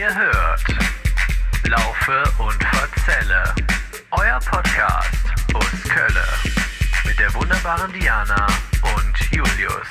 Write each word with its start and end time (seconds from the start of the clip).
Ihr 0.00 0.14
hört 0.14 0.64
Laufe 1.68 2.22
und 2.42 2.64
Verzelle, 2.64 3.44
euer 4.12 4.38
Podcast 4.38 5.26
aus 5.52 5.90
Kölle 5.90 6.24
mit 7.04 7.18
der 7.18 7.34
wunderbaren 7.34 7.92
Diana 7.92 8.46
und 8.96 9.30
Julius. 9.30 9.86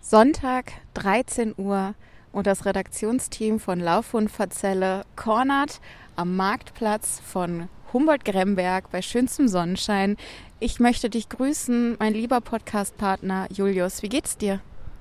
Sonntag, 0.00 0.72
13 0.94 1.54
Uhr 1.56 1.94
und 2.32 2.48
das 2.48 2.64
Redaktionsteam 2.64 3.60
von 3.60 3.78
Lauf 3.78 4.12
und 4.12 4.28
Verzelle 4.28 5.04
cornert 5.14 5.80
am 6.16 6.34
Marktplatz 6.34 7.22
von 7.24 7.68
Humboldt-Gremberg 7.92 8.90
bei 8.90 9.00
schönstem 9.00 9.46
Sonnenschein. 9.46 10.16
Ich 10.58 10.80
möchte 10.80 11.08
dich 11.08 11.28
grüßen, 11.28 11.94
mein 12.00 12.14
lieber 12.14 12.40
Podcastpartner 12.40 13.46
Julius. 13.52 14.02
Wie 14.02 14.08
geht's 14.08 14.36
dir? 14.36 14.60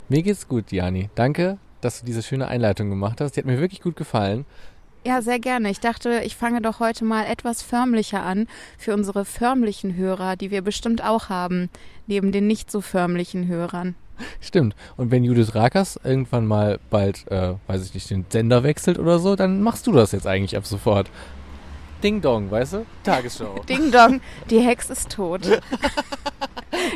Mir 0.10 0.24
geht's 0.24 0.48
gut, 0.48 0.72
Jani. 0.72 1.10
Danke, 1.16 1.58
dass 1.82 2.00
du 2.00 2.06
diese 2.06 2.24
schöne 2.24 2.48
Einleitung 2.48 2.90
gemacht 2.90 3.20
hast. 3.20 3.36
Die 3.36 3.42
hat 3.42 3.46
mir 3.46 3.60
wirklich 3.60 3.82
gut 3.82 3.98
gefallen. 3.98 4.46
Ja, 5.06 5.22
sehr 5.22 5.40
gerne. 5.40 5.70
Ich 5.70 5.80
dachte, 5.80 6.22
ich 6.24 6.36
fange 6.36 6.62
doch 6.62 6.80
heute 6.80 7.04
mal 7.04 7.26
etwas 7.26 7.62
förmlicher 7.62 8.24
an 8.24 8.48
für 8.78 8.94
unsere 8.94 9.26
förmlichen 9.26 9.96
Hörer, 9.96 10.36
die 10.36 10.50
wir 10.50 10.62
bestimmt 10.62 11.04
auch 11.04 11.30
haben, 11.30 11.70
neben 12.08 12.32
den 12.32 12.48
nicht 12.48 12.72
so 12.72 12.82
förmlichen 12.82 13.48
Hörern. 13.48 13.96
Stimmt. 14.40 14.76
Und 14.96 15.12
wenn 15.12 15.24
Judith 15.24 15.56
Rakers 15.56 16.00
irgendwann 16.04 16.46
mal 16.46 16.80
bald, 16.90 17.30
äh, 17.30 17.54
weiß 17.68 17.86
ich 17.86 17.94
nicht, 17.94 18.10
den 18.10 18.26
Sender 18.30 18.64
wechselt 18.64 18.98
oder 19.00 19.20
so, 19.20 19.36
dann 19.36 19.62
machst 19.62 19.88
du 19.88 19.92
das 19.92 20.14
jetzt 20.14 20.26
eigentlich 20.26 20.58
ab 20.58 20.66
sofort. 20.66 21.10
Ding 22.04 22.22
Dong, 22.22 22.52
weißt 22.52 22.74
du? 22.74 22.86
Tagesschau. 23.04 23.64
Ding 23.70 23.92
Dong, 23.92 24.22
die 24.50 24.60
Hex 24.60 24.90
ist 24.90 25.10
tot. 25.12 25.42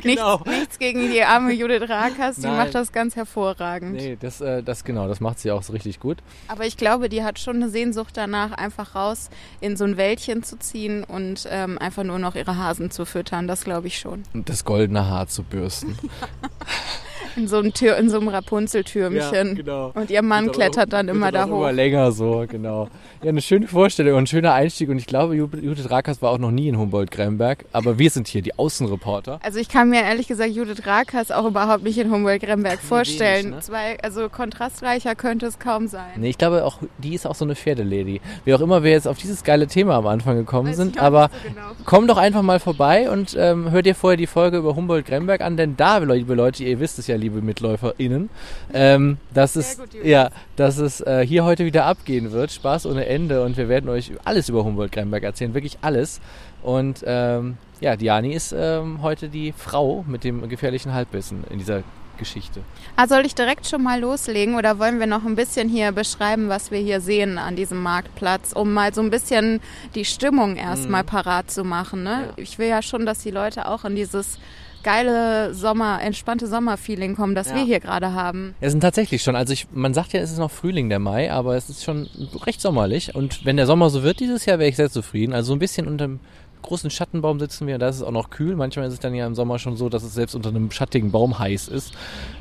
Genau. 0.04 0.38
nichts, 0.38 0.60
nichts 0.60 0.80
gegen 0.80 1.12
die 1.12 1.24
arme 1.24 1.54
Judith 1.54 1.90
Rakers, 1.90 2.38
die 2.38 2.44
Nein. 2.44 2.58
macht 2.58 2.76
das 2.76 2.92
ganz 2.92 3.16
hervorragend. 3.16 3.94
Nee, 3.94 4.18
das, 4.20 4.42
äh, 4.42 4.64
das 4.64 4.84
genau, 4.84 5.08
das 5.08 5.20
macht 5.20 5.40
sie 5.40 5.52
auch 5.52 5.64
so 5.64 5.74
richtig 5.74 6.00
gut. 6.00 6.18
Aber 6.48 6.66
ich 6.66 6.78
glaube, 6.78 7.10
die 7.10 7.24
hat 7.24 7.40
schon 7.40 7.58
eine 7.58 7.70
Sehnsucht 7.70 8.16
danach, 8.16 8.52
einfach 8.52 8.96
raus 8.96 9.30
in 9.60 9.78
so 9.78 9.84
ein 9.84 9.98
Wäldchen 9.98 10.44
zu 10.44 10.58
ziehen 10.58 11.04
und 11.04 11.48
ähm, 11.50 11.78
einfach 11.78 12.04
nur 12.04 12.20
noch 12.20 12.36
ihre 12.36 12.58
Hasen 12.58 12.92
zu 12.92 13.06
füttern. 13.06 13.48
Das 13.48 13.64
glaube 13.64 13.88
ich 13.88 13.98
schon. 14.00 14.24
Und 14.34 14.50
das 14.50 14.66
goldene 14.66 15.08
Haar 15.08 15.28
zu 15.28 15.44
bürsten. 15.44 15.98
In 17.36 17.48
so 17.48 17.58
einem, 17.58 17.74
Tür, 17.74 17.98
in 17.98 18.10
so 18.10 18.18
einem 18.20 18.28
Rapunzeltürmchen. 18.30 19.56
genau. 19.56 19.92
Und 19.96 20.10
ihr 20.10 20.22
Mann 20.22 20.52
klettert 20.52 20.94
dann 20.94 21.08
immer 21.08 21.32
da 21.32 21.44
Immer 21.44 21.56
hoch. 21.68 21.72
länger 21.72 22.12
so, 22.12 22.46
genau. 22.48 22.88
Ja, 23.24 23.30
eine 23.30 23.42
schöne 23.42 23.68
Vorstellung 23.68 24.16
und 24.18 24.24
ein 24.24 24.28
schöner 24.28 24.54
Einstieg. 24.54 24.90
Und 24.90 24.98
ich 24.98 25.06
glaube, 25.06 25.36
Ju- 25.36 25.56
Judith 25.62 25.90
Rakers 25.90 26.22
war 26.22 26.32
auch 26.32 26.38
noch 26.38 26.52
nie 26.52 26.68
in 26.68 26.78
Humboldt-Gremberg. 26.78 27.66
Aber 27.72 28.00
wir 28.00 28.10
sind 28.10 28.28
hier 28.28 28.42
die 28.42 28.58
Außenreporter. 28.58 29.40
Also 29.44 29.60
ich 29.60 29.70
kann 29.70 29.90
mir 29.90 30.02
ehrlich 30.02 30.28
gesagt 30.28 30.52
Judith 30.52 30.86
Rakers 30.86 31.32
auch 31.32 31.46
überhaupt 31.46 31.84
nicht 31.84 31.98
in 31.98 32.12
Humboldt-Gremberg 32.12 32.80
vorstellen. 32.80 33.46
wenig, 33.46 33.56
ne? 33.56 33.62
Zwei, 33.62 33.98
also 34.02 34.30
kontrastreicher 34.30 35.16
könnte 35.16 35.46
es 35.46 35.60
kaum 35.60 35.88
sein. 35.88 36.12
Nee, 36.18 36.30
ich 36.30 36.38
glaube 36.38 36.66
auch, 36.66 36.80
die 36.98 37.14
ist 37.14 37.26
auch 37.28 37.36
so 37.36 37.46
eine 37.46 37.56
Pferdelady. 37.56 38.22
Wie 38.46 38.54
auch 38.54 38.62
immer 38.62 38.84
wir 38.84 38.92
jetzt 38.92 39.08
auf 39.08 39.18
dieses 39.18 39.44
geile 39.44 39.68
Thema 39.68 39.96
am 39.96 40.08
Anfang 40.08 40.36
gekommen 40.38 40.70
Weiß 40.70 40.78
sind. 40.78 41.00
Aber 41.02 41.30
so 41.44 41.50
genau. 41.50 41.62
komm 41.86 42.08
doch 42.08 42.18
einfach 42.18 42.42
mal 42.42 42.60
vorbei 42.60 43.10
und 43.10 43.36
ähm, 43.40 43.72
hör 43.72 43.82
dir 43.82 43.96
vorher 43.96 44.18
die 44.18 44.28
Folge 44.28 44.58
über 44.58 44.76
Humboldt-Gremberg 44.76 45.42
an, 45.42 45.58
denn 45.58 45.78
da, 45.78 45.98
liebe 46.00 46.34
Leute, 46.34 46.64
ihr 46.64 46.80
wisst 46.80 46.98
es 47.00 47.08
ja, 47.08 47.16
liebe 47.22 47.42
MitläuferInnen, 47.42 48.30
ähm, 48.74 49.18
dass 49.34 49.56
es, 49.56 49.78
gut, 49.78 49.90
ja, 50.04 50.30
dass 50.56 50.78
es 50.78 51.02
äh, 51.02 51.26
hier 51.26 51.46
heute 51.46 51.66
wieder 51.66 51.86
abgehen 51.86 52.32
wird. 52.32 52.52
Spaß 52.52 52.86
ohne 52.86 53.06
Ende 53.06 53.44
und 53.44 53.58
wir 53.58 53.70
werden 53.70 53.90
euch 53.90 54.12
alles 54.26 54.50
über 54.50 54.64
Humboldt-Gremberg 54.64 55.24
erzählen, 55.24 55.54
wirklich 55.54 55.78
alles. 55.82 56.20
Und 56.64 57.04
ähm, 57.06 57.58
ja, 57.80 57.96
Diani 57.96 58.34
ist 58.34 58.54
ähm, 58.58 59.02
heute 59.02 59.30
die 59.30 59.54
Frau 59.54 60.04
mit 60.08 60.24
dem 60.24 60.48
gefährlichen 60.50 60.94
Halbwissen 60.94 61.44
in 61.50 61.58
dieser 61.58 61.84
Geschichte. 62.22 62.62
Ah, 62.96 63.08
soll 63.08 63.26
ich 63.26 63.34
direkt 63.34 63.66
schon 63.66 63.82
mal 63.82 64.00
loslegen 64.00 64.56
oder 64.56 64.78
wollen 64.78 65.00
wir 65.00 65.08
noch 65.08 65.26
ein 65.26 65.36
bisschen 65.36 65.68
hier 65.68 65.92
beschreiben, 65.92 66.50
was 66.50 66.70
wir 66.70 66.78
hier 66.78 67.02
sehen 67.02 67.40
an 67.40 67.56
diesem 67.56 67.82
Marktplatz, 67.82 68.54
um 68.54 68.74
mal 68.74 68.94
so 68.94 69.02
ein 69.02 69.10
bisschen 69.10 69.60
die 69.96 70.06
Stimmung 70.06 70.56
erstmal 70.56 71.04
parat 71.04 71.50
zu 71.50 71.64
machen. 71.64 72.04
Ne? 72.04 72.28
Ja. 72.28 72.34
Ich 72.38 72.60
will 72.60 72.68
ja 72.68 72.84
schon, 72.84 73.08
dass 73.08 73.24
die 73.24 73.32
Leute 73.32 73.68
auch 73.68 73.86
in 73.86 73.96
dieses 73.96 74.38
geile 74.84 75.54
Sommer, 75.54 76.02
entspannte 76.02 76.48
Sommerfeeling 76.48 77.16
kommen, 77.16 77.36
das 77.36 77.50
Ja. 77.50 77.56
wir 77.56 77.64
hier 77.64 77.80
gerade 77.80 78.14
haben. 78.14 78.56
Es 78.62 78.72
sind 78.72 78.82
tatsächlich 78.82 79.22
schon, 79.24 79.36
also 79.36 79.54
ich, 79.54 79.68
man 79.74 79.94
sagt 79.94 80.14
ja, 80.14 80.20
es 80.22 80.32
ist 80.32 80.38
noch 80.40 80.52
Frühling 80.52 80.90
der 80.90 81.00
Mai, 81.00 81.32
aber 81.32 81.56
es 81.56 81.70
ist 81.70 81.84
schon 81.84 82.08
recht 82.46 82.62
sommerlich. 82.62 83.16
Und 83.16 83.46
wenn 83.46 83.58
der 83.58 83.66
Sommer 83.68 83.90
so 83.90 84.04
wird 84.04 84.20
dieses 84.20 84.46
Jahr, 84.46 84.60
wäre 84.60 84.70
ich 84.70 84.76
sehr 84.76 84.90
zufrieden. 84.90 85.34
Also 85.34 85.48
so 85.50 85.54
ein 85.54 85.60
bisschen 85.60 85.88
unter 85.88 86.06
einem 86.06 86.20
großen 86.62 86.90
Schattenbaum 86.90 87.40
sitzen 87.40 87.68
wir, 87.68 87.78
da 87.78 87.90
ist 87.90 87.98
es 87.98 88.04
auch 88.04 88.12
noch 88.12 88.30
kühl. 88.30 88.56
Manchmal 88.56 88.88
ist 88.88 88.94
es 88.94 89.00
dann 89.00 89.14
ja 89.16 89.26
im 89.26 89.36
Sommer 89.36 89.60
schon 89.60 89.76
so, 89.78 89.90
dass 89.90 90.04
es 90.04 90.14
selbst 90.14 90.36
unter 90.36 90.50
einem 90.50 90.72
schattigen 90.72 91.12
Baum 91.12 91.38
heiß 91.40 91.68
ist. 91.68 91.94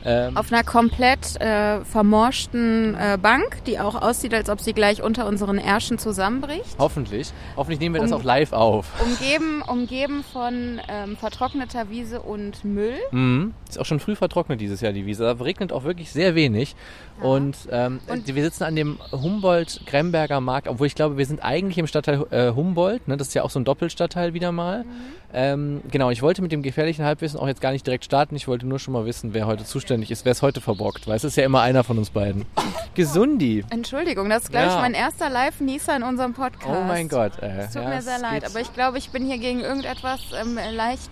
Ähm, 0.05 0.37
Auf 0.37 0.53
einer 0.53 0.65
komplett 0.65 1.41
äh, 1.41 1.85
vermorschten 1.85 2.95
äh, 2.95 3.19
Bank, 3.21 3.65
die 3.67 3.79
auch 3.79 3.95
aussieht, 4.01 4.35
als 4.35 4.49
ob 4.51 4.61
sie 4.61 4.73
gleich 4.73 5.03
unter 5.03 5.27
unseren 5.27 5.59
Ärschen 5.59 5.99
zusammenbricht. 5.99 6.77
hoffentlich. 6.79 7.33
Hoffentlich 7.57 7.81
nehmen 7.81 7.95
wir 7.95 8.03
das 8.03 8.13
Um- 8.13 8.19
auch 8.21 8.25
live 8.25 8.53
auf. 8.53 8.87
Umgeben, 9.03 9.63
umgeben 9.63 10.25
von 10.33 10.81
ähm, 10.89 11.17
vertrockneter 11.17 11.91
Wiese 11.91 12.21
und 12.21 12.65
Müll. 12.65 12.95
Mhm. 13.11 13.55
Ist 13.69 13.79
auch 13.81 13.85
schon 13.87 14.01
früh 14.01 14.17
vertrocknet 14.17 14.61
dieses 14.61 14.81
Jahr 14.81 14.93
die 14.93 15.07
Wiese. 15.07 15.25
Da 15.25 15.33
regnet 15.45 15.73
auch 15.73 15.85
wirklich 15.85 16.11
sehr 16.11 16.35
wenig. 16.35 16.75
Und, 17.21 17.57
ähm, 17.71 18.01
Und- 18.09 18.35
wir 18.35 18.43
sitzen 18.43 18.65
an 18.65 18.77
dem 18.77 18.99
Humboldt-Gremberger 19.13 20.41
Markt, 20.41 20.69
obwohl 20.69 20.87
ich 20.87 20.95
glaube, 20.95 21.19
wir 21.19 21.27
sind 21.27 21.43
eigentlich 21.45 21.79
im 21.79 21.87
Stadtteil 21.87 22.27
äh, 22.31 22.53
Humboldt. 22.55 23.09
Ne? 23.09 23.17
Das 23.17 23.29
ist 23.29 23.35
ja 23.35 23.43
auch 23.43 23.51
so 23.51 23.59
ein 23.59 23.65
Doppelstadtteil 24.11 24.35
wieder 24.35 24.53
mal. 24.53 24.85
Ähm, 25.33 25.81
genau, 25.91 26.11
ich 26.11 26.23
wollte 26.23 26.43
mit 26.43 26.51
dem 26.51 26.63
gefährlichen 26.63 27.05
Halbwissen 27.05 27.39
auch 27.39 27.47
jetzt 27.47 27.61
gar 27.61 27.71
nicht 27.71 27.87
direkt 27.87 28.05
starten. 28.05 28.35
Ich 28.35 28.49
wollte 28.49 28.67
nur 28.67 28.79
schon 28.81 28.93
mal 28.93 29.07
wissen, 29.07 29.33
wer 29.33 29.47
heute 29.47 29.65
zuständig 29.65 30.11
ist, 30.11 30.25
wer 30.25 30.33
es 30.33 30.43
heute 30.43 30.61
verbockt. 30.61 31.07
Weil 31.07 31.17
es 31.17 31.25
ist 31.25 31.37
ja 31.37 31.45
immer 31.45 31.61
einer 31.61 31.85
von 31.85 31.99
uns 31.99 32.11
beiden. 32.11 32.45
Gesundi. 32.95 33.65
Entschuldigung, 33.71 34.29
das 34.29 34.45
ist, 34.45 34.51
glaube 34.51 34.67
ich, 34.67 34.73
Ja. 34.73 34.81
mein 34.81 34.95
erster 34.95 35.31
Live-Nieser 35.31 35.97
in 35.97 36.03
unserem 36.03 36.35
Podcast. 36.35 36.67
Oh 36.69 36.85
mein 36.87 37.09
Gott. 37.09 37.33
Äh, 37.41 37.61
Es 37.61 37.73
tut 37.73 37.83
ja, 37.83 37.89
mir 37.89 38.03
sehr 38.03 38.19
leid, 38.19 38.45
aber 38.45 38.61
ich 38.61 38.73
glaube, 38.75 38.99
ich 38.99 39.11
bin 39.11 39.25
hier 39.25 39.39
gegen 39.39 39.61
irgendetwas 39.61 40.21
ähm, 40.41 40.59
leicht. 40.73 41.11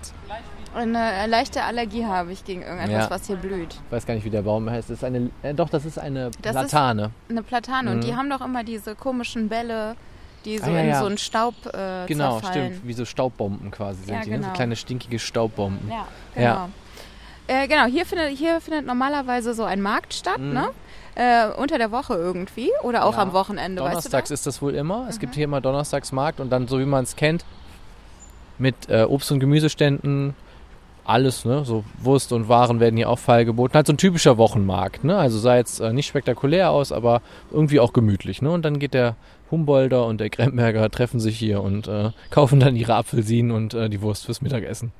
Eine 0.75 1.27
leichte 1.29 1.63
Allergie 1.63 2.05
habe 2.05 2.33
ich 2.33 2.45
gegen 2.45 2.63
irgendetwas, 2.63 3.05
Ja. 3.05 3.11
was 3.11 3.27
hier 3.27 3.37
blüht. 3.37 3.75
Ich 3.87 3.93
weiß 3.93 4.05
gar 4.05 4.15
nicht, 4.15 4.25
wie 4.25 4.31
der 4.31 4.43
Baum 4.43 4.69
heißt. 4.69 4.91
Das 4.91 4.99
ist 4.99 5.05
eine, 5.05 5.31
äh, 5.43 5.55
doch, 5.55 5.69
das 5.71 5.85
ist 5.85 5.99
eine 5.99 6.31
Das 6.43 6.55
ist- 6.57 6.69
Platane. 6.71 7.11
Eine 7.31 7.43
Platane. 7.43 7.91
Mhm. 7.91 7.97
Und 7.97 8.05
die 8.05 8.15
haben 8.15 8.29
doch 8.29 8.41
immer 8.45 8.65
diese 8.65 8.95
komischen 8.95 9.49
Bälle, 9.49 9.95
die 10.45 10.59
so 10.59 10.67
Ah, 10.67 10.71
ja, 10.71 10.81
in 10.81 10.89
ja. 10.89 11.01
so 11.01 11.07
einen 11.07 11.19
Staub 11.19 11.55
äh, 11.67 12.07
Genau, 12.07 12.41
zerfallen. 12.41 12.73
stimmt. 12.75 12.89
Wie 12.89 12.93
so 12.93 13.05
Staubbomben 13.05 13.71
quasi 13.71 14.05
sind 14.05 14.15
Ja, 14.15 14.21
die. 14.23 14.31
Ne? 14.31 14.37
So 14.39 14.43
genau. 14.43 14.55
kleine 14.55 14.77
stinkige 14.77 15.19
Staubbomben. 15.19 15.89
Ja, 15.91 16.07
genau. 16.35 16.69
Äh, 17.47 17.67
genau, 17.67 17.87
hier 17.87 18.05
findet, 18.05 18.37
hier 18.37 18.61
findet 18.61 18.85
normalerweise 18.87 19.55
so 19.55 19.65
ein 19.65 19.81
Markt 19.81 20.13
statt, 20.15 20.39
Mhm. 20.39 20.53
ne? 20.53 20.69
Äh, 21.15 21.49
unter 21.57 21.79
der 21.79 21.91
Woche 21.91 22.15
irgendwie 22.15 22.71
oder 22.85 23.05
auch 23.05 23.17
am 23.17 23.33
Wochenende, 23.33 23.83
weißt 23.83 23.89
du 23.89 23.95
Donnerstags 24.11 24.31
ist 24.31 24.47
das 24.47 24.63
wohl 24.63 24.75
immer. 24.77 25.07
Es 25.09 25.19
gibt 25.19 25.35
hier 25.35 25.45
immer 25.45 25.61
Donnerstagsmarkt 25.61 26.39
und 26.39 26.51
dann, 26.51 26.69
so 26.69 26.79
wie 26.79 26.85
man 26.85 27.03
es 27.03 27.17
kennt, 27.17 27.45
mit 28.59 28.89
äh, 28.89 29.03
Obst- 29.05 29.33
und 29.33 29.41
Gemüseständen, 29.41 30.35
alles, 31.05 31.45
ne? 31.45 31.65
So 31.65 31.85
Wurst 32.03 32.33
und 32.33 32.49
Waren 32.49 32.81
werden 32.81 32.97
hier 32.97 33.09
auch 33.09 33.19
feilgeboten. 33.19 33.75
Halt 33.75 33.87
so 33.87 33.95
ein 33.95 33.97
typischer 33.97 34.37
Wochenmarkt, 34.37 35.05
ne? 35.05 35.17
Also 35.19 35.39
sah 35.39 35.57
jetzt 35.57 35.81
äh, 35.81 35.93
nicht 35.93 36.07
spektakulär 36.07 36.71
aus, 36.71 36.93
aber 36.93 37.23
irgendwie 37.51 37.81
auch 37.81 37.93
gemütlich, 37.95 38.43
ne? 38.43 38.51
Und 38.51 38.63
dann 38.65 38.79
geht 38.79 38.93
der 38.95 39.17
Humboldter 39.51 40.05
und 40.07 40.21
der 40.21 40.31
Gremberger 40.31 40.91
treffen 40.91 41.21
sich 41.21 41.39
hier 41.39 41.63
und 41.63 41.89
äh, 41.89 42.11
kaufen 42.31 42.61
dann 42.61 42.77
ihre 42.77 42.95
Apfelsinen 42.95 43.51
und 43.51 43.75
äh, 43.75 43.89
die 43.89 44.03
Wurst 44.03 44.27
fürs 44.27 44.41
Mittagessen. 44.43 44.93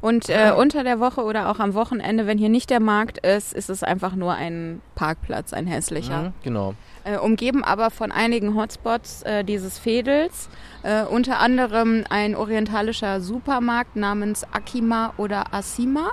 Und 0.00 0.28
äh, 0.28 0.52
unter 0.56 0.84
der 0.84 1.00
Woche 1.00 1.22
oder 1.22 1.50
auch 1.50 1.58
am 1.58 1.74
Wochenende, 1.74 2.26
wenn 2.26 2.38
hier 2.38 2.48
nicht 2.48 2.70
der 2.70 2.80
Markt 2.80 3.18
ist, 3.26 3.52
ist 3.52 3.68
es 3.68 3.82
einfach 3.82 4.14
nur 4.14 4.32
ein 4.34 4.80
Parkplatz, 4.94 5.52
ein 5.52 5.66
hässlicher. 5.66 6.22
Mhm, 6.22 6.32
genau. 6.42 6.74
Äh, 7.04 7.18
umgeben 7.18 7.64
aber 7.64 7.90
von 7.90 8.12
einigen 8.12 8.54
Hotspots 8.54 9.22
äh, 9.22 9.42
dieses 9.44 9.78
Fädels. 9.78 10.48
Äh, 10.82 11.02
unter 11.02 11.40
anderem 11.40 12.04
ein 12.10 12.36
orientalischer 12.36 13.20
Supermarkt 13.20 13.96
namens 13.96 14.44
Akima 14.52 15.12
oder 15.16 15.52
Asima. 15.52 16.12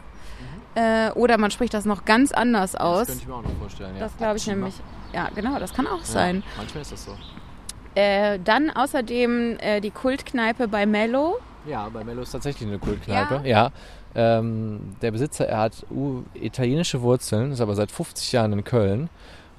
Äh, 0.76 1.12
oder 1.12 1.38
man 1.38 1.52
spricht 1.52 1.74
das 1.74 1.86
noch 1.86 2.06
ganz 2.06 2.32
anders 2.32 2.76
aus. 2.76 3.00
Das 3.00 3.08
könnte 3.08 3.22
ich 3.22 3.28
mir 3.28 3.36
auch 3.36 3.44
noch 3.44 3.58
vorstellen, 3.60 3.94
ja. 3.96 4.00
Das 4.00 4.18
glaube 4.18 4.38
ich 4.38 4.44
Akima. 4.44 4.56
nämlich. 4.56 4.76
Ja, 5.14 5.30
genau, 5.34 5.60
das 5.60 5.74
kann 5.74 5.88
auch 5.88 6.00
Ja, 6.00 6.06
sein. 6.06 6.44
manchmal 6.58 6.82
ist 6.82 6.92
das 6.92 7.06
so. 7.06 7.12
Äh, 7.98 8.38
dann 8.44 8.70
außerdem 8.70 9.58
äh, 9.60 9.82
die 9.82 9.90
Kultkneipe 9.90 10.68
bei 10.68 10.86
Mello. 10.86 11.40
Ja, 11.68 11.90
bei 11.92 12.04
Mello 12.04 12.22
ist 12.22 12.32
tatsächlich 12.32 12.70
eine 12.70 12.78
Kultkneipe. 12.78 13.42
Ja. 13.44 13.72
Ähm, 14.14 14.96
der 15.02 15.10
Besitzer, 15.10 15.48
er 15.48 15.58
hat 15.62 15.84
uh, 15.90 16.22
italienische 16.36 17.02
Wurzeln, 17.02 17.52
ist 17.52 17.60
aber 17.60 17.74
seit 17.74 17.90
50 17.92 18.34
Jahren 18.34 18.54
in 18.54 18.64
Köln. 18.64 19.10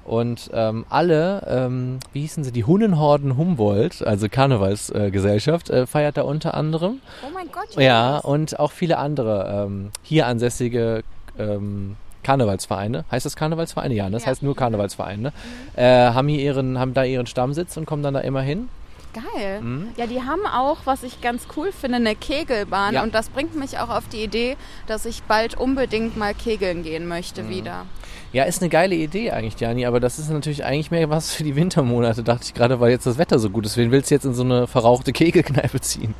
Und 0.05 0.49
ähm, 0.53 0.85
alle, 0.87 1.45
ähm, 1.49 1.99
wie 2.13 2.21
hießen 2.21 2.45
sie, 2.45 2.53
die 2.53 2.63
Hunnenhorden 2.63 3.35
Humboldt, 3.35 4.01
also 4.07 4.29
Karnevalsgesellschaft, 4.29 5.69
äh, 5.69 5.81
äh, 5.81 5.85
feiert 5.85 6.15
da 6.15 6.21
unter 6.21 6.53
anderem. 6.53 7.01
Oh 7.27 7.31
mein 7.33 7.51
Gott. 7.51 7.75
Ja, 7.75 8.19
und 8.19 8.57
auch 8.57 8.71
viele 8.71 8.99
andere 8.99 9.65
ähm, 9.67 9.91
hier 10.01 10.27
ansässige 10.27 11.03
ähm, 11.37 11.97
Karnevalsvereine. 12.23 13.05
Heißt 13.11 13.25
das 13.25 13.35
Karnevalsvereine? 13.35 13.93
Ja, 13.93 14.05
ne? 14.05 14.11
das 14.11 14.23
Ja. 14.23 14.29
heißt 14.29 14.43
nur 14.43 14.55
Karnevalsvereine. 14.55 15.31
Äh, 15.75 15.83
haben 16.11 16.27
hier 16.27 16.39
ihren, 16.41 16.79
haben 16.79 16.93
da 16.93 17.03
ihren 17.03 17.27
Stammsitz 17.27 17.77
und 17.77 17.85
kommen 17.85 18.03
dann 18.03 18.13
da 18.13 18.19
immer 18.21 18.41
hin. 18.41 18.69
Geil. 19.13 19.61
Mhm. 19.61 19.87
Ja, 19.97 20.05
die 20.05 20.21
haben 20.21 20.45
auch, 20.45 20.77
was 20.85 21.01
ich 21.01 21.19
ganz 21.19 21.47
cool 21.57 21.71
finde, 21.71 21.95
eine 21.97 22.15
Kegelbahn. 22.15 22.93
Ja. 22.93 23.01
Und 23.03 23.15
das 23.15 23.29
bringt 23.29 23.55
mich 23.55 23.79
auch 23.79 23.89
auf 23.89 24.07
die 24.07 24.23
Idee, 24.23 24.55
dass 24.85 25.05
ich 25.05 25.23
bald 25.23 25.55
unbedingt 25.57 26.15
mal 26.15 26.35
kegeln 26.35 26.83
gehen 26.83 27.07
möchte 27.07 27.41
Mhm. 27.43 27.49
wieder. 27.49 27.85
Ja, 28.33 28.43
ist 28.43 28.61
eine 28.61 28.69
geile 28.69 28.93
Idee 28.93 29.31
eigentlich, 29.31 29.59
Jani, 29.59 29.87
aber 29.87 29.99
das 29.99 30.19
ist 30.19 30.29
natürlich 30.29 30.63
eigentlich 30.63 30.91
mehr 30.91 31.09
was 31.09 31.33
für 31.33 31.43
die 31.43 31.55
Wintermonate, 31.55 32.21
dachte 32.21 32.43
ich 32.45 32.53
gerade, 32.53 32.79
weil 32.79 32.91
jetzt 32.91 33.07
das 33.07 33.17
Wetter 33.17 33.39
so 33.39 33.49
gut 33.49 33.65
ist. 33.65 33.75
Wen 33.77 33.89
willst 33.89 34.11
du 34.11 34.15
jetzt 34.15 34.25
in 34.25 34.35
so 34.35 34.43
eine 34.43 34.67
verrauchte 34.67 35.11
Kegelkneipe 35.11 35.81
ziehen? 35.81 36.13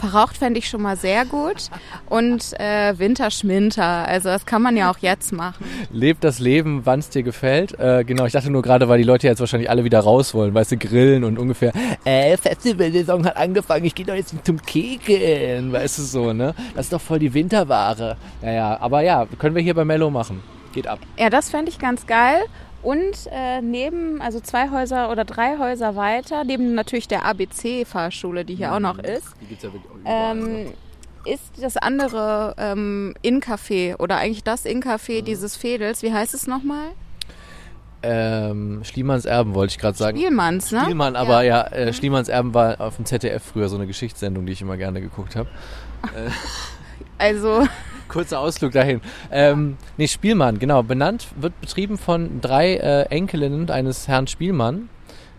Verraucht 0.00 0.38
fände 0.38 0.58
ich 0.58 0.66
schon 0.66 0.80
mal 0.80 0.96
sehr 0.96 1.26
gut. 1.26 1.68
Und 2.08 2.58
äh, 2.58 2.98
Winterschminter. 2.98 4.08
Also 4.08 4.30
das 4.30 4.46
kann 4.46 4.62
man 4.62 4.74
ja 4.76 4.90
auch 4.90 4.96
jetzt 4.98 5.30
machen. 5.32 5.64
Leb 5.92 6.22
das 6.22 6.38
Leben, 6.38 6.86
wann 6.86 7.00
es 7.00 7.10
dir 7.10 7.22
gefällt. 7.22 7.78
Äh, 7.78 8.04
genau, 8.04 8.24
ich 8.24 8.32
dachte 8.32 8.50
nur 8.50 8.62
gerade, 8.62 8.88
weil 8.88 8.96
die 8.96 9.04
Leute 9.04 9.26
jetzt 9.26 9.40
wahrscheinlich 9.40 9.68
alle 9.68 9.84
wieder 9.84 10.00
raus 10.00 10.32
wollen, 10.32 10.54
weißt 10.54 10.72
du, 10.72 10.76
grillen 10.78 11.22
und 11.22 11.38
ungefähr, 11.38 11.72
äh, 12.04 12.34
Festivalsaison 12.38 13.26
hat 13.26 13.36
angefangen, 13.36 13.84
ich 13.84 13.94
gehe 13.94 14.06
doch 14.06 14.14
jetzt 14.14 14.34
zum 14.44 14.62
Kegeln, 14.62 15.70
weißt 15.72 15.98
du 15.98 16.02
so, 16.02 16.32
ne? 16.32 16.54
Das 16.74 16.86
ist 16.86 16.92
doch 16.94 17.00
voll 17.00 17.18
die 17.18 17.34
Winterware. 17.34 18.16
Ja, 18.40 18.52
ja, 18.52 18.80
aber 18.80 19.02
ja, 19.02 19.26
können 19.38 19.54
wir 19.54 19.62
hier 19.62 19.74
bei 19.74 19.84
Mello 19.84 20.10
machen. 20.10 20.42
Geht 20.72 20.86
ab. 20.86 21.00
Ja, 21.18 21.28
das 21.28 21.50
fände 21.50 21.70
ich 21.70 21.78
ganz 21.78 22.06
geil. 22.06 22.40
Und 22.82 23.28
äh, 23.30 23.60
neben, 23.60 24.22
also 24.22 24.40
zwei 24.40 24.70
Häuser 24.70 25.10
oder 25.10 25.24
drei 25.24 25.58
Häuser 25.58 25.96
weiter, 25.96 26.44
neben 26.44 26.74
natürlich 26.74 27.08
der 27.08 27.26
ABC-Fahrschule, 27.26 28.44
die 28.44 28.54
hier 28.54 28.74
auch 28.74 28.80
noch 28.80 28.98
ist, 28.98 29.34
Die 29.40 29.46
gibt's 29.46 29.64
ja 29.64 29.72
wirklich 29.72 29.92
überall, 30.00 30.34
ne? 30.34 30.58
ähm, 30.60 30.72
ist 31.26 31.62
das 31.62 31.76
andere 31.76 32.54
ähm, 32.56 33.14
Inn-Café 33.20 33.98
oder 33.98 34.16
eigentlich 34.16 34.44
das 34.44 34.64
Inn-Café 34.64 35.22
dieses 35.22 35.56
Fädels. 35.56 36.02
Wie 36.02 36.12
heißt 36.12 36.32
es 36.32 36.46
nochmal? 36.46 36.86
Ähm, 38.02 38.80
Schliemanns 38.82 39.26
Erben 39.26 39.54
wollte 39.54 39.72
ich 39.72 39.78
gerade 39.78 39.98
sagen. 39.98 40.16
Spielmanns, 40.16 40.72
ne? 40.72 40.80
Spielmann, 40.80 41.16
aber 41.16 41.42
ja, 41.42 41.62
äh, 41.66 41.92
Schliemanns 41.92 42.30
Erben 42.30 42.54
war 42.54 42.80
auf 42.80 42.96
dem 42.96 43.04
ZDF 43.04 43.42
früher 43.42 43.68
so 43.68 43.76
eine 43.76 43.86
Geschichtssendung, 43.86 44.46
die 44.46 44.52
ich 44.52 44.62
immer 44.62 44.78
gerne 44.78 45.02
geguckt 45.02 45.36
habe. 45.36 45.50
Also, 47.20 47.66
Kurzer 48.08 48.40
Ausflug 48.40 48.72
dahin. 48.72 49.00
Ähm, 49.30 49.76
nee, 49.96 50.08
Spielmann, 50.08 50.58
genau. 50.58 50.82
Benannt 50.82 51.28
wird 51.36 51.58
betrieben 51.60 51.96
von 51.96 52.40
drei 52.40 52.74
äh, 52.74 53.02
Enkelinnen 53.02 53.70
eines 53.70 54.08
Herrn 54.08 54.26
Spielmann. 54.26 54.88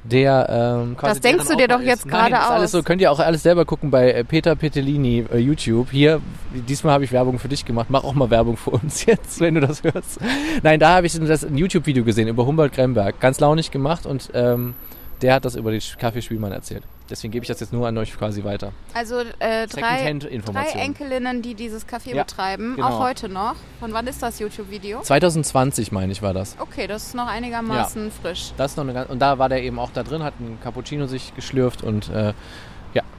Der, 0.03 0.81
ähm, 0.81 0.95
Das 0.99 1.19
denkst 1.19 1.47
du 1.47 1.55
dir 1.55 1.67
doch 1.67 1.81
jetzt 1.81 2.07
gerade 2.07 2.33
ist 2.33 2.41
alles 2.41 2.63
aus. 2.65 2.71
so. 2.71 2.83
Könnt 2.83 3.01
ihr 3.01 3.11
auch 3.11 3.19
alles 3.19 3.43
selber 3.43 3.65
gucken 3.65 3.91
bei 3.91 4.11
äh, 4.11 4.23
Peter 4.23 4.55
Petellini 4.55 5.25
äh, 5.31 5.37
YouTube. 5.37 5.91
Hier, 5.91 6.21
diesmal 6.67 6.93
habe 6.93 7.03
ich 7.03 7.11
Werbung 7.11 7.37
für 7.37 7.49
dich 7.49 7.65
gemacht. 7.65 7.87
Mach 7.89 8.03
auch 8.03 8.13
mal 8.13 8.31
Werbung 8.31 8.57
für 8.57 8.71
uns 8.71 9.05
jetzt, 9.05 9.39
wenn 9.41 9.55
du 9.55 9.61
das 9.61 9.83
hörst. 9.83 10.19
Nein, 10.63 10.79
da 10.79 10.95
habe 10.95 11.05
ich 11.05 11.19
das 11.19 11.43
ein 11.43 11.57
YouTube-Video 11.57 12.03
gesehen 12.03 12.27
über 12.27 12.47
Humboldt 12.47 12.73
Gremberg. 12.73 13.19
Ganz 13.19 13.39
launig 13.39 13.69
gemacht 13.69 14.07
und 14.07 14.31
ähm, 14.33 14.73
der 15.21 15.35
hat 15.35 15.45
das 15.45 15.55
über 15.55 15.71
den 15.71 15.81
Kaffee 15.99 16.21
Spielmann 16.21 16.51
erzählt. 16.51 16.83
Deswegen 17.09 17.31
gebe 17.31 17.43
ich 17.43 17.47
das 17.49 17.59
jetzt 17.59 17.73
nur 17.73 17.85
an 17.87 17.97
euch 17.97 18.17
quasi 18.17 18.43
weiter. 18.43 18.71
also 18.93 19.19
äh, 19.39 19.67
drei, 19.67 20.13
drei. 20.37 20.69
Enkelinnen, 20.79 21.41
die 21.41 21.55
dieses 21.55 21.85
Café 21.85 22.15
Ja, 22.15 22.23
betreiben, 22.23 22.75
genau. 22.77 22.87
auch 22.87 22.99
heute 23.01 23.27
noch. 23.27 23.55
Von 23.81 23.91
wann 23.91 24.07
ist 24.07 24.23
das 24.23 24.39
YouTube-Video? 24.39 25.01
2020, 25.01 25.91
meine 25.91 26.13
ich, 26.13 26.21
war 26.21 26.33
das. 26.33 26.55
Okay, 26.57 26.87
das 26.87 27.07
ist 27.07 27.15
noch 27.15 27.27
einigermaßen 27.27 28.11
frisch. 28.11 28.53
Das 28.55 28.77
noch 28.77 28.87
eine 28.87 29.05
und 29.07 29.19
da 29.19 29.37
war 29.39 29.49
der 29.49 29.61
eben 29.61 29.77
auch 29.77 29.91
da 29.91 30.03
drin, 30.03 30.23
hat 30.23 30.35
einen 30.39 30.59
Cappuccino 30.61 31.05
sich 31.05 31.35
geschlürft 31.35 31.83
und 31.83 32.09
äh, 32.09 32.27
ja, 32.27 32.33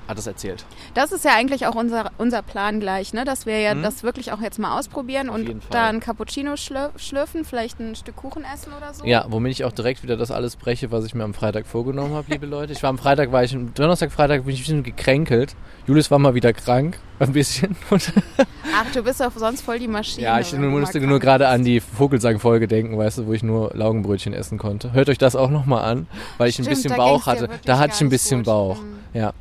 hat 0.09 0.19
das 0.19 0.27
erzählt. 0.27 0.65
Das 0.95 1.13
ist 1.13 1.25
ja 1.25 1.33
eigentlich 1.35 1.67
auch 1.67 1.75
unser, 1.75 2.11
unser 2.19 2.43
Plan 2.43 2.81
gleich, 2.81 3.13
ne? 3.15 3.25
dass 3.25 3.47
wir 3.47 3.59
ja 3.61 3.75
Mhm. 3.75 3.83
das 3.83 4.03
wirklich 4.03 4.33
auch 4.33 4.41
jetzt 4.41 4.59
mal 4.59 4.79
ausprobieren 4.79 5.29
Auf 5.31 5.37
und 5.37 5.63
da 5.71 5.87
ein 5.89 6.01
Cappuccino 6.01 6.57
schlür 6.57 6.91
schlürfen, 6.97 7.45
vielleicht 7.45 7.81
ein 7.81 7.95
Stück 7.95 8.17
Kuchen 8.17 8.45
essen 8.53 8.73
oder 8.77 8.93
so. 8.93 9.05
Ja, 9.05 9.25
womit 9.29 9.53
ich 9.53 9.65
auch 9.65 9.73
direkt 9.73 10.03
wieder 10.03 10.17
das 10.17 10.31
alles 10.31 10.57
breche, 10.57 10.91
was 10.91 11.05
ich 11.05 11.15
mir 11.15 11.25
am 11.25 11.35
Freitag 11.35 11.67
vorgenommen 11.67 12.15
habe, 12.15 12.31
liebe 12.31 12.47
Leute. 12.47 12.73
Ich 12.73 12.83
war 12.83 12.91
am 12.91 12.99
Freitag, 12.99 13.33
war 13.33 13.45
ich, 13.45 13.57
Donnerstag, 13.75 14.13
Freitag 14.13 14.45
bin 14.45 14.55
ich 14.55 14.61
ein 14.61 14.63
bisschen 14.65 14.83
gekränkelt. 14.83 15.55
Julius 15.87 16.11
war 16.11 16.19
mal 16.19 16.35
wieder 16.35 16.53
krank, 16.53 16.99
ein 17.19 17.33
bisschen. 17.33 17.77
Ach, 17.91 18.87
du 18.93 19.03
bist 19.03 19.23
auch 19.23 19.33
sonst 19.35 19.63
voll 19.63 19.79
die 19.79 19.89
Maschine. 19.89 20.25
ja, 20.27 20.41
ich 20.41 20.53
musste 20.53 21.01
nur 21.01 21.19
gerade 21.21 21.49
an 21.49 21.65
die 21.65 21.81
Vogelsang-Folge 21.81 22.69
denken, 22.69 22.97
weißt 22.99 23.19
du, 23.19 23.27
wo 23.27 23.33
ich 23.33 23.43
nur 23.43 23.71
Laugenbrötchen 23.75 24.33
essen 24.35 24.59
konnte. 24.59 24.93
Hört 24.93 25.09
euch 25.09 25.19
das 25.19 25.37
auch 25.37 25.51
nochmal 25.51 25.85
an, 25.85 26.07
weil 26.39 26.49
ich 26.49 26.59
ein 26.59 26.65
Stimmt, 26.65 26.77
bisschen 26.77 26.91
da 26.91 26.97
Bauch 26.97 27.27
hatte. 27.27 27.49
Da 27.65 27.79
hatte 27.79 27.95
ich 27.95 28.01
ein 28.01 28.09
bisschen 28.09 28.39
gut. 28.41 28.47
Bauch. 28.47 28.81
Mhm. 28.81 28.99
Ja. 29.15 29.21
Ja. 29.21 29.33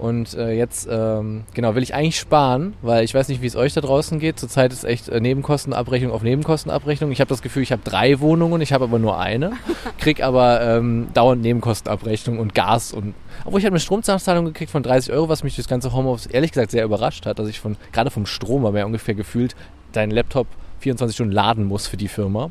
Und 0.00 0.32
äh, 0.32 0.52
jetzt, 0.52 0.88
ähm, 0.90 1.44
genau, 1.52 1.74
will 1.74 1.82
ich 1.82 1.94
eigentlich 1.94 2.18
sparen, 2.18 2.72
weil 2.80 3.04
ich 3.04 3.12
weiß 3.12 3.28
nicht, 3.28 3.42
wie 3.42 3.46
es 3.46 3.54
euch 3.54 3.74
da 3.74 3.82
draußen 3.82 4.18
geht. 4.18 4.40
Zurzeit 4.40 4.72
ist 4.72 4.84
echt 4.84 5.10
äh, 5.10 5.20
Nebenkostenabrechnung 5.20 6.10
auf 6.10 6.22
Nebenkostenabrechnung. 6.22 7.12
Ich 7.12 7.20
habe 7.20 7.28
das 7.28 7.42
Gefühl, 7.42 7.62
ich 7.62 7.70
habe 7.70 7.82
drei 7.84 8.18
Wohnungen, 8.18 8.62
ich 8.62 8.72
habe 8.72 8.84
aber 8.84 8.98
nur 8.98 9.18
eine. 9.18 9.52
Krieg 9.98 10.22
aber 10.22 10.62
ähm, 10.62 11.08
dauernd 11.12 11.42
Nebenkostenabrechnung 11.42 12.38
und 12.38 12.54
Gas 12.54 12.92
und. 12.92 13.14
Obwohl 13.44 13.60
ich 13.60 13.66
habe 13.66 13.74
eine 13.74 13.80
Stromzahlung 13.80 14.46
gekriegt 14.46 14.70
von 14.70 14.82
30 14.82 15.12
Euro, 15.12 15.28
was 15.28 15.44
mich 15.44 15.56
das 15.56 15.68
ganze 15.68 15.92
Homeoffice 15.92 16.26
ehrlich 16.26 16.52
gesagt 16.52 16.70
sehr 16.70 16.84
überrascht 16.84 17.26
hat, 17.26 17.38
dass 17.38 17.48
ich 17.48 17.60
von 17.60 17.76
gerade 17.92 18.10
vom 18.10 18.24
Strom, 18.24 18.64
aber 18.64 18.78
ja 18.78 18.86
ungefähr 18.86 19.14
gefühlt 19.14 19.54
deinen 19.92 20.12
Laptop 20.12 20.46
24 20.80 21.14
Stunden 21.14 21.32
laden 21.32 21.64
muss 21.64 21.86
für 21.86 21.96
die 21.96 22.08
Firma. 22.08 22.50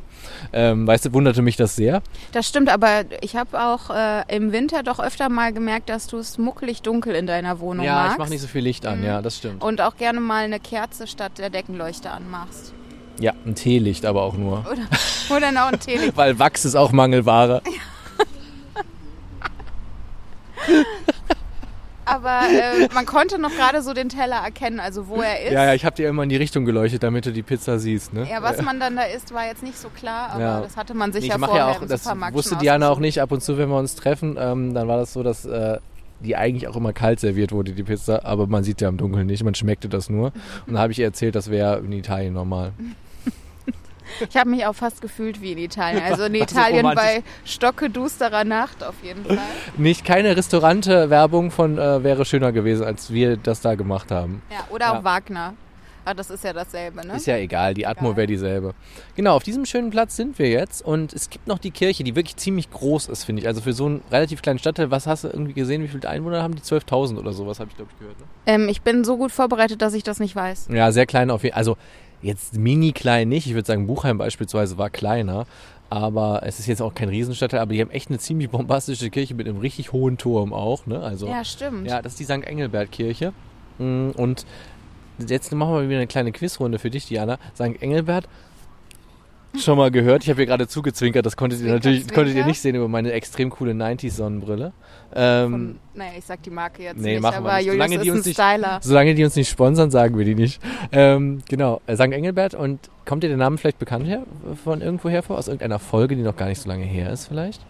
Ähm, 0.52 0.86
weißt 0.86 1.06
du, 1.06 1.12
wunderte 1.12 1.42
mich 1.42 1.56
das 1.56 1.76
sehr. 1.76 2.02
Das 2.32 2.48
stimmt, 2.48 2.68
aber 2.68 3.04
ich 3.20 3.36
habe 3.36 3.60
auch 3.60 3.90
äh, 3.90 4.22
im 4.34 4.52
Winter 4.52 4.82
doch 4.82 5.00
öfter 5.00 5.28
mal 5.28 5.52
gemerkt, 5.52 5.88
dass 5.88 6.06
du 6.06 6.18
es 6.18 6.38
muckelig 6.38 6.82
dunkel 6.82 7.14
in 7.14 7.26
deiner 7.26 7.60
Wohnung 7.60 7.84
ja, 7.84 7.94
magst. 7.94 8.12
ich 8.12 8.18
mache 8.18 8.30
nicht 8.30 8.40
so 8.40 8.46
viel 8.48 8.62
Licht 8.62 8.86
an, 8.86 9.00
Mhm. 9.00 9.06
ja, 9.06 9.22
das 9.22 9.36
stimmt. 9.38 9.62
Und 9.62 9.80
auch 9.80 9.96
gerne 9.96 10.20
mal 10.20 10.44
eine 10.44 10.60
Kerze 10.60 11.06
statt 11.06 11.32
der 11.38 11.50
Deckenleuchte 11.50 12.10
anmachst. 12.10 12.72
Ja, 13.18 13.32
ein 13.44 13.54
Teelicht 13.54 14.06
aber 14.06 14.22
auch 14.22 14.34
nur. 14.36 14.64
Oder, 14.70 15.36
oder 15.36 15.52
noch 15.52 15.72
ein 15.72 15.78
Tele. 15.80 16.10
Weil 16.16 16.38
Wachs 16.38 16.64
ist 16.64 16.74
auch 16.76 16.92
Mangelware. 16.92 17.60
Aber 22.10 22.40
äh, 22.50 22.88
man 22.94 23.06
konnte 23.06 23.38
noch 23.40 23.50
gerade 23.50 23.82
so 23.82 23.92
den 23.92 24.08
Teller 24.08 24.36
erkennen, 24.36 24.80
also 24.80 25.08
wo 25.08 25.16
er 25.22 25.42
ist. 25.46 25.52
Ja, 25.52 25.64
ja, 25.64 25.74
ich 25.74 25.84
habe 25.84 25.96
dir 25.96 26.08
immer 26.08 26.22
in 26.24 26.28
die 26.28 26.36
Richtung 26.36 26.64
geleuchtet, 26.64 27.02
damit 27.02 27.26
du 27.26 27.32
die 27.32 27.42
Pizza 27.42 27.78
siehst. 27.78 28.12
Ne? 28.12 28.26
Ja, 28.30 28.42
was 28.42 28.60
man 28.62 28.80
dann 28.80 28.96
da 28.96 29.02
isst, 29.02 29.32
war 29.32 29.46
jetzt 29.46 29.62
nicht 29.62 29.78
so 29.78 29.88
klar, 29.88 30.30
aber 30.32 30.40
Ja. 30.40 30.60
das 30.60 30.76
hatte 30.76 30.94
man 30.94 31.12
sich 31.12 31.22
Nee, 31.24 31.28
ja 31.30 31.38
vorher 31.38 31.56
ja 31.56 31.68
auch, 31.68 31.82
im 31.82 31.88
das 31.88 32.02
Supermarkt 32.02 32.34
wusste 32.36 32.56
Diana 32.56 32.88
auch 32.88 32.98
nicht, 32.98 33.20
ab 33.20 33.30
und 33.32 33.42
zu, 33.42 33.58
wenn 33.58 33.68
wir 33.68 33.78
uns 33.78 33.94
treffen, 33.94 34.36
ähm, 34.38 34.74
dann 34.74 34.88
war 34.88 34.96
das 34.98 35.12
so, 35.12 35.22
dass 35.22 35.44
äh, 35.44 35.78
die 36.20 36.36
eigentlich 36.36 36.68
auch 36.68 36.76
immer 36.76 36.92
kalt 36.92 37.20
serviert 37.20 37.52
wurde, 37.52 37.72
die 37.72 37.82
Pizza, 37.82 38.24
aber 38.26 38.46
man 38.46 38.62
sieht 38.64 38.80
ja 38.80 38.88
im 38.88 38.96
Dunkeln 38.98 39.26
nicht, 39.26 39.42
man 39.44 39.54
schmeckte 39.54 39.88
das 39.88 40.10
nur. 40.10 40.32
Und 40.66 40.74
da 40.74 40.80
habe 40.80 40.92
ich 40.92 40.98
ihr 40.98 41.06
erzählt, 41.06 41.34
das 41.34 41.50
wäre 41.50 41.78
in 41.78 41.92
Italien 41.92 42.34
normal. 42.34 42.72
Ich 44.28 44.36
habe 44.36 44.50
mich 44.50 44.66
auch 44.66 44.74
fast 44.74 45.00
gefühlt 45.00 45.40
wie 45.40 45.52
in 45.52 45.58
Italien. 45.58 46.02
Also 46.02 46.24
in 46.24 46.34
so 46.34 46.42
Italien 46.42 46.76
romantisch. 46.86 47.04
bei 47.04 47.22
stockedusterer 47.44 48.44
Nacht 48.44 48.82
auf 48.84 48.94
jeden 49.02 49.24
Fall. 49.24 49.38
Nicht 49.76 50.04
keine 50.04 50.36
Restaurante-Werbung 50.36 51.50
von 51.50 51.78
äh, 51.78 52.02
wäre 52.02 52.24
schöner 52.24 52.52
gewesen, 52.52 52.84
als 52.84 53.12
wir 53.12 53.36
das 53.36 53.60
da 53.60 53.74
gemacht 53.74 54.10
haben. 54.10 54.42
Ja, 54.50 54.64
oder 54.70 54.86
Ja. 54.86 54.98
auch 54.98 55.04
Wagner. 55.04 55.54
Aber 56.02 56.14
das 56.14 56.30
ist 56.30 56.42
ja 56.44 56.54
dasselbe, 56.54 57.06
ne? 57.06 57.16
Ist 57.16 57.26
ja 57.26 57.36
egal, 57.36 57.74
die 57.74 57.86
Atmo 57.86 58.16
wäre 58.16 58.26
dieselbe. 58.26 58.72
Genau, 59.16 59.36
auf 59.36 59.42
diesem 59.42 59.66
schönen 59.66 59.90
Platz 59.90 60.16
sind 60.16 60.38
wir 60.38 60.48
jetzt 60.48 60.82
und 60.82 61.12
es 61.12 61.28
gibt 61.28 61.46
noch 61.46 61.58
die 61.58 61.70
Kirche, 61.70 62.04
die 62.04 62.16
wirklich 62.16 62.36
ziemlich 62.36 62.70
groß 62.70 63.08
ist, 63.08 63.24
finde 63.24 63.42
ich. 63.42 63.46
Also 63.48 63.60
für 63.60 63.74
so 63.74 63.84
einen 63.84 64.02
relativ 64.10 64.40
kleinen 64.40 64.58
Stadtteil, 64.58 64.90
was 64.90 65.06
hast 65.06 65.24
du 65.24 65.28
irgendwie 65.28 65.52
gesehen, 65.52 65.82
wie 65.82 65.88
viele 65.88 66.08
Einwohner 66.08 66.42
haben 66.42 66.54
die? 66.56 66.62
12.000 66.62 67.18
oder 67.18 67.34
sowas, 67.34 67.60
habe 67.60 67.68
ich 67.70 67.76
glaube 67.76 67.90
ich 67.92 67.98
gehört. 67.98 68.18
Ne? 68.18 68.24
ähm, 68.46 68.68
ich 68.70 68.80
bin 68.80 69.04
so 69.04 69.18
gut 69.18 69.30
vorbereitet, 69.30 69.82
dass 69.82 69.92
ich 69.92 70.02
das 70.02 70.20
nicht 70.20 70.34
weiß. 70.34 70.68
Ja, 70.72 70.90
sehr 70.90 71.04
klein 71.04 71.30
auf 71.30 71.44
jeden 71.44 71.54
Also 71.54 71.76
jetzt 72.22 72.56
mini 72.56 72.92
klein 72.92 73.28
nicht. 73.28 73.46
Ich 73.46 73.54
würde 73.54 73.66
sagen, 73.66 73.86
Buchheim 73.86 74.18
beispielsweise 74.18 74.78
war 74.78 74.90
kleiner. 74.90 75.46
Aber 75.92 76.42
es 76.44 76.60
ist 76.60 76.66
jetzt 76.68 76.80
auch 76.82 76.94
kein 76.94 77.08
Riesenstadtteil, 77.08 77.58
aber 77.58 77.72
die 77.72 77.80
haben 77.80 77.90
echt 77.90 78.10
eine 78.10 78.18
ziemlich 78.20 78.48
bombastische 78.50 79.10
Kirche 79.10 79.34
mit 79.34 79.48
einem 79.48 79.58
richtig 79.58 79.92
hohen 79.92 80.18
Turm 80.18 80.52
auch. 80.52 80.86
Ne? 80.86 81.00
Also, 81.02 81.26
Ja, 81.26 81.44
stimmt. 81.44 81.88
ja, 81.88 82.00
das 82.00 82.12
ist 82.12 82.20
die 82.20 82.24
St. 82.24 82.44
Engelbert-Kirche. 82.44 83.32
Mm, 83.78 84.10
Und 84.10 84.46
jetzt 85.18 85.50
machen 85.52 85.74
wir 85.74 85.88
wieder 85.88 85.96
eine 85.98 86.06
kleine 86.06 86.30
Quizrunde 86.30 86.78
für 86.78 86.90
dich, 86.90 87.06
Diana. 87.06 87.38
St. 87.56 87.82
Engelbert, 87.82 88.28
schon 89.58 89.76
mal 89.76 89.90
gehört. 89.90 90.22
Ich 90.22 90.30
habe 90.30 90.38
hier 90.38 90.46
gerade 90.46 90.68
zugezwinkert, 90.68 91.26
das 91.26 91.36
konntet 91.36 91.60
ihr 91.60 91.64
Zwinker, 91.66 91.74
natürlich 91.76 92.12
konntet 92.12 92.36
ihr 92.36 92.44
nicht 92.44 92.60
sehen 92.60 92.74
über 92.76 92.88
meine 92.88 93.12
extrem 93.12 93.50
coole 93.50 93.72
90s-Sonnenbrille. 93.72 94.72
Ähm, 95.14 95.50
Von, 95.50 95.78
naja, 95.94 96.12
ich 96.18 96.24
sag 96.24 96.42
die 96.42 96.50
Marke 96.50 96.82
jetzt 96.84 96.98
Nee, 96.98 97.14
nicht, 97.14 97.22
machen 97.22 97.44
wir 97.44 97.50
aber 97.50 97.56
nicht. 97.58 97.66
Julius 97.66 97.84
Solange 97.84 97.98
die 97.98 98.08
ist 98.08 98.14
uns 98.14 98.38
ein 98.38 98.60
nicht-. 98.60 98.84
Solange 98.84 99.14
die 99.14 99.24
uns 99.24 99.36
nicht 99.36 99.48
sponsern, 99.48 99.90
sagen 99.90 100.16
wir 100.16 100.24
die 100.24 100.34
nicht. 100.34 100.62
Ähm, 100.92 101.42
genau, 101.48 101.80
äh, 101.86 101.94
St. 101.96 102.02
Engelbert. 102.02 102.54
Und 102.54 102.90
kommt 103.04 103.24
dir 103.24 103.28
der 103.28 103.36
Name 103.36 103.58
vielleicht 103.58 103.78
bekannt 103.78 104.06
her, 104.06 104.22
von 104.64 104.80
irgendwo 104.80 105.08
her 105.08 105.22
vor? 105.22 105.38
Aus 105.38 105.48
irgendeiner 105.48 105.78
Folge, 105.78 106.16
die 106.16 106.22
noch 106.22 106.36
gar 106.36 106.46
nicht 106.46 106.60
so 106.60 106.68
lange 106.68 106.84
her 106.84 107.10
ist 107.12 107.26
vielleicht? 107.26 107.60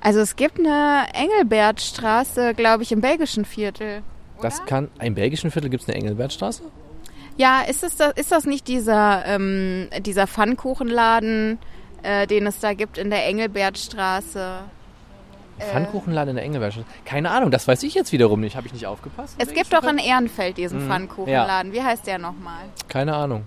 Also 0.00 0.20
es 0.20 0.36
gibt 0.36 0.58
eine 0.58 1.06
Engelbertstraße, 1.12 2.54
glaube 2.54 2.82
ich, 2.82 2.92
im 2.92 3.00
belgischen 3.00 3.44
Viertel. 3.44 4.02
Oder? 4.38 4.48
Das 4.48 4.64
kann, 4.64 4.88
im 5.02 5.14
belgischen 5.14 5.50
Viertel 5.50 5.68
gibt 5.68 5.82
es 5.82 5.88
eine 5.88 5.98
Engelbertstraße? 5.98 6.62
Ja, 7.38 7.62
ist, 7.62 7.84
es 7.84 7.96
das, 7.96 8.12
ist 8.16 8.32
das 8.32 8.44
nicht 8.44 8.66
dieser, 8.68 9.24
ähm, 9.26 9.88
dieser 10.00 10.26
Pfannkuchenladen, 10.26 11.58
äh, 12.02 12.26
den 12.26 12.46
es 12.46 12.58
da 12.58 12.74
gibt 12.74 12.98
in 12.98 13.10
der 13.10 13.26
Engelbertstraße? 13.26 14.58
Äh, 15.58 15.62
Pfannkuchenladen 15.64 16.30
in 16.30 16.36
der 16.36 16.44
Engelbertstraße? 16.44 16.86
Keine 17.04 17.30
Ahnung, 17.30 17.50
das 17.52 17.66
weiß 17.68 17.82
ich 17.84 17.94
jetzt 17.94 18.10
wiederum 18.12 18.40
nicht. 18.40 18.56
Habe 18.56 18.66
ich 18.66 18.72
nicht 18.72 18.86
aufgepasst? 18.86 19.36
Es 19.38 19.52
gibt 19.54 19.72
doch 19.72 19.84
in 19.84 19.98
Ehrenfeld 19.98 20.56
diesen 20.56 20.84
Mhm. 20.84 20.88
Pfannkuchenladen. 20.88 21.72
Wie 21.72 21.82
heißt 21.82 22.06
der 22.08 22.18
nochmal? 22.18 22.64
Keine 22.88 23.14
Ahnung. 23.14 23.44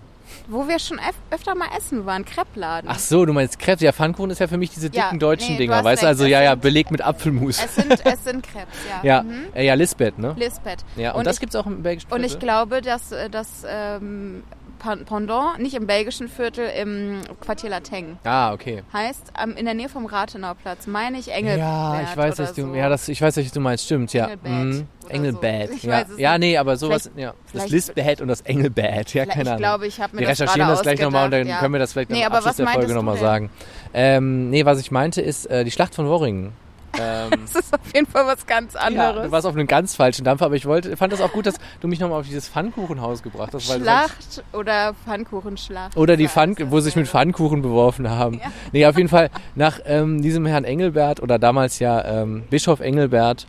Wo 0.48 0.68
wir 0.68 0.80
schon 0.80 0.98
öf 1.00 1.16
öfter 1.32 1.56
mal 1.56 1.68
essen 1.78 2.06
waren, 2.06 2.26
Kreppladen. 2.26 2.90
Ach 2.92 3.00
so, 3.00 3.26
du 3.26 3.34
meinst 3.34 3.58
Krebs. 3.60 3.82
Ja, 3.82 3.92
Pfannkuchen 3.92 4.30
ist 4.32 4.40
ja 4.40 4.48
für 4.48 4.58
mich 4.58 4.70
diese 4.72 4.88
Ja, 4.88 5.06
dicken 5.06 5.20
deutschen 5.20 5.54
nee, 5.54 5.58
Dinger, 5.60 5.84
weißt 5.84 6.04
du? 6.04 6.08
Also 6.08 6.24
es 6.26 6.30
ja, 6.30 6.42
ja, 6.42 6.56
belegt 6.56 6.92
mit 6.92 7.02
Apfelmus. 7.02 7.64
Es 7.64 7.76
sind, 7.76 7.92
es 8.06 8.24
sind 8.24 8.44
Krebs, 8.44 8.68
ja. 8.90 9.00
Ja, 9.04 9.24
Mhm. 9.24 9.46
äh, 9.54 9.66
ja, 9.66 9.74
Lisbeth, 9.76 10.18
ne? 10.20 10.34
Lisbeth. 10.38 10.84
Ja, 10.96 11.12
und, 11.12 11.20
Und 11.20 11.28
das 11.28 11.36
ich- 11.36 11.40
gibt's 11.42 11.56
auch 11.56 11.66
im 11.66 11.84
belgischen 11.84 12.12
Und 12.12 12.24
ich 12.24 12.38
glaube, 12.40 12.82
dass 12.82 13.12
äh, 13.12 13.30
das 13.30 13.66
ähm, 13.68 14.44
Pendant 14.82 15.60
nicht 15.60 15.76
im 15.76 15.86
belgischen 15.86 16.28
Viertel, 16.28 16.68
im 16.80 17.22
Quartier 17.40 17.70
Lateng 17.70 18.18
Ah, 18.24 18.52
okay. 18.52 18.82
heißt, 18.92 19.32
ähm, 19.42 19.56
in 19.56 19.66
der 19.66 19.76
Nähe 19.76 19.90
vom 19.90 20.08
Rathenauplatz, 20.08 20.88
meine 20.88 21.20
ich 21.20 21.32
Engelbert. 21.32 21.60
Ja, 21.60 22.02
ich 22.02 22.18
weiß, 22.18 22.40
was 22.40 22.54
du, 22.54 22.64
so. 22.64 22.74
ja, 22.76 22.90
das, 22.90 23.08
ich 23.08 23.22
weiß, 23.22 23.38
was 23.38 23.52
du 23.52 23.60
meinst, 23.60 23.86
stimmt, 23.86 24.12
ja. 24.14 24.26
Engelbad 24.26 24.52
Mhm. 24.52 24.88
Engelbad, 25.10 25.68
so. 25.70 25.74
Ich 25.76 25.84
ja. 25.84 26.06
Ja, 26.18 26.38
nee, 26.38 26.58
aber 26.58 26.78
sowas, 26.78 27.12
ja. 27.16 27.34
Das 27.54 27.70
Lisbeth 27.70 28.22
und 28.22 28.28
das 28.28 28.42
Engelbad, 28.42 29.14
ja, 29.14 29.26
keine 29.26 29.42
ich 29.44 29.48
Ahnung. 29.50 29.58
glaube, 29.60 29.88
ich 29.88 30.00
habe 30.02 30.16
mir 30.16 30.22
Wir 30.22 30.28
das 30.30 30.40
recherchieren 30.42 30.70
das 30.70 30.82
gleich 30.82 31.00
nochmal 31.02 31.26
und 31.26 31.32
dann 31.32 31.48
ja. 31.48 31.60
können 31.60 31.74
wir 31.74 31.80
das 31.80 31.94
vielleicht 31.94 32.10
Nee, 32.10 32.26
am 32.26 32.32
Abschluss 32.34 32.56
der 32.56 32.68
Folge 32.68 32.94
nochmal 32.94 33.18
sagen. 33.18 33.50
Ähm, 33.94 34.50
nee, 34.50 34.66
was 34.66 34.80
ich 34.80 34.90
meinte 34.90 35.22
ist 35.22 35.46
äh, 35.48 35.64
die 35.64 35.72
Schlacht 35.72 35.94
von 35.96 36.08
Worringen. 36.08 36.54
Ähm, 37.00 37.30
Das 37.54 37.56
ist 37.56 37.74
auf 37.74 37.94
jeden 37.94 38.08
Fall 38.08 38.26
was 38.28 38.46
ganz 38.46 38.74
ja, 38.74 38.82
anderes. 38.82 39.26
du 39.26 39.32
warst 39.32 39.46
auf 39.46 39.56
einem 39.56 39.68
ganz 39.68 39.96
falschen 39.96 40.24
Dampfer, 40.24 40.46
aber 40.46 40.56
ich 40.56 40.66
wollte, 40.66 40.96
fand 40.98 41.14
das 41.14 41.22
auch 41.22 41.32
gut, 41.32 41.46
dass 41.46 41.56
du 41.80 41.88
mich 41.88 42.00
nochmal 42.00 42.20
auf 42.20 42.26
dieses 42.26 42.48
Pfannkuchenhaus 42.48 43.24
gebracht 43.24 43.54
hast. 43.54 43.72
Schlacht 43.72 44.44
oder 44.54 44.94
Pfannkuchenschlacht. 45.06 45.98
Oder 45.98 46.18
die 46.18 46.28
Pfann, 46.28 46.56
wo 46.70 46.80
sie 46.80 46.86
sich 46.86 46.96
mit. 46.96 47.08
Pfannkuchen 47.08 47.62
beworfen 47.62 48.10
haben. 48.10 48.36
Ja. 48.36 48.52
Nee, 48.72 48.86
auf 48.86 48.98
jeden 48.98 49.10
Fall 49.10 49.30
nach 49.56 49.80
ähm, 49.86 50.22
diesem 50.22 50.46
Herrn 50.46 50.64
Engelbert 50.64 51.22
oder 51.22 51.40
damals 51.40 51.80
ja 51.80 52.04
ähm, 52.04 52.44
Bischof 52.50 52.80
Engelbert, 52.80 53.48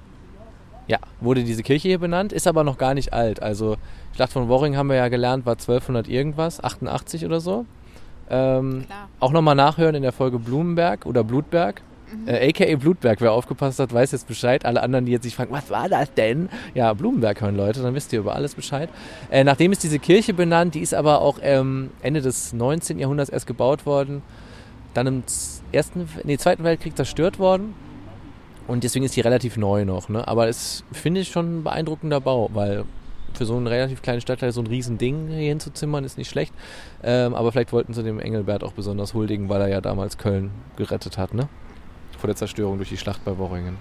ja, 0.89 0.99
wurde 1.21 1.45
diese 1.45 1.63
Kirche 1.63 1.89
hier 1.89 1.99
benannt, 1.99 2.33
ist 2.33 2.47
aber 2.47 2.65
noch 2.65 2.79
gar 2.79 2.95
nicht 2.95 3.13
alt. 3.13 3.41
Also 3.43 3.77
Schlacht 4.15 4.33
von 4.33 4.49
Worring 4.49 4.77
haben 4.77 4.89
wir 4.89 4.97
ja 4.97 5.09
gelernt, 5.09 5.47
war 5.47 5.55
1200 5.55 6.09
irgendwas, 6.09 6.63
88 6.63 7.25
oder 7.25 7.41
so. 7.41 7.65
Ähm, 8.29 8.85
Klar. 8.87 9.09
auch 9.21 9.33
nochmal 9.33 9.55
nachhören 9.55 9.95
in 9.95 10.03
der 10.03 10.13
Folge 10.13 10.39
Blumenberg 10.39 11.07
oder 11.07 11.25
Blutberg. 11.25 11.83
Äh, 12.27 12.51
AKA 12.51 12.77
Blutberg, 12.77 13.21
wer 13.21 13.33
aufgepasst 13.33 13.79
hat, 13.79 13.93
weiß 13.93 14.13
jetzt 14.13 14.29
Bescheid. 14.29 14.65
Alle 14.65 14.83
anderen, 14.83 15.07
die 15.07 15.13
jetzt 15.13 15.25
sich 15.25 15.35
fragen, 15.35 15.53
was 15.53 15.71
war 15.71 15.89
das 15.89 16.13
denn? 16.15 16.49
Ja, 16.75 16.93
Blumenberg 16.93 17.41
hören 17.41 17.57
Leute, 17.57 17.83
dann 17.83 17.95
wisst 17.95 18.13
ihr 18.13 18.21
über 18.21 18.35
alles 18.35 18.55
Bescheid. 18.55 18.89
Äh, 19.31 19.45
nachdem 19.45 19.73
ist 19.73 19.83
diese 19.83 19.99
Kirche 19.99 20.35
benannt, 20.35 20.75
die 20.75 20.81
ist 20.81 20.95
aber 20.95 21.21
auch 21.21 21.39
ähm, 21.43 21.91
Ende 22.03 22.21
des 22.21 22.53
19. 22.53 22.99
Jahrhunderts 22.99 23.31
erst 23.31 23.47
gebaut 23.47 23.87
worden. 23.87 24.23
Dann 24.95 25.07
im 25.07 25.23
ersten, 25.73 26.09
nee, 26.25 26.37
Zweiten 26.37 26.65
Weltkrieg 26.65 26.97
zerstört 26.97 27.39
worden. 27.39 27.75
Und 28.69 28.85
deswegen 28.85 29.05
ist 29.05 29.17
die 29.17 29.21
relativ 29.21 29.57
neu 29.57 29.85
noch. 29.85 30.09
Ne? 30.09 30.27
Aber 30.27 30.49
es 30.49 30.85
finde 30.93 31.21
ich 31.21 31.31
schon 31.31 31.59
ein 31.61 31.65
beeindruckender 31.65 32.21
Bau, 32.21 32.51
weil 32.53 32.85
für 33.35 33.47
so 33.47 33.57
einen 33.57 33.67
relativ 33.67 34.03
kleinen 34.03 34.21
Stadtteil 34.21 34.53
so 34.53 34.61
ein 34.61 34.67
Riesending 34.67 35.29
hier 35.29 35.49
hinzuzimmern 35.49 36.05
ist 36.05 36.19
nicht 36.19 36.31
schlecht. 36.31 36.55
Ähm, 37.03 37.35
aber 37.35 37.53
vielleicht 37.53 37.73
wollten 37.73 37.95
sie 37.95 38.03
dem 38.03 38.21
Engelbert 38.21 38.63
auch 38.63 38.73
besonders 38.73 39.15
huldigen, 39.15 39.49
weil 39.49 39.63
er 39.63 39.69
ja 39.69 39.81
damals 39.81 40.19
Köln 40.19 40.51
gerettet 40.77 41.19
hat, 41.19 41.35
ne? 41.35 41.49
Vor 42.23 42.29
der 42.29 42.37
Zerstörung 42.37 42.77
durch 42.77 42.89
die 42.89 42.97
Schlacht 42.97 43.25
bei 43.25 43.37
Worringen. 43.37 43.79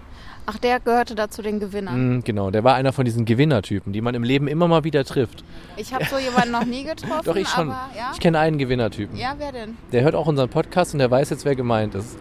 Ach, 0.48 0.58
der 0.58 0.80
gehörte 0.80 1.14
da 1.14 1.30
zu 1.30 1.44
den 1.44 1.60
Gewinnern. 1.60 2.18
Mm, 2.18 2.24
genau, 2.24 2.50
der 2.50 2.64
war 2.64 2.74
einer 2.74 2.92
von 2.92 3.06
diesen 3.06 3.24
Gewinnertypen, 3.24 3.94
die 3.94 4.02
man 4.02 4.16
im 4.16 4.24
Leben 4.24 4.48
immer 4.48 4.68
mal 4.68 4.84
wieder 4.84 5.06
trifft. 5.06 5.44
Ich 5.78 5.94
habe 5.94 6.06
so 6.06 6.18
jemanden 6.18 6.50
noch 6.50 6.66
nie 6.66 6.84
getroffen, 6.86 7.22
Doch, 7.24 7.36
ich 7.36 7.48
schon. 7.48 7.70
aber 7.70 7.92
ja. 7.96 8.10
Ich 8.16 8.20
kenne 8.20 8.40
einen 8.40 8.58
Gewinnertypen. 8.58 9.16
Ja, 9.16 9.36
wer 9.38 9.52
denn? 9.52 9.78
Der 9.92 10.02
hört 10.02 10.16
auch 10.16 10.26
unseren 10.26 10.50
Podcast 10.50 10.94
und 10.94 10.98
der 10.98 11.12
weiß 11.12 11.30
jetzt, 11.30 11.46
wer 11.46 11.56
gemeint 11.56 11.94
ist. 11.94 12.18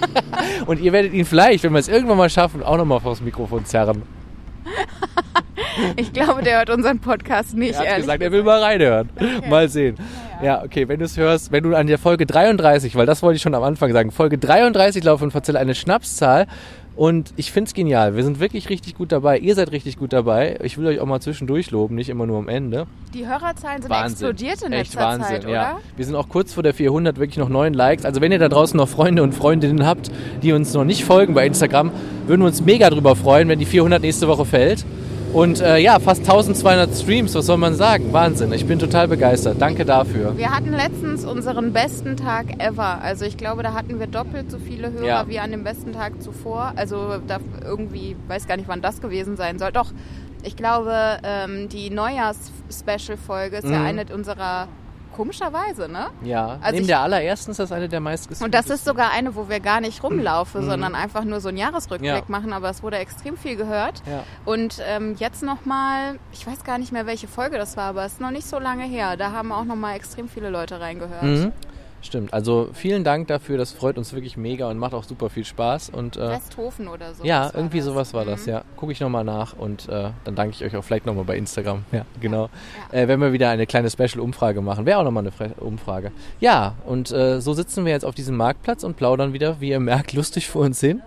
und 0.66 0.78
ihr 0.78 0.92
werdet 0.92 1.14
ihn 1.14 1.24
vielleicht, 1.24 1.64
wenn 1.64 1.72
wir 1.72 1.78
es 1.78 1.88
irgendwann 1.88 2.18
mal 2.18 2.28
schaffen, 2.28 2.62
auch 2.62 2.76
nochmal 2.76 3.00
vors 3.00 3.22
Mikrofon 3.22 3.64
zerren. 3.64 4.02
Ich 5.96 6.12
glaube, 6.12 6.42
der 6.42 6.58
hört 6.58 6.70
unseren 6.70 7.00
Podcast 7.00 7.54
nicht, 7.54 7.74
Er 7.74 7.80
hat 7.80 7.86
ehrlich 7.86 8.02
gesagt, 8.04 8.22
er 8.22 8.32
will 8.32 8.42
mal 8.42 8.62
reinhören. 8.62 9.10
Mal 9.48 9.68
sehen. 9.68 9.96
Ja, 9.98 10.04
okay, 10.64 10.88
wenn 10.88 10.98
du 10.98 11.04
es 11.04 11.16
hörst, 11.16 11.52
wenn 11.52 11.64
du 11.64 11.74
an 11.74 11.86
der 11.86 11.98
Folge 11.98 12.26
33, 12.26 12.94
weil 12.96 13.06
das 13.06 13.22
wollte 13.22 13.36
ich 13.36 13.42
schon 13.42 13.54
am 13.54 13.62
Anfang 13.62 13.92
sagen, 13.92 14.10
Folge 14.10 14.38
33 14.38 15.02
Lauf 15.04 15.22
und 15.22 15.30
Verzelle 15.30 15.58
eine 15.58 15.74
Schnapszahl. 15.74 16.46
Und 16.94 17.34
ich 17.36 17.52
finde 17.52 17.68
es 17.68 17.74
genial. 17.74 18.16
Wir 18.16 18.24
sind 18.24 18.40
wirklich 18.40 18.70
richtig 18.70 18.94
gut 18.94 19.12
dabei. 19.12 19.38
Ihr 19.38 19.54
seid 19.54 19.70
richtig 19.70 19.98
gut 19.98 20.14
dabei. 20.14 20.58
Ich 20.62 20.78
will 20.78 20.86
euch 20.86 20.98
auch 20.98 21.04
mal 21.04 21.20
zwischendurch 21.20 21.70
loben, 21.70 21.94
nicht 21.94 22.08
immer 22.08 22.24
nur 22.26 22.38
am 22.38 22.48
Ende. 22.48 22.86
Die 23.12 23.26
Hörerzahlen 23.26 23.82
sind 23.82 23.90
Wahnsinn. 23.90 24.28
explodiert 24.28 24.62
in 24.62 24.72
Echt 24.72 24.94
letzter 24.94 25.00
Wahnsinn, 25.00 25.26
Zeit, 25.28 25.44
oder? 25.44 25.52
ja. 25.52 25.78
Wir 25.94 26.04
sind 26.06 26.14
auch 26.14 26.30
kurz 26.30 26.54
vor 26.54 26.62
der 26.62 26.72
400, 26.72 27.18
wirklich 27.18 27.36
noch 27.36 27.50
neun 27.50 27.74
Likes. 27.74 28.06
Also 28.06 28.22
wenn 28.22 28.32
ihr 28.32 28.38
da 28.38 28.48
draußen 28.48 28.78
noch 28.78 28.88
Freunde 28.88 29.22
und 29.22 29.34
Freundinnen 29.34 29.84
habt, 29.84 30.10
die 30.42 30.52
uns 30.52 30.72
noch 30.72 30.84
nicht 30.84 31.04
folgen 31.04 31.34
bei 31.34 31.46
Instagram, 31.46 31.90
würden 32.26 32.40
wir 32.40 32.46
uns 32.46 32.62
mega 32.62 32.88
drüber 32.88 33.14
freuen, 33.14 33.48
wenn 33.48 33.58
die 33.58 33.66
400 33.66 34.00
nächste 34.00 34.26
Woche 34.26 34.46
fällt. 34.46 34.86
Und 35.32 35.60
äh, 35.60 35.76
ja, 35.78 35.98
fast 35.98 36.20
1200 36.22 36.94
Streams, 36.94 37.34
was 37.34 37.44
soll 37.46 37.58
man 37.58 37.74
sagen? 37.74 38.12
Wahnsinn, 38.12 38.52
ich 38.52 38.64
bin 38.66 38.78
total 38.78 39.06
begeistert. 39.08 39.56
Danke 39.60 39.84
dafür. 39.84 40.36
Wir 40.38 40.50
hatten 40.50 40.72
letztens 40.72 41.24
unseren 41.26 41.72
besten 41.74 42.16
Tag 42.16 42.62
ever. 42.62 43.02
Also 43.02 43.26
ich 43.26 43.36
glaube, 43.36 43.62
da 43.62 43.74
hatten 43.74 43.98
wir 44.00 44.06
doppelt 44.06 44.50
so 44.50 44.58
viele 44.58 44.92
Hörer 44.92 45.04
Ja. 45.06 45.28
wie 45.28 45.38
an 45.38 45.50
dem 45.50 45.62
besten 45.62 45.92
Tag 45.92 46.22
zuvor. 46.22 46.72
Also 46.76 47.18
da 47.26 47.38
irgendwie, 47.62 48.16
weiß 48.28 48.46
gar 48.46 48.56
nicht, 48.56 48.68
wann 48.68 48.80
das 48.80 49.02
gewesen 49.02 49.36
sein 49.36 49.58
soll. 49.58 49.72
Doch, 49.72 49.92
ich 50.42 50.56
glaube, 50.56 50.94
ähm, 51.22 51.68
die 51.68 51.90
Neujahrs-Special-Folge 51.90 53.56
ist 53.58 53.64
ja 53.68 53.78
Mhm. 53.80 53.86
eine 53.86 54.04
unserer 54.14 54.68
komischerweise, 55.16 55.88
ne? 55.88 56.08
Ja, 56.22 56.58
Also 56.60 56.72
neben 56.72 56.80
ich- 56.82 56.86
der 56.86 57.00
allerersten 57.00 57.50
ist 57.50 57.58
das 57.60 57.72
eine 57.72 57.88
der 57.88 58.00
meistgestreamtesten. 58.00 58.44
Und 58.44 58.54
das 58.54 58.78
ist 58.78 58.84
sogar 58.84 59.10
eine, 59.12 59.34
wo 59.34 59.48
wir 59.48 59.60
gar 59.60 59.80
nicht 59.80 60.02
rumlaufen, 60.02 60.64
Mhm. 60.64 60.70
sondern 60.70 60.94
einfach 60.94 61.24
nur 61.24 61.40
so 61.40 61.48
einen 61.48 61.58
Jahresrückblick 61.58 62.12
Ja. 62.14 62.22
machen. 62.28 62.52
Aber 62.52 62.68
es 62.70 62.82
wurde 62.82 62.98
extrem 62.98 63.36
viel 63.36 63.56
gehört. 63.56 64.02
Ja. 64.06 64.22
Und 64.44 64.80
ähm, 64.86 65.16
jetzt 65.18 65.42
nochmal, 65.42 66.18
ich 66.32 66.46
weiß 66.46 66.64
gar 66.64 66.78
nicht 66.78 66.92
mehr, 66.92 67.06
welche 67.06 67.28
Folge 67.28 67.56
das 67.58 67.76
war, 67.76 67.84
aber 67.84 68.04
es 68.04 68.12
ist 68.14 68.20
noch 68.20 68.30
nicht 68.30 68.46
so 68.46 68.58
lange 68.58 68.84
her. 68.84 69.16
Da 69.16 69.32
haben 69.32 69.50
auch 69.52 69.64
nochmal 69.64 69.96
extrem 69.96 70.28
viele 70.28 70.50
Leute 70.50 70.80
reingehört. 70.80 71.22
Mhm. 71.22 71.52
Stimmt, 72.06 72.32
also 72.32 72.70
vielen 72.72 73.02
Dank 73.02 73.26
dafür, 73.28 73.58
das 73.58 73.72
freut 73.72 73.98
uns 73.98 74.12
wirklich 74.12 74.36
mega 74.36 74.68
und 74.70 74.78
macht 74.78 74.94
auch 74.94 75.02
super 75.04 75.28
viel 75.28 75.44
Spaß. 75.44 75.90
Und 75.90 76.16
äh, 76.16 76.30
Westhofen 76.30 76.86
oder 76.88 77.12
so. 77.14 77.24
ja, 77.24 77.44
das 77.46 77.54
irgendwie 77.54 77.78
das. 77.78 77.86
sowas 77.86 78.14
war 78.14 78.24
das, 78.24 78.46
Mhm. 78.46 78.52
ja. 78.52 78.62
Gucke 78.76 78.92
ich 78.92 79.00
nochmal 79.00 79.24
nach 79.24 79.56
und 79.58 79.88
äh, 79.88 80.10
dann 80.24 80.34
danke 80.36 80.54
ich 80.54 80.64
euch 80.64 80.76
auch 80.76 80.84
vielleicht 80.84 81.04
nochmal 81.06 81.24
bei 81.24 81.36
Instagram. 81.36 81.84
Ja, 81.90 82.04
genau. 82.20 82.48
Äh, 82.92 83.08
wenn 83.08 83.20
wir 83.20 83.32
wieder 83.32 83.50
eine 83.50 83.66
kleine 83.66 83.90
Special-Umfrage 83.90 84.60
machen. 84.60 84.86
Wäre 84.86 84.98
auch 85.00 85.04
nochmal 85.04 85.24
eine 85.24 85.32
Fre 85.32 85.50
Umfrage. 85.58 86.12
Ja, 86.40 86.74
und 86.86 87.10
äh, 87.10 87.40
so 87.40 87.52
sitzen 87.54 87.84
wir 87.84 87.92
jetzt 87.92 88.04
auf 88.04 88.14
diesem 88.14 88.36
Marktplatz 88.36 88.84
und 88.84 88.96
plaudern 88.96 89.32
wieder, 89.32 89.60
wie 89.60 89.70
ihr 89.70 89.80
merkt, 89.80 90.12
lustig 90.12 90.48
vor 90.48 90.62
uns 90.62 90.80
hin. 90.80 91.02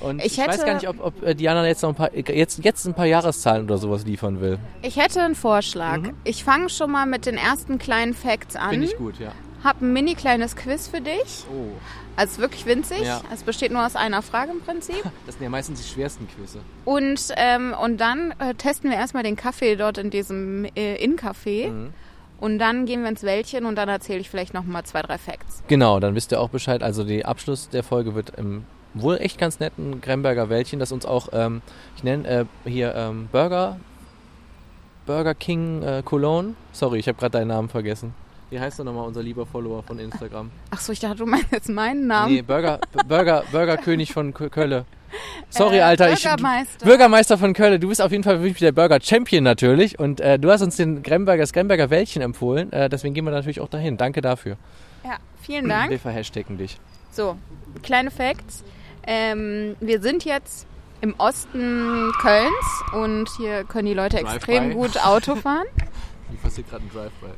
Und 0.00 0.18
ich, 0.18 0.38
Ich 0.38 0.46
weiß 0.46 0.64
gar 0.64 0.74
nicht, 0.74 0.88
ob, 0.88 1.02
ob 1.02 1.22
äh, 1.22 1.34
Diana 1.34 1.66
jetzt 1.66 1.82
noch 1.82 1.88
ein 1.90 1.94
paar, 1.94 2.14
jetzt, 2.14 2.62
jetzt 2.62 2.84
ein 2.86 2.94
paar 2.94 3.06
Jahreszahlen 3.06 3.64
oder 3.64 3.78
sowas 3.78 4.04
liefern 4.04 4.40
will. 4.40 4.58
Ich 4.82 4.96
hätte 4.96 5.20
einen 5.22 5.34
Vorschlag. 5.34 5.98
Mhm. 5.98 6.12
Ich 6.24 6.44
fange 6.44 6.68
schon 6.68 6.90
mal 6.90 7.06
mit 7.06 7.26
den 7.26 7.36
ersten 7.38 7.78
kleinen 7.78 8.12
Facts 8.14 8.54
an. 8.54 8.70
Finde 8.70 8.86
ich 8.86 8.96
gut, 8.96 9.18
ja. 9.18 9.32
Hab 9.64 9.80
ein 9.80 9.92
mini 9.92 10.14
kleines 10.14 10.54
Quiz 10.56 10.88
für 10.88 11.00
dich. 11.00 11.44
Oh, 11.50 11.72
Also 12.16 12.42
wirklich 12.42 12.66
winzig. 12.66 13.00
Ja. 13.00 13.22
Es 13.32 13.42
besteht 13.42 13.72
nur 13.72 13.84
aus 13.84 13.96
einer 13.96 14.20
Frage 14.20 14.52
im 14.52 14.60
Prinzip. 14.60 15.02
das 15.26 15.36
sind 15.36 15.42
ja 15.42 15.48
meistens 15.48 15.82
die 15.82 15.88
schwersten 15.88 16.28
Quizze. 16.28 16.60
Und, 16.84 17.32
ähm, 17.36 17.74
und 17.82 17.98
dann 17.98 18.34
äh, 18.38 18.54
testen 18.54 18.90
wir 18.90 18.98
erstmal 18.98 19.22
den 19.22 19.36
Kaffee 19.36 19.76
dort 19.76 19.96
in 19.96 20.10
diesem 20.10 20.66
äh, 20.76 20.96
Inn-Café. 21.02 21.70
Mhm. 21.70 21.94
Und 22.40 22.58
dann 22.58 22.84
gehen 22.84 23.02
wir 23.02 23.08
ins 23.08 23.22
Wäldchen 23.22 23.64
und 23.64 23.76
dann 23.76 23.88
erzähle 23.88 24.20
ich 24.20 24.28
vielleicht 24.28 24.52
noch 24.52 24.64
mal 24.64 24.84
zwei, 24.84 25.00
drei 25.00 25.16
Facts. 25.16 25.62
Genau, 25.66 25.98
dann 25.98 26.14
wisst 26.14 26.30
ihr 26.30 26.40
auch 26.40 26.50
Bescheid. 26.50 26.82
Also 26.82 27.02
der 27.02 27.26
Abschluss 27.26 27.70
der 27.70 27.82
Folge 27.82 28.14
wird 28.14 28.36
im 28.36 28.64
wohl 28.92 29.16
echt 29.16 29.38
ganz 29.38 29.60
netten 29.60 30.00
Gremberger 30.00 30.48
Wäldchen, 30.48 30.78
das 30.78 30.92
uns 30.92 31.04
auch, 31.04 31.28
ähm, 31.32 31.62
ich 31.96 32.04
nenne 32.04 32.28
äh, 32.28 32.44
hier 32.68 32.94
ähm, 32.94 33.28
Burger, 33.32 33.78
Burger 35.06 35.34
King 35.34 35.82
äh, 35.82 36.02
Cologne. 36.04 36.54
Sorry, 36.72 36.98
ich 36.98 37.08
habe 37.08 37.18
gerade 37.18 37.32
deinen 37.38 37.48
Namen 37.48 37.68
vergessen. 37.68 38.14
Wie 38.54 38.60
heißt 38.60 38.78
er 38.78 38.84
nochmal, 38.84 39.04
unser 39.08 39.20
lieber 39.20 39.46
Follower 39.46 39.82
von 39.82 39.98
Instagram? 39.98 40.48
Ach 40.70 40.78
so, 40.78 40.92
ich 40.92 41.00
dachte, 41.00 41.16
du 41.16 41.26
meinst 41.26 41.50
jetzt 41.50 41.68
meinen 41.68 42.06
Namen. 42.06 42.32
Nee, 42.34 42.42
Burger, 42.42 42.78
Burger, 43.08 43.42
Burger 43.50 43.76
König 43.78 44.12
von 44.12 44.32
Kö- 44.32 44.48
Kölle. 44.48 44.84
Sorry, 45.50 45.78
Äh, 45.78 45.82
Alter. 45.82 46.12
Ich, 46.12 46.22
Bürgermeister. 46.22 46.86
Bürgermeister 46.86 47.36
von 47.36 47.52
Köln. 47.52 47.80
Du 47.80 47.88
bist 47.88 48.00
auf 48.00 48.12
jeden 48.12 48.22
Fall 48.22 48.38
wirklich 48.42 48.60
der 48.60 48.70
Burger 48.70 49.00
Champion 49.02 49.42
natürlich. 49.42 49.98
Und 49.98 50.20
äh, 50.20 50.38
du 50.38 50.52
hast 50.52 50.62
uns 50.62 50.76
den 50.76 51.02
Gremberger, 51.02 51.42
das 51.42 51.52
Gremberger 51.52 51.90
Wäldchen 51.90 52.22
empfohlen. 52.22 52.72
Äh, 52.72 52.88
deswegen 52.88 53.12
gehen 53.12 53.24
wir 53.24 53.32
natürlich 53.32 53.60
auch 53.60 53.68
dahin. 53.68 53.96
Danke 53.96 54.20
dafür. 54.20 54.56
Ja, 55.02 55.16
vielen 55.42 55.68
Dank. 55.68 55.90
Wir 55.90 55.98
verhashtaggen 55.98 56.56
dich. 56.56 56.78
So, 57.10 57.36
kleine 57.82 58.12
Facts. 58.12 58.62
Ähm, 59.04 59.74
wir 59.80 60.00
sind 60.00 60.24
jetzt 60.24 60.68
im 61.00 61.14
Osten 61.18 62.12
Kölns 62.20 62.84
und 62.92 63.28
hier 63.36 63.64
können 63.64 63.86
die 63.86 63.94
Leute 63.94 64.18
extrem 64.18 64.74
gut 64.74 64.96
Auto 65.04 65.34
fahren. 65.34 65.66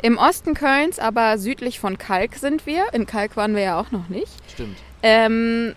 Im 0.02 0.18
Osten 0.18 0.54
Kölns, 0.54 0.98
aber 0.98 1.38
südlich 1.38 1.80
von 1.80 1.98
Kalk 1.98 2.34
sind 2.36 2.66
wir. 2.66 2.84
In 2.92 3.06
Kalk 3.06 3.36
waren 3.36 3.54
wir 3.54 3.62
ja 3.62 3.80
auch 3.80 3.90
noch 3.90 4.08
nicht. 4.08 4.32
Stimmt. 4.50 4.76
Ähm, 5.02 5.74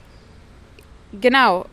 genau. 1.20 1.66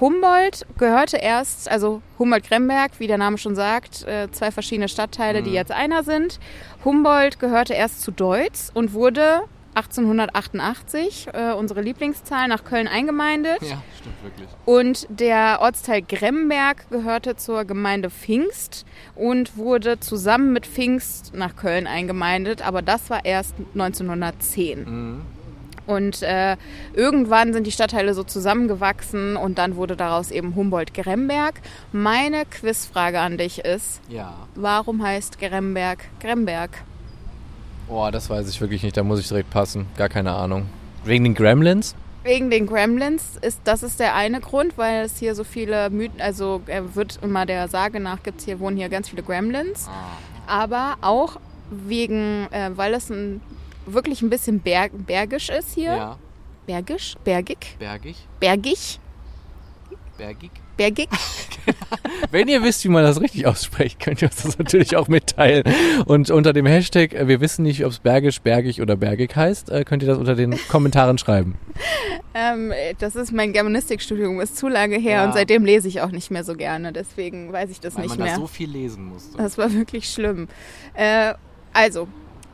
Humboldt 0.00 0.66
gehörte 0.78 1.16
erst, 1.16 1.70
also 1.70 2.02
Humboldt-Gremberg, 2.18 2.92
wie 2.98 3.06
der 3.06 3.18
Name 3.18 3.38
schon 3.38 3.54
sagt, 3.54 4.02
äh, 4.04 4.28
zwei 4.32 4.50
verschiedene 4.50 4.88
Stadtteile, 4.88 5.42
die 5.42 5.50
Mhm. 5.50 5.54
jetzt 5.56 5.70
einer 5.70 6.02
sind. 6.02 6.40
Humboldt 6.84 7.38
gehörte 7.38 7.72
erst 7.74 8.02
zu 8.02 8.10
Deutz 8.10 8.70
und 8.74 8.92
wurde 8.94 9.42
1888, 9.76 11.28
äh, 11.32 11.52
unsere 11.52 11.82
Lieblingszahl, 11.82 12.48
nach 12.48 12.64
Köln 12.64 12.88
eingemeindet. 12.88 13.60
Ja, 13.62 13.82
stimmt 14.00 14.22
wirklich. 14.22 14.48
Und 14.64 15.06
der 15.10 15.58
Ortsteil 15.60 16.02
Gremberg 16.02 16.88
gehörte 16.90 17.36
zur 17.36 17.64
Gemeinde 17.64 18.10
Pfingst 18.10 18.84
und 19.14 19.56
wurde 19.56 20.00
zusammen 20.00 20.52
mit 20.52 20.66
Pfingst 20.66 21.34
nach 21.34 21.56
Köln 21.56 21.86
eingemeindet, 21.86 22.66
aber 22.66 22.82
das 22.82 23.10
war 23.10 23.24
erst 23.24 23.54
1910. 23.74 24.84
Mhm. 24.84 25.22
Und 25.86 26.22
äh, 26.22 26.56
irgendwann 26.94 27.52
sind 27.52 27.64
die 27.64 27.70
Stadtteile 27.70 28.12
so 28.12 28.24
zusammengewachsen 28.24 29.36
und 29.36 29.58
dann 29.58 29.76
wurde 29.76 29.94
daraus 29.94 30.32
eben 30.32 30.56
Humboldt-Gremberg. 30.56 31.60
Meine 31.92 32.44
Quizfrage 32.44 33.20
an 33.20 33.38
dich 33.38 33.60
ist, 33.64 34.00
Ja. 34.08 34.34
warum 34.56 35.00
heißt 35.04 35.38
Gremberg 35.38 35.98
Gremberg? 36.18 36.70
Boah, 37.88 38.10
das 38.10 38.28
weiß 38.28 38.48
ich 38.48 38.60
wirklich 38.60 38.82
nicht. 38.82 38.96
Da 38.96 39.02
muss 39.02 39.20
ich 39.20 39.28
direkt 39.28 39.50
passen. 39.50 39.86
Gar 39.96 40.08
keine 40.08 40.32
Ahnung. 40.32 40.66
Wegen 41.04 41.24
den 41.24 41.34
Gremlins? 41.34 41.94
Wegen 42.24 42.50
den 42.50 42.66
Gremlins 42.66 43.36
ist 43.40 43.60
das 43.62 43.84
ist 43.84 44.00
der 44.00 44.16
eine 44.16 44.40
Grund, 44.40 44.76
weil 44.76 45.04
es 45.04 45.16
hier 45.18 45.36
so 45.36 45.44
viele 45.44 45.90
Mythen, 45.90 46.20
also 46.20 46.60
er 46.66 46.96
wird 46.96 47.20
immer 47.22 47.46
der 47.46 47.68
Sage 47.68 48.00
nach 48.00 48.20
gibt's 48.24 48.44
hier 48.44 48.58
wohnen 48.58 48.76
hier 48.76 48.88
ganz 48.88 49.08
viele 49.08 49.22
Gremlins, 49.22 49.88
aber 50.48 50.96
auch 51.02 51.36
wegen, 51.70 52.48
äh, 52.50 52.70
weil 52.74 52.94
es 52.94 53.10
ein, 53.10 53.40
wirklich 53.86 54.22
ein 54.22 54.30
bisschen 54.30 54.58
berg, 54.58 54.90
bergisch 55.06 55.50
ist 55.50 55.72
hier. 55.72 55.94
Ja. 55.96 56.18
Bergisch, 56.66 57.14
bergig, 57.22 57.76
Bergig? 57.78 58.16
bergig, 58.40 58.98
Bergig? 60.18 60.50
Bergig. 60.76 61.08
Wenn 62.30 62.48
ihr 62.48 62.62
wisst, 62.62 62.84
wie 62.84 62.88
man 62.88 63.02
das 63.02 63.20
richtig 63.20 63.46
ausspricht, 63.46 63.98
könnt 64.00 64.22
ihr 64.22 64.28
uns 64.28 64.42
das 64.42 64.58
natürlich 64.58 64.96
auch 64.96 65.08
mitteilen. 65.08 65.64
Und 66.06 66.30
unter 66.30 66.52
dem 66.52 66.66
Hashtag, 66.66 67.12
äh, 67.14 67.28
wir 67.28 67.40
wissen 67.40 67.62
nicht, 67.62 67.84
ob 67.84 67.92
es 67.92 67.98
bergisch, 67.98 68.40
bergig 68.40 68.80
oder 68.82 68.96
bergig 68.96 69.34
heißt, 69.34 69.70
äh, 69.70 69.84
könnt 69.84 70.02
ihr 70.02 70.08
das 70.08 70.18
unter 70.18 70.34
den 70.34 70.56
Kommentaren 70.68 71.18
schreiben. 71.18 71.56
Ähm, 72.34 72.72
das 72.98 73.16
ist 73.16 73.32
mein 73.32 73.52
Germanistikstudium, 73.52 74.40
ist 74.40 74.56
zu 74.56 74.68
lange 74.68 74.96
her 74.98 75.18
Ja. 75.20 75.24
und 75.24 75.32
seitdem 75.34 75.64
lese 75.64 75.88
ich 75.88 76.00
auch 76.00 76.10
nicht 76.10 76.30
mehr 76.30 76.44
so 76.44 76.54
gerne, 76.54 76.92
deswegen 76.92 77.52
weiß 77.52 77.70
ich 77.70 77.80
das 77.80 77.94
Weil 77.96 78.02
nicht 78.02 78.18
man 78.18 78.24
mehr. 78.26 78.34
da 78.34 78.40
so 78.40 78.46
viel 78.46 78.70
lesen 78.70 79.04
musste. 79.06 79.36
Das 79.38 79.56
war 79.58 79.72
wirklich 79.72 80.08
schlimm. 80.10 80.48
Äh, 80.94 81.34
also, 81.72 82.08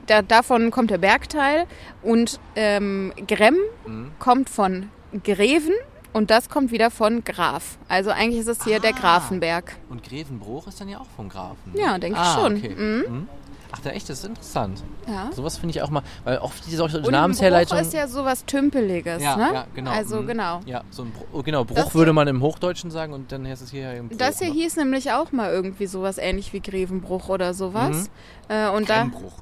da, 0.06 0.22
davon 0.22 0.70
kommt 0.70 0.90
der 0.90 0.98
Bergteil 0.98 1.66
und 2.02 2.40
ähm, 2.56 3.12
Gremm 3.28 3.56
Mhm. 3.86 4.10
kommt 4.18 4.48
von 4.48 4.88
Greven 5.24 5.74
und 6.12 6.31
das 6.31 6.49
kommt 6.49 6.71
wieder 6.71 6.90
von 6.90 7.25
Graf. 7.25 7.78
Also 7.88 8.11
eigentlich 8.11 8.40
ist 8.40 8.49
es 8.49 8.64
hier 8.64 8.81
der 8.81 8.95
Ah. 8.95 8.99
Grafenberg. 8.99 9.76
Und 9.88 10.02
Grevenbruch 10.02 10.66
ist 10.66 10.81
dann 10.81 10.88
ja 10.88 11.00
auch 11.00 11.07
vom 11.16 11.28
Grafen. 11.28 11.73
ne? 11.73 11.81
Ja, 11.81 11.99
denke 11.99 12.19
ich 12.19 12.25
ah, 12.25 12.35
schon. 12.35 12.57
Okay. 12.57 12.75
Mhm. 12.76 13.04
Mhm. 13.12 13.28
Ach, 13.75 13.81
da 13.81 13.90
echt, 13.90 14.09
das 14.11 14.19
ist 14.19 14.26
interessant. 14.26 14.85
Ja. 15.09 15.31
Sowas 15.33 15.57
finde 15.57 15.75
ich 15.75 15.83
auch 15.83 15.88
mal, 15.88 16.02
weil 16.25 16.38
oft 16.38 16.66
diese 16.66 16.76
solche. 16.76 17.00
Bruch 17.00 17.81
ist 17.81 17.95
ja 17.95 18.07
sowas 18.07 18.45
Tümpeliges, 18.45 19.23
ja, 19.23 19.37
ne? 19.37 19.50
ja, 19.54 19.66
genau. 19.75 19.90
Also 19.90 20.21
mhm. 20.21 20.26
genau. 20.26 20.61
Ja, 20.66 20.83
so 20.90 21.04
ein 21.04 21.11
Bruch, 21.11 21.26
oh, 21.33 21.42
genau, 21.42 21.64
Bruch 21.64 21.76
Das 21.76 21.95
würde 21.95 22.12
man 22.12 22.28
im 22.28 22.42
Hochdeutschen 22.42 22.90
sagen 22.90 23.14
und 23.14 23.33
dann 23.33 23.47
heißt 23.47 23.62
es 23.62 23.71
hier 23.71 23.81
ja 23.81 23.92
im 23.92 24.11
Bruch. 24.11 24.19
Das 24.19 24.40
hier 24.40 24.49
ne? 24.49 24.54
hieß 24.54 24.76
nämlich 24.76 25.12
auch 25.12 25.33
mal 25.33 25.50
irgendwie 25.50 25.87
sowas 25.87 26.19
ähnlich 26.19 26.52
wie 26.52 26.61
Grevenbruch 26.61 27.31
oder 27.31 27.54
sowas. 27.54 28.11
Mhm. 28.49 28.54
Äh, 28.54 28.69
und 28.69 28.90
da, 28.90 28.97
Grembruch. 29.00 29.38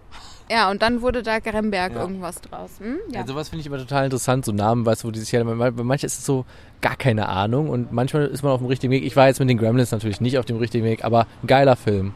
Ja, 0.51 0.71
und 0.71 0.83
dann 0.83 1.01
wurde 1.01 1.23
da 1.23 1.39
Gremberg 1.39 1.95
Ja. 1.95 2.01
irgendwas 2.01 2.41
draus. 2.41 2.71
Hm? 2.81 2.97
Ja. 3.13 3.21
Ja. 3.21 3.27
sowas 3.27 3.49
finde 3.49 3.61
ich 3.61 3.67
immer 3.67 3.79
total 3.79 4.05
interessant, 4.05 4.45
so 4.45 4.53
Namen, 4.53 4.85
weißt 4.85 5.05
du, 5.05 5.09
wo 5.09 5.13
die 5.13 5.21
sich 5.21 5.31
ja, 5.33 5.43
bei 5.45 5.71
manchen 5.71 6.07
ist 6.07 6.19
es 6.19 6.27
so 6.27 6.45
gar 6.81 6.97
keine 6.97 7.29
Ahnung 7.29 7.69
und 7.71 7.93
manchmal 7.93 8.27
ist 8.27 8.43
man 8.43 8.53
auf 8.53 8.59
dem 8.61 8.67
richtigen 8.67 8.91
Weg. 8.93 9.05
Ich 9.05 9.17
war 9.17 9.27
jetzt 9.29 9.39
mit 9.41 9.49
den 9.49 9.59
Gremlins 9.59 9.91
natürlich 9.93 10.21
nicht 10.21 10.39
auf 10.39 10.45
dem 10.45 10.57
richtigen 10.57 10.85
Weg, 10.85 11.05
aber 11.05 11.27
ein 11.43 11.47
geiler 11.47 11.77
Film. 11.77 12.13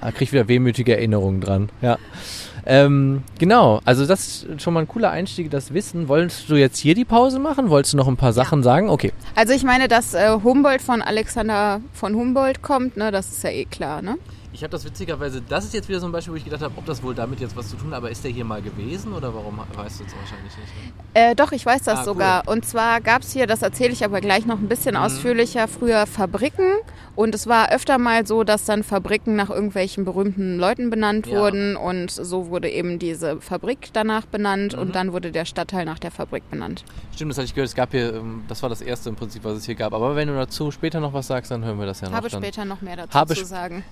Da 0.00 0.10
krieg 0.10 0.22
ich 0.22 0.32
wieder 0.32 0.48
wehmütige 0.48 0.96
Erinnerungen 0.96 1.40
dran. 1.40 1.68
Ja. 1.82 1.98
Ähm, 2.64 3.22
genau, 3.38 3.80
also 3.84 4.06
das 4.06 4.44
ist 4.44 4.62
schon 4.62 4.72
mal 4.74 4.80
ein 4.80 4.88
cooler 4.88 5.10
Einstieg, 5.10 5.50
das 5.50 5.74
Wissen. 5.74 6.08
Wolltest 6.08 6.48
du 6.48 6.54
jetzt 6.54 6.78
hier 6.78 6.94
die 6.94 7.04
Pause 7.04 7.38
machen? 7.38 7.70
Wolltest 7.70 7.92
du 7.92 7.96
noch 7.96 8.08
ein 8.08 8.16
paar 8.16 8.32
Sachen 8.32 8.62
sagen? 8.62 8.88
Okay. 8.88 9.12
Also 9.34 9.52
ich 9.52 9.64
meine, 9.64 9.88
dass 9.88 10.14
äh, 10.14 10.38
Humboldt 10.42 10.80
von 10.80 11.02
Alexander 11.02 11.80
von 11.92 12.14
Humboldt 12.14 12.62
kommt, 12.62 12.96
ne, 12.96 13.10
das 13.10 13.30
ist 13.32 13.42
ja 13.44 13.50
eh 13.50 13.64
klar, 13.64 14.00
ne? 14.02 14.16
Ich 14.54 14.62
habe 14.62 14.70
das 14.70 14.84
witzigerweise, 14.84 15.40
das 15.40 15.64
ist 15.64 15.72
jetzt 15.72 15.88
wieder 15.88 15.98
so 15.98 16.04
ein 16.06 16.12
Beispiel, 16.12 16.32
wo 16.34 16.36
ich 16.36 16.44
gedacht 16.44 16.60
habe, 16.62 16.74
ob 16.76 16.84
das 16.84 17.02
wohl 17.02 17.14
damit 17.14 17.40
jetzt 17.40 17.56
was 17.56 17.70
zu 17.70 17.76
tun 17.76 17.90
hat, 17.92 17.96
aber 17.96 18.10
ist 18.10 18.22
der 18.22 18.30
hier 18.30 18.44
mal 18.44 18.60
gewesen 18.60 19.14
oder 19.14 19.34
warum 19.34 19.58
weißt 19.58 20.00
du 20.00 20.04
jetzt 20.04 20.14
wahrscheinlich 20.14 20.56
nicht? 20.58 20.72
Äh, 21.14 21.34
doch, 21.34 21.52
ich 21.52 21.64
weiß 21.64 21.82
das 21.82 21.94
Ah, 21.94 22.00
cool. 22.00 22.04
sogar. 22.04 22.48
Und 22.48 22.66
zwar 22.66 23.00
gab 23.00 23.22
es 23.22 23.32
hier, 23.32 23.46
das 23.46 23.62
erzähle 23.62 23.92
ich 23.92 24.04
aber 24.04 24.20
gleich 24.20 24.44
noch 24.44 24.58
ein 24.58 24.68
bisschen 24.68 24.94
Mhm. 24.94 25.00
ausführlicher, 25.00 25.68
früher 25.68 26.06
Fabriken. 26.06 26.66
Und 27.16 27.34
es 27.34 27.46
war 27.46 27.70
öfter 27.72 27.96
mal 27.98 28.26
so, 28.26 28.44
dass 28.44 28.64
dann 28.66 28.82
Fabriken 28.82 29.36
nach 29.36 29.48
irgendwelchen 29.48 30.04
berühmten 30.04 30.58
Leuten 30.58 30.90
benannt 30.90 31.26
Ja. 31.26 31.38
wurden. 31.40 31.74
Und 31.76 32.10
so 32.10 32.48
wurde 32.48 32.68
eben 32.70 32.98
diese 32.98 33.40
Fabrik 33.40 33.88
danach 33.94 34.26
benannt 34.26 34.74
Mhm. 34.74 34.82
und 34.82 34.94
dann 34.94 35.12
wurde 35.14 35.32
der 35.32 35.46
Stadtteil 35.46 35.86
nach 35.86 35.98
der 35.98 36.10
Fabrik 36.10 36.48
benannt. 36.50 36.84
Stimmt, 37.14 37.30
das 37.30 37.38
hatte 37.38 37.46
ich 37.46 37.54
gehört, 37.54 37.68
es 37.70 37.74
gab 37.74 37.90
hier, 37.92 38.14
ähm, 38.14 38.44
das 38.48 38.62
war 38.62 38.68
das 38.68 38.82
erste 38.82 39.08
im 39.08 39.16
Prinzip, 39.16 39.44
was 39.44 39.56
es 39.56 39.64
hier 39.64 39.74
gab. 39.76 39.94
Aber 39.94 40.14
wenn 40.14 40.28
du 40.28 40.34
dazu 40.34 40.70
später 40.70 41.00
noch 41.00 41.14
was 41.14 41.26
sagst, 41.26 41.50
dann 41.50 41.64
hören 41.64 41.78
wir 41.78 41.86
das 41.86 42.02
ja 42.02 42.08
noch. 42.10 42.16
Habe 42.16 42.28
später 42.28 42.66
noch 42.66 42.82
mehr 42.82 42.96
dazu 42.96 43.14
Habe 43.18 43.34
zu 43.34 43.44
sagen. 43.46 43.82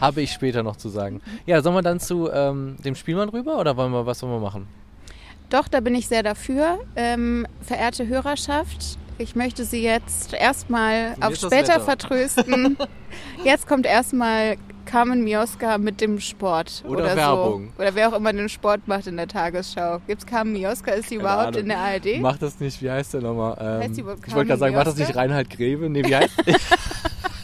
Habe 0.00 0.20
ich 0.22 0.32
später 0.32 0.62
noch 0.62 0.76
zu 0.76 0.88
sagen. 0.88 1.20
Ja, 1.46 1.62
sollen 1.62 1.74
wir 1.74 1.82
dann 1.82 2.00
zu 2.00 2.30
ähm, 2.30 2.76
dem 2.84 2.94
Spielmann 2.94 3.28
rüber 3.28 3.58
oder 3.58 3.76
wollen 3.76 3.92
wir, 3.92 4.06
was 4.06 4.22
wollen 4.22 4.32
wir 4.32 4.40
machen? 4.40 4.68
Doch, 5.48 5.68
da 5.68 5.80
bin 5.80 5.94
ich 5.94 6.08
sehr 6.08 6.22
dafür. 6.22 6.80
Ähm, 6.96 7.46
verehrte 7.60 8.06
Hörerschaft, 8.06 8.98
ich 9.18 9.36
möchte 9.36 9.64
Sie 9.64 9.82
jetzt 9.82 10.34
erstmal 10.34 11.14
auf 11.20 11.36
später 11.36 11.80
vertrösten. 11.80 12.76
jetzt 13.44 13.66
kommt 13.66 13.86
erstmal 13.86 14.56
Carmen 14.84 15.24
Mioska 15.24 15.78
mit 15.78 16.00
dem 16.00 16.20
Sport. 16.20 16.84
Oder 16.86 17.16
Werbung. 17.16 17.72
So. 17.76 17.82
Oder 17.82 17.94
wer 17.94 18.08
auch 18.08 18.12
immer 18.14 18.32
den 18.32 18.48
Sport 18.48 18.86
macht 18.86 19.06
in 19.06 19.16
der 19.16 19.28
Tagesschau. 19.28 20.00
Gibt 20.06 20.22
es 20.22 20.26
Carmen 20.26 20.52
Mioska? 20.52 20.92
Ist 20.92 21.10
die 21.10 21.16
überhaupt 21.16 21.56
in 21.56 21.68
der 21.68 21.78
ARD? 21.78 22.20
Mach 22.20 22.38
das 22.38 22.60
nicht, 22.60 22.80
wie 22.82 22.90
heißt 22.90 23.14
der 23.14 23.22
nochmal? 23.22 23.56
Ähm, 23.60 23.82
Heißt 23.82 23.96
die 23.96 24.00
überhaupt 24.00 24.26
ich 24.26 24.34
wollte 24.34 24.48
gerade 24.48 24.60
sagen, 24.60 24.74
macht 24.74 24.86
das 24.86 24.96
nicht? 24.96 25.14
Reinhard 25.14 25.50
Greve? 25.50 25.88
Nee, 25.88 26.04
wie 26.04 26.16
heißt 26.16 26.34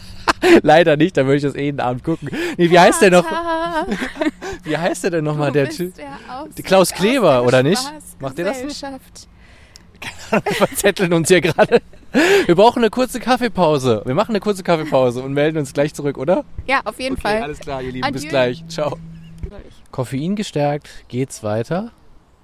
Leider 0.63 0.97
nicht, 0.97 1.17
da 1.17 1.25
würde 1.25 1.37
ich 1.37 1.43
das 1.43 1.55
jeden 1.55 1.81
Abend 1.81 2.05
gucken. 2.05 2.31
Nee, 2.57 2.71
wie 2.71 2.79
heißt 2.79 3.03
der 3.03 3.11
noch? 3.11 3.25
Wie 4.65 4.77
heißt 4.77 5.05
der 5.05 5.11
denn 5.11 5.25
nochmal, 5.25 5.51
der 5.51 5.69
Typ? 5.69 5.93
Klaus 6.63 6.93
aus 6.93 6.99
Kleber, 6.99 7.33
der 7.33 7.45
oder 7.45 7.63
nicht? 7.63 7.83
Macht 8.21 8.39
der 8.39 8.45
das 8.45 8.63
nicht? 8.63 8.81
Wir 10.31 10.55
verzetteln 10.55 11.13
uns 11.13 11.29
hier 11.29 11.41
gerade. 11.41 11.83
Wir 12.47 12.55
brauchen 12.55 12.79
eine 12.81 12.91
kurze 12.91 13.19
Kaffeepause. 13.19 14.03
Wir 14.05 14.15
machen 14.15 14.31
eine 14.31 14.41
kurze 14.41 14.63
Kaffeepause 14.63 15.23
und 15.23 15.33
melden 15.33 15.59
uns 15.59 15.73
gleich 15.73 15.95
zurück, 15.95 16.19
oder? 16.19 16.45
Ja, 16.67 16.81
auf 16.85 17.01
jeden 17.01 17.15
okay, 17.15 17.23
Fall. 17.23 17.43
alles 17.43 17.59
klar, 17.59 17.83
ihr 17.83 17.93
Lieben. 17.93 18.13
Bis 18.13 18.23
Adieu. 18.23 18.31
gleich. 18.31 18.65
Ciao. 18.69 18.99
Koffein 19.91 20.37
gestärkt 20.37 20.89
geht's 21.09 21.43
weiter. 21.43 21.91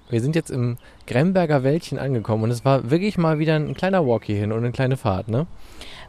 Wir 0.09 0.21
sind 0.21 0.35
jetzt 0.35 0.49
im 0.49 0.77
Gremberger 1.05 1.63
Wäldchen 1.63 1.99
angekommen 1.99 2.43
und 2.43 2.51
es 2.51 2.65
war 2.65 2.89
wirklich 2.89 3.17
mal 3.17 3.37
wieder 3.37 3.55
ein 3.55 3.75
kleiner 3.75 4.05
Walk 4.07 4.25
hierhin 4.25 4.51
und 4.51 4.59
eine 4.59 4.71
kleine 4.71 4.97
Fahrt, 4.97 5.27
ne? 5.27 5.45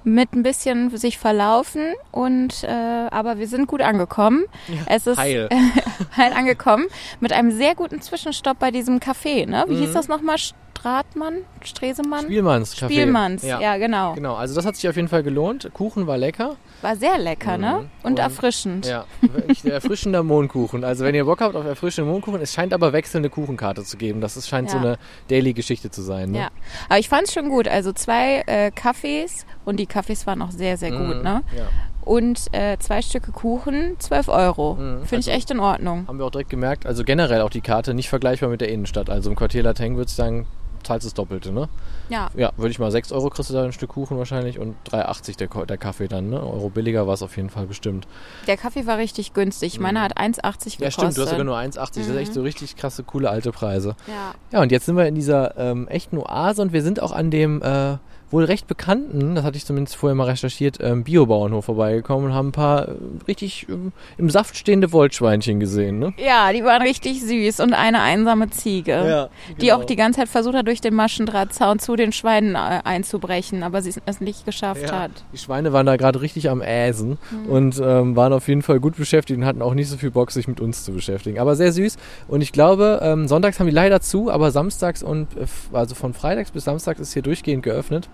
Mit 0.04 0.32
ein 0.32 0.42
bisschen 0.42 0.96
sich 0.96 1.18
verlaufen 1.18 1.92
und 2.10 2.64
äh, 2.64 2.68
aber 3.10 3.38
wir 3.38 3.46
sind 3.48 3.66
gut 3.66 3.82
angekommen. 3.82 4.44
es 4.86 5.06
ist 5.06 5.18
heil. 5.18 5.48
heil 6.16 6.32
angekommen 6.32 6.86
mit 7.20 7.32
einem 7.32 7.50
sehr 7.50 7.74
guten 7.74 8.00
Zwischenstopp 8.00 8.58
bei 8.58 8.70
diesem 8.70 8.98
Café. 8.98 9.46
Ne? 9.46 9.64
Wie 9.68 9.74
Mhm. 9.74 9.78
hieß 9.80 9.92
das 9.92 10.08
nochmal? 10.08 10.36
Stratmann, 10.38 11.38
Stresemann, 11.62 12.24
Spielmanns 12.24 12.74
Café. 12.74 12.84
Spielmanns. 12.86 13.42
Ja. 13.42 13.60
Ja. 13.60 13.76
genau. 13.76 14.14
Genau, 14.14 14.34
also 14.36 14.54
das 14.54 14.64
hat 14.64 14.76
sich 14.76 14.88
auf 14.88 14.96
jeden 14.96 15.08
Fall 15.08 15.22
gelohnt. 15.22 15.68
Kuchen 15.74 16.06
war 16.06 16.16
lecker. 16.16 16.56
War 16.83 16.97
sehr 16.97 17.19
lecker, 17.19 17.59
ne? 17.59 17.71
Mhm. 17.73 17.79
Und, 17.79 17.88
Und- 18.12 18.19
erfrischend. 18.19 18.87
Ja, 18.87 19.05
wirklich 19.21 19.62
der 19.62 19.75
erfrischender 19.75 20.23
Mohnkuchen. 20.23 20.83
Also 20.85 21.05
wenn 21.05 21.14
ihr 21.14 21.25
Bock 21.25 21.40
habt 21.40 21.55
auf 21.55 21.64
erfrischenden 21.64 22.11
Mohnkuchen, 22.12 22.40
es 22.40 22.53
scheint 22.55 22.73
aber 22.73 22.93
wechselnde 22.93 23.29
Kuchenkarte 23.31 23.85
zu 23.85 23.97
geben. 23.97 24.21
Das 24.21 24.37
ist, 24.37 24.49
scheint 24.49 24.71
so 24.71 24.77
Ja. 24.79 24.83
eine 24.83 24.99
Daily-Geschichte 25.29 25.90
zu 25.90 26.03
sein. 26.03 26.31
Ne? 26.31 26.38
Ja. 26.38 26.49
Aber 26.88 26.99
ich 26.99 27.09
fand 27.09 27.29
es 27.29 27.35
schon 27.35 27.49
gut. 27.49 27.69
Also 27.69 27.93
zwei 27.93 28.43
äh, 28.47 28.71
Kaffees 28.71 29.45
und 29.64 29.79
die 29.79 29.87
Kaffees 29.87 30.27
waren 30.27 30.40
auch 30.43 30.51
sehr, 30.53 30.77
sehr 30.77 30.90
gut, 30.90 31.16
Mhm. 31.19 31.23
ne? 31.23 31.43
Ja. 31.57 31.64
Und 32.03 32.47
äh, 32.53 32.79
zwei 32.79 33.03
Stücke 33.03 33.31
Kuchen, 33.31 33.97
12 33.99 34.29
Euro. 34.29 34.75
Mhm. 34.75 35.05
Finde 35.05 35.21
ich 35.21 35.29
Also- 35.29 35.31
echt 35.33 35.51
in 35.51 35.61
Ordnung. 35.61 36.07
Haben 36.09 36.19
wir 36.19 36.25
auch 36.25 36.31
direkt 36.31 36.49
gemerkt, 36.51 36.87
also 36.87 37.05
generell 37.05 37.43
auch 37.43 37.51
die 37.51 37.61
Karte 37.61 37.93
nicht 37.93 38.09
vergleichbar 38.09 38.49
mit 38.49 38.62
der 38.62 38.71
Innenstadt. 38.71 39.11
Also 39.11 39.29
im 39.31 39.37
Quartier 39.37 39.62
Lateng 39.62 39.97
würde 39.97 40.09
ich 40.09 40.14
sagen, 40.14 40.47
zahlst 40.83 41.07
das 41.07 41.14
Doppelte, 41.14 41.53
ne? 41.53 41.69
Ja. 42.09 42.29
Ja, 42.37 42.51
würde 42.57 42.71
ich 42.71 42.79
mal 42.79 42.90
6 42.90 43.12
Euro 43.12 43.31
kriegst 43.31 43.51
du 43.51 43.55
da 43.55 43.64
ein 43.64 43.73
Stück 43.73 43.90
Kuchen 43.90 44.19
wahrscheinlich 44.19 44.59
und 44.59 44.75
3,80 44.90 45.37
der, 45.37 45.66
der 45.66 45.79
Kaffee 45.79 46.09
dann, 46.09 46.31
ne? 46.31 46.40
Euro 46.40 46.69
billiger 46.71 47.07
war 47.07 47.14
es 47.14 47.23
auf 47.23 47.37
jeden 47.37 47.51
Fall 47.51 47.66
bestimmt. 47.66 48.07
Der 48.47 48.57
Kaffee 48.57 48.87
war 48.87 48.99
richtig 48.99 49.33
günstig. 49.33 49.75
Ich 49.75 49.81
meine, 49.81 50.01
er 50.01 50.05
hat 50.07 50.19
1,80 50.19 50.38
gekostet. 50.38 50.81
Ja, 50.81 50.90
stimmt, 50.90 51.16
du 51.16 51.23
hast 51.23 51.31
sogar 51.31 51.45
nur 51.45 51.57
1,80. 51.57 51.77
Das 51.77 51.97
ist 51.99 52.09
Mhm. 52.11 52.19
echt 52.19 52.35
so 52.35 52.43
richtig 52.43 52.77
krasse, 52.77 53.03
coole 53.05 53.31
alte 53.31 53.53
Preise. 53.53 53.95
Ja. 54.07 54.35
Ja, 54.53 54.62
und 54.62 54.73
jetzt 54.73 54.87
sind 54.87 54.97
wir 54.97 55.07
in 55.07 55.14
dieser 55.14 55.57
ähm, 55.59 55.88
echten 55.88 56.19
Oase 56.19 56.62
und 56.62 56.73
wir 56.73 56.83
sind 56.83 57.01
auch 57.01 57.12
an 57.12 57.31
dem 57.31 57.62
äh, 57.62 57.97
wohl 58.31 58.45
recht 58.45 58.66
bekannten, 58.66 59.35
das 59.35 59.45
hatte 59.45 59.57
ich 59.57 59.64
zumindest 59.64 59.97
vorher 59.97 60.14
mal 60.14 60.25
recherchiert, 60.25 60.79
ähm, 60.81 61.05
Biobauernhof 61.05 61.64
vorbeigekommen 61.64 62.27
und 62.27 62.35
haben 62.35 62.49
ein 62.49 62.53
paar 62.53 62.88
äh, 62.88 62.93
richtig 63.27 63.66
ähm, 63.69 63.93
im 64.19 64.31
Saft 64.31 64.57
stehende 64.57 64.93
Wollschweinchen 64.93 65.61
gesehen. 65.61 65.99
Ne? 65.99 66.12
Ja, 66.16 66.53
die 66.53 66.64
waren 66.64 66.83
richtig 66.83 67.23
süß 67.23 67.61
und 67.61 67.73
eine 67.73 68.01
einsame 68.01 68.51
Ziege, 68.51 69.29
die 69.61 69.66
genau. 69.66 69.79
auch 69.79 69.85
die 69.85 69.97
ganze 69.97 70.21
Zeit 70.21 70.29
versucht 70.29 70.55
hat, 70.55 70.66
durch 70.66 70.81
den 70.81 70.95
Maschendrahtzaun 70.95 71.79
zu 71.79 71.97
den 71.97 72.12
Schweinen 72.12 72.55
äh, 72.55 72.81
einzubrechen, 72.85 73.62
aber 73.62 73.83
sie 73.83 73.93
es 74.07 74.21
nicht 74.21 74.45
geschafft 74.45 74.83
Ja, 74.83 75.01
hat. 75.01 75.11
die 75.33 75.38
Schweine 75.38 75.73
waren 75.73 75.87
da 75.87 75.97
gerade 75.97 76.21
richtig 76.21 76.49
am 76.51 76.61
Äsen 76.62 77.19
und 77.49 77.81
ähm, 77.83 78.16
waren 78.16 78.33
auf 78.33 78.49
jeden 78.49 78.62
Fall 78.62 78.81
gut 78.81 78.97
beschäftigt 78.97 79.38
und 79.38 79.47
hatten 79.47 79.62
auch 79.62 79.75
nicht 79.75 79.88
so 79.88 79.97
viel 79.97 80.11
Bock, 80.11 80.31
sich 80.31 80.47
mit 80.47 80.61
uns 80.61 80.85
zu 80.85 80.93
beschäftigen. 80.93 81.38
Aber 81.38 81.57
sehr 81.57 81.73
süß. 81.73 81.97
Und 82.29 82.40
ich 82.40 82.53
glaube, 82.53 83.01
ähm, 83.03 83.29
sonntags 83.29 83.59
haben 83.59 83.66
die 83.66 83.73
leider 83.73 84.01
zu, 84.01 84.31
aber 84.31 84.51
samstags 84.51 85.03
und 85.03 85.37
äh, 85.37 85.47
also 85.73 85.95
von 85.95 86.14
freitags 86.14 86.51
bis 86.51 86.64
samstags 86.64 87.01
ist 87.01 87.12
hier 87.12 87.23
durchgehend 87.23 87.62
geöffnet. 87.62 88.09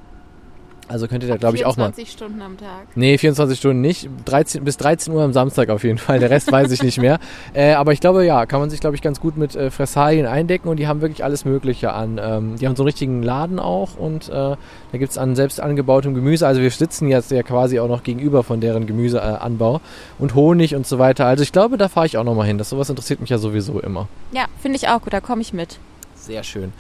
Also 0.89 1.09
könnt 1.09 1.25
ihr 1.25 1.29
da, 1.29 1.37
glaube 1.37 1.57
ich, 1.57 1.65
auch 1.65 1.77
mal. 1.77 1.93
24 1.93 2.13
Stunden 2.13 2.43
am 2.43 2.57
Tag. 2.57 2.87
Nee, 2.95 3.19
24 3.19 3.59
Stunden 3.59 3.81
nicht. 3.81 4.09
13, 4.25 4.63
bis 4.65 4.77
13 4.77 5.13
Uhr 5.13 5.23
am 5.23 5.33
Samstag 5.33 5.69
auf 5.71 5.83
jeden 5.83 5.99
Fall. 5.99 6.21
Der 6.21 6.31
Rest 6.31 6.51
weiß 6.51 6.71
ich 6.71 6.83
nicht 6.83 6.99
mehr. 6.99 7.19
Äh, 7.55 7.73
aber 7.73 7.93
ich 7.93 8.01
glaube, 8.01 8.25
ja, 8.25 8.45
kann 8.45 8.61
man 8.61 8.71
sich, 8.71 8.81
glaube 8.81 8.97
ich, 8.97 9.03
ganz 9.03 9.21
gut 9.21 9.37
mit 9.37 9.57
äh, 9.57 9.71
Fressalien 9.71 10.27
eindecken 10.27 10.69
und 10.69 10.77
die 10.77 10.87
haben 10.87 11.01
wirklich 11.01 11.25
alles 11.25 11.45
Mögliche 11.45 11.93
an. 11.93 12.21
Ähm, 12.23 12.57
die 12.57 12.67
haben 12.67 12.77
so 12.77 12.83
einen 12.83 12.89
richtigen 12.89 13.23
Laden 13.23 13.59
auch 13.59 13.97
und 13.97 14.29
äh, 14.29 14.33
da 14.33 14.59
gibt's 14.93 15.17
an 15.17 15.37
selbst 15.37 15.61
angebautem 15.61 16.15
Gemüse. 16.15 16.47
Also 16.47 16.61
wir 16.61 16.71
sitzen 16.71 17.09
jetzt 17.09 17.31
ja 17.31 17.43
quasi 17.43 17.79
auch 17.81 17.89
noch 17.89 18.03
gegenüber 18.03 18.43
von 18.43 18.61
deren 18.61 18.87
Gemüseanbau 18.87 19.81
und 20.19 20.35
Honig 20.35 20.75
und 20.75 20.87
so 20.87 20.99
weiter. 20.99 21.27
Also 21.27 21.43
ich 21.43 21.53
glaube, 21.53 21.79
da 21.79 21.89
fahre 21.89 22.07
ich 22.07 22.19
auch 22.19 22.25
nochmal 22.25 22.47
hin. 22.47 22.59
Das 22.59 22.71
sowas 22.71 22.91
interessiert 22.91 23.21
mich 23.21 23.31
ja 23.31 23.39
sowieso 23.39 23.81
immer. 23.81 24.09
Ja, 24.33 24.47
finde 24.61 24.77
ich 24.77 24.89
auch 24.89 25.01
gut, 25.01 25.13
da 25.13 25.21
komme 25.21 25.41
ich 25.41 25.53
mit. 25.53 25.79
Sehr 26.15 26.43
schön. 26.43 26.73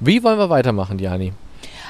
Wie 0.00 0.22
wollen 0.22 0.38
wir 0.38 0.50
weitermachen, 0.50 0.98
Diani? 0.98 1.32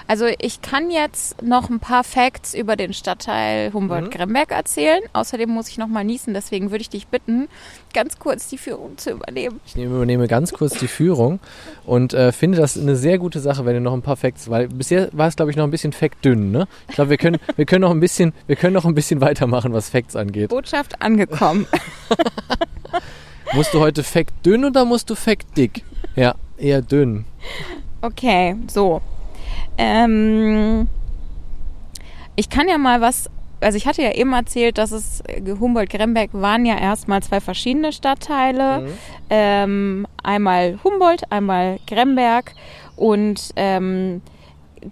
Also 0.09 0.25
ich 0.39 0.63
kann 0.63 0.91
jetzt 0.91 1.43
noch 1.43 1.69
ein 1.69 1.81
paar 1.81 2.03
Facts 2.03 2.55
über 2.55 2.77
den 2.77 2.95
Stadtteil 2.95 3.73
Humboldt-Gremberg 3.75 4.53
erzählen. 4.53 5.01
Außerdem 5.13 5.51
muss 5.51 5.69
ich 5.69 5.77
noch 5.77 5.87
mal 5.87 6.03
niesen, 6.03 6.33
deswegen 6.33 6.71
würde 6.71 6.81
ich 6.81 6.89
dich 6.89 7.09
bitten, 7.09 7.47
ganz 7.93 8.19
kurz 8.19 8.49
die 8.49 8.57
Führung 8.57 8.97
zu 8.97 9.11
übernehmen. 9.11 9.61
Ich 9.67 9.77
nehme, 9.77 9.97
übernehme 9.97 10.27
ganz 10.27 10.55
kurz 10.55 10.79
die 10.79 10.89
Führung 10.89 11.41
und 11.85 12.15
äh, 12.15 12.33
finde 12.33 12.57
das 12.57 12.79
eine 12.79 12.97
sehr 12.97 13.19
gute 13.19 13.41
Sache, 13.41 13.67
wenn 13.67 13.75
du 13.75 13.83
noch 13.83 13.93
ein 13.93 14.01
paar 14.01 14.17
Facts, 14.17 14.49
weil 14.49 14.69
bisher 14.69 15.11
war 15.13 15.29
es 15.29 15.37
glaube 15.37 15.51
ich 15.51 15.59
noch 15.59 15.65
ein 15.65 15.71
bisschen 15.71 15.93
fact-dünn, 15.93 16.53
ne? 16.53 16.67
Ich 16.89 16.95
glaube, 16.95 17.11
wir 17.11 17.19
können, 17.19 17.37
wir 17.57 17.67
können 17.67 17.83
noch 17.83 17.91
ein 17.91 18.01
bisschen, 18.01 18.33
wir 18.47 18.57
können 18.57 18.73
noch 18.73 18.87
ein 18.87 18.95
bisschen 18.95 19.21
weitermachen, 19.21 19.75
was 19.75 19.91
Facts 19.91 20.17
angeht. 20.17 20.49
Botschaft 20.49 21.03
angekommen. 21.03 21.67
Musst 23.53 23.75
du 23.75 23.81
heute 23.81 24.03
fact-dünn 24.03 24.65
oder 24.65 24.85
musst 24.85 25.09
du 25.09 25.15
fact-dick? 25.15 25.83
Ja, 26.17 26.35
eher 26.59 26.83
dünn. 26.83 27.25
Okay, 28.03 28.57
so. 28.69 29.01
Ähm, 29.77 30.89
ich 32.37 32.49
kann 32.49 32.69
ja 32.69 32.79
mal 32.79 33.01
was, 33.01 33.31
also 33.61 33.77
ich 33.77 33.87
hatte 33.87 34.03
ja 34.03 34.13
eben 34.13 34.33
erzählt, 34.33 34.79
dass 34.79 34.93
es 34.93 35.21
äh, 35.23 35.43
Humboldt-Gremberg 35.59 36.31
waren 36.33 36.65
ja 36.65 36.79
erstmal 36.79 37.23
zwei 37.23 37.41
verschiedene 37.41 37.93
Stadtteile. 37.93 38.81
Mhm. 38.81 38.89
Ähm, 39.31 40.07
einmal 40.23 40.79
Humboldt, 40.85 41.31
einmal 41.31 41.79
Gremberg 41.87 42.55
und 42.97 43.53
ähm, 43.57 44.23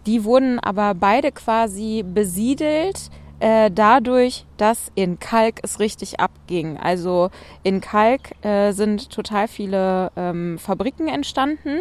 die 0.07 0.25
wurden 0.25 0.59
aber 0.59 0.95
beide 0.95 1.33
quasi 1.33 2.05
besiedelt 2.07 3.11
äh, 3.41 3.71
dadurch, 3.71 4.45
dass 4.57 4.91
in 4.95 5.19
Kalk 5.19 5.61
es 5.63 5.79
richtig 5.79 6.21
abging. 6.21 6.79
Also 6.79 7.31
in 7.63 7.81
Kalk 7.81 8.33
äh, 8.45 8.73
sind 8.73 9.11
total 9.11 9.49
viele 9.49 10.11
ähm, 10.17 10.59
Fabriken 10.59 11.09
entstanden. 11.09 11.81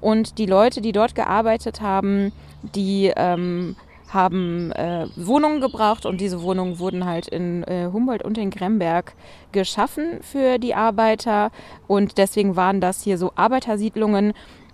Und 0.00 0.38
die 0.38 0.46
Leute, 0.46 0.80
die 0.80 0.92
dort 0.92 1.14
gearbeitet 1.14 1.80
haben, 1.80 2.32
die 2.62 3.12
ähm, 3.14 3.76
haben 4.08 4.72
äh, 4.72 5.06
Wohnungen 5.16 5.60
gebraucht. 5.60 6.06
Und 6.06 6.20
diese 6.20 6.40
Wohnungen 6.40 6.78
wurden 6.78 7.04
halt 7.04 7.28
in 7.28 7.64
äh, 7.64 7.90
Humboldt 7.92 8.24
und 8.24 8.38
in 8.38 8.50
Gremberg 8.50 9.12
geschaffen 9.52 10.20
für 10.22 10.58
die 10.58 10.74
Arbeiter. 10.74 11.50
Und 11.86 12.16
deswegen 12.16 12.56
waren 12.56 12.80
das 12.80 13.02
hier 13.02 13.18
so 13.18 13.32
Arbeitersiedlungen. 13.34 14.32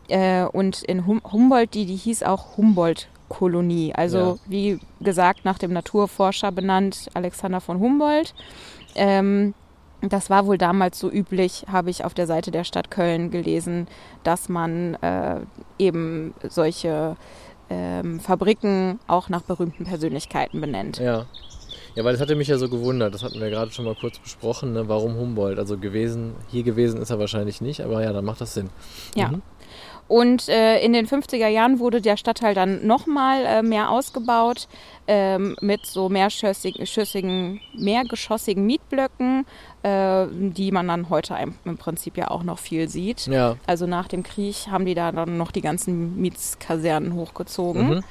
Äh, 0.09 0.45
und 0.45 0.83
in 0.83 1.07
hum 1.07 1.21
Humboldt, 1.25 1.75
die, 1.75 1.87
die 1.87 1.97
hieß 1.97 2.23
auch 2.23 2.57
Humboldt-Kolonie. 3.31 3.95
Also 3.95 4.19
Ja. 4.19 4.37
wie 4.47 4.79
gesagt, 5.01 5.45
nach 5.45 5.59
dem 5.59 5.73
Naturforscher 5.73 6.53
benannt, 6.53 7.09
Alexander 7.15 7.61
von 7.61 7.79
Humboldt. 7.81 8.35
Ähm, 8.95 9.55
das 10.03 10.31
war 10.31 10.47
wohl 10.47 10.57
damals 10.59 10.99
so 10.99 11.11
üblich, 11.11 11.67
habe 11.71 11.91
ich 11.91 12.05
auf 12.05 12.15
der 12.15 12.27
Seite 12.27 12.51
der 12.51 12.65
Stadt 12.65 12.91
Köln 12.91 13.31
gelesen, 13.31 13.87
dass 14.23 14.49
man 14.49 14.95
äh, 14.95 15.41
eben 15.79 16.35
solche 16.49 17.17
ähm, 17.69 18.19
Fabriken 18.19 18.99
auch 19.07 19.29
nach 19.29 19.43
berühmten 19.43 19.85
Persönlichkeiten 19.85 20.61
benennt. 20.61 20.99
Ja. 20.99 21.27
Ja, 21.97 22.05
weil 22.05 22.13
das 22.13 22.21
hatte 22.21 22.37
mich 22.37 22.47
ja 22.47 22.57
so 22.57 22.69
gewundert, 22.69 23.15
das 23.15 23.25
hatten 23.25 23.41
wir 23.41 23.51
gerade 23.51 23.73
schon 23.73 23.85
mal 23.85 23.97
kurz 23.97 24.19
besprochen, 24.21 24.73
ne? 24.73 24.89
warum 24.89 25.17
Humboldt? 25.17 25.59
Also 25.59 25.77
gewesen, 25.77 26.35
hier 26.49 26.63
gewesen 26.63 27.03
ist 27.03 27.11
er 27.11 27.19
wahrscheinlich 27.19 27.61
nicht, 27.61 27.81
aber 27.81 28.03
ja, 28.03 28.13
dann 28.13 28.25
macht 28.25 28.41
das 28.41 28.55
Sinn. 28.55 28.71
Ja. 29.17 29.29
Mhm. 29.29 29.43
Und 30.11 30.49
äh, 30.49 30.81
in 30.81 30.93
den 30.93 31.07
50er 31.07 31.47
Jahren 31.47 31.79
wurde 31.79 32.01
der 32.01 32.17
Stadtteil 32.17 32.53
dann 32.53 32.85
nochmal 32.85 33.45
äh, 33.47 33.63
mehr 33.63 33.91
ausgebaut 33.91 34.67
ähm, 35.07 35.55
mit 35.61 35.87
so 35.87 36.09
mehrschüssigen, 36.09 36.85
schüssigen, 36.85 37.61
mehrgeschossigen 37.75 38.67
Mietblöcken, 38.67 39.47
äh, 39.85 40.27
die 40.33 40.73
man 40.73 40.89
dann 40.89 41.11
heute 41.11 41.37
im, 41.41 41.55
im 41.65 41.79
Prinzip 41.79 42.17
ja 42.17 42.29
auch 42.29 42.43
noch 42.43 42.59
viel 42.59 42.89
sieht. 42.89 43.29
Ja. 43.29 43.55
Also 43.69 43.87
nach 43.87 44.09
dem 44.09 44.25
Krieg 44.25 44.67
haben 44.69 44.85
die 44.85 44.97
da 44.97 45.13
dann 45.13 45.37
noch 45.37 45.53
die 45.53 45.61
ganzen 45.61 46.21
Mietskasernen 46.21 47.15
hochgezogen. 47.15 47.89
Mhm. 47.89 48.05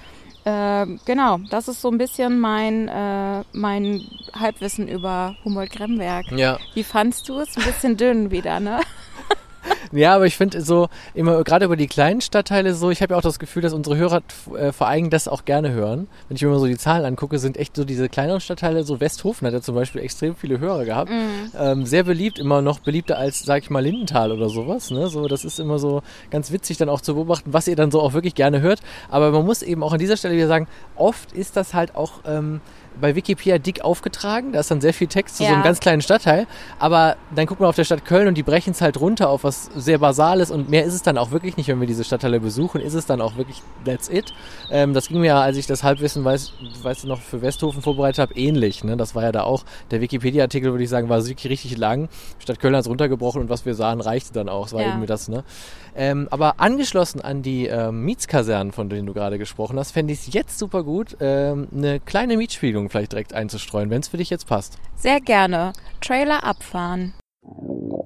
Äh, 0.46 0.86
genau, 1.04 1.40
das 1.50 1.68
ist 1.68 1.82
so 1.82 1.92
ein 1.92 1.98
bisschen 1.98 2.40
mein, 2.40 2.88
äh, 2.88 3.44
mein 3.52 4.08
Halbwissen 4.34 4.88
über 4.88 5.36
Humboldt-Gremberg. 5.44 6.32
Ja. 6.32 6.60
Wie 6.76 6.86
fandst 6.86 7.28
du 7.28 7.40
es? 7.40 7.58
Ein 7.58 7.64
bisschen 7.64 7.98
dünn 7.98 8.32
wieder, 8.32 8.62
ne? 8.62 8.80
Ja, 9.92 10.16
aber 10.16 10.26
ich 10.26 10.38
finde 10.38 10.62
so 10.62 10.88
immer 11.14 11.44
gerade 11.44 11.66
über 11.66 11.76
die 11.76 11.88
kleinen 11.88 12.22
Stadtteile 12.22 12.74
so, 12.76 12.92
ich 12.92 13.02
habe 13.02 13.14
ja 13.14 13.18
auch 13.18 13.24
das 13.24 13.40
Gefühl, 13.40 13.62
dass 13.62 13.74
unsere 13.74 13.98
Hörer 13.98 14.22
äh, 14.56 14.72
vor 14.72 14.88
allem 14.88 15.10
das 15.10 15.28
auch 15.28 15.46
gerne 15.46 15.72
hören. 15.72 16.08
Wenn 16.28 16.36
ich 16.36 16.44
mir 16.44 16.50
mal 16.50 16.60
so 16.60 16.68
die 16.68 16.78
Zahlen 16.78 17.06
angucke, 17.06 17.40
sind 17.40 17.58
echt 17.58 17.76
so 17.76 17.86
diese 17.86 18.10
kleineren 18.10 18.40
Stadtteile, 18.40 18.84
so 18.84 19.00
Westhofen 19.00 19.48
hat 19.48 19.54
ja 19.54 19.62
zum 19.62 19.76
Beispiel 19.76 20.02
extrem 20.02 20.36
viele 20.36 20.60
Hörer 20.60 20.86
gehabt. 20.86 21.12
Ähm, 21.58 21.86
sehr 21.86 22.04
beliebt, 22.04 22.40
immer 22.40 22.62
noch 22.62 22.80
beliebter 22.80 23.18
als, 23.18 23.42
sag 23.42 23.64
ich 23.64 23.70
mal, 23.70 23.82
Lindenthal 23.82 24.32
oder 24.32 24.50
sowas. 24.50 24.92
Ne? 24.92 25.08
So, 25.08 25.28
das 25.28 25.46
ist 25.46 25.60
immer 25.60 25.80
so 25.80 26.04
ganz 26.30 26.52
witzig 26.52 26.78
dann 26.78 26.90
auch 26.90 27.02
zu 27.02 27.16
beobachten, 27.16 27.54
was 27.54 27.68
ihr 27.68 27.76
dann 27.76 27.92
so 27.92 28.02
auch 28.02 28.14
wirklich 28.14 28.36
gerne 28.36 28.62
hört. 28.62 28.82
Aber 29.10 29.32
man 29.32 29.46
muss 29.46 29.62
eben 29.62 29.84
auch 29.84 29.94
an 29.94 30.00
dieser 30.00 30.18
Stelle 30.18 30.36
wieder 30.36 30.48
sagen, 30.48 30.68
oft 30.96 31.32
ist 31.32 31.56
das 31.58 31.74
halt 31.74 31.96
auch 31.96 32.22
ähm, 32.26 32.62
bei 33.02 33.16
Wikipedia 33.16 33.58
dick 33.58 33.82
aufgetragen. 33.82 34.52
Da 34.54 34.60
ist 34.60 34.72
dann 34.72 34.82
sehr 34.82 34.94
viel 34.94 35.08
Text 35.08 35.38
zu 35.38 35.44
so 35.44 35.50
Ja. 35.50 35.56
einem 35.56 35.64
ganz 35.64 35.80
kleinen 35.80 36.02
Stadtteil. 36.02 36.48
Aber 36.80 37.16
dann 37.36 37.46
guckt 37.46 37.60
man 37.60 37.70
auf 37.70 37.76
der 37.76 37.84
Stadt 37.84 38.06
Köln 38.06 38.28
und 38.28 38.36
die 38.36 38.44
brechen 38.44 38.72
es 38.72 38.82
halt 38.82 39.00
runter 39.00 39.30
auf 39.30 39.44
was 39.44 39.70
sehr 39.76 39.98
Basales 40.00 40.52
und 40.52 40.70
mehr 40.70 40.84
ist 40.86 40.94
es 40.94 41.02
dann 41.04 41.18
auch 41.18 41.32
wirklich 41.32 41.58
nicht, 41.58 41.68
wenn 41.68 41.80
wir 41.80 41.88
diese 41.88 42.04
Stadtteile 42.04 42.40
besuchen, 42.40 42.82
ist 42.82 42.94
es 42.94 43.06
dann 43.06 43.22
auch 43.22 43.38
wirklich 43.38 43.62
that's 43.86 44.10
it. 44.10 44.34
Ähm, 44.72 44.94
das 44.94 45.08
ging 45.08 45.20
mir 45.22 45.28
ja, 45.28 45.42
als 45.42 45.58
ich 45.58 45.68
das 45.68 45.84
Halbwissen, 45.84 46.24
weiß, 46.24 46.54
weißt 46.84 47.04
du 47.04 47.08
noch, 47.08 47.22
für 47.22 47.42
Westhofen 47.42 47.82
vorbereitet 47.82 48.20
habe, 48.20 48.34
ähnlich. 48.36 48.84
Ne? 48.84 48.98
Das 48.98 49.16
war 49.16 49.24
ja 49.24 49.32
da 49.32 49.44
auch, 49.44 49.64
der 49.92 50.02
Wikipedia-Artikel, 50.02 50.72
würde 50.72 50.84
ich 50.84 50.90
sagen, 50.90 51.10
war 51.10 51.26
wirklich 51.26 51.50
richtig 51.52 51.78
lang. 51.78 52.10
Stadt 52.40 52.60
Köln 52.60 52.76
hat 52.76 52.82
es 52.82 52.90
runtergebrochen 52.90 53.42
und 53.42 53.50
was 53.50 53.66
wir 53.66 53.76
sahen, 53.76 54.02
reichte 54.02 54.34
dann 54.34 54.50
auch. 54.50 54.68
Es 54.68 54.74
war 54.74 54.82
Ja. 54.82 54.90
eben 54.94 55.06
das, 55.06 55.28
ne? 55.28 55.44
Ähm, 55.96 56.28
aber 56.32 56.60
angeschlossen 56.60 57.20
an 57.22 57.42
die 57.42 57.66
ähm, 57.68 58.04
Mietskasernen, 58.06 58.72
von 58.72 58.90
denen 58.90 59.08
du 59.08 59.14
gerade 59.14 59.38
gesprochen 59.38 59.78
hast, 59.80 59.92
fände 59.92 60.14
ich 60.14 60.20
es 60.28 60.34
jetzt 60.34 60.58
super 60.60 60.84
gut, 60.84 61.18
ähm, 61.20 61.68
eine 61.76 62.00
kleine 62.00 62.38
Mietspiegelung 62.38 62.89
vielleicht 62.90 63.12
direkt 63.12 63.34
einzustreuen, 63.34 63.90
wenn 63.90 64.02
es 64.02 64.08
für 64.08 64.18
dich 64.18 64.30
jetzt 64.30 64.48
passt. 64.48 64.78
Sehr 64.96 65.22
gerne. 65.22 65.74
Trailer 66.02 66.44
abfahren. 66.44 67.14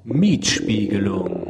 Mietspiegelung. 0.04 1.43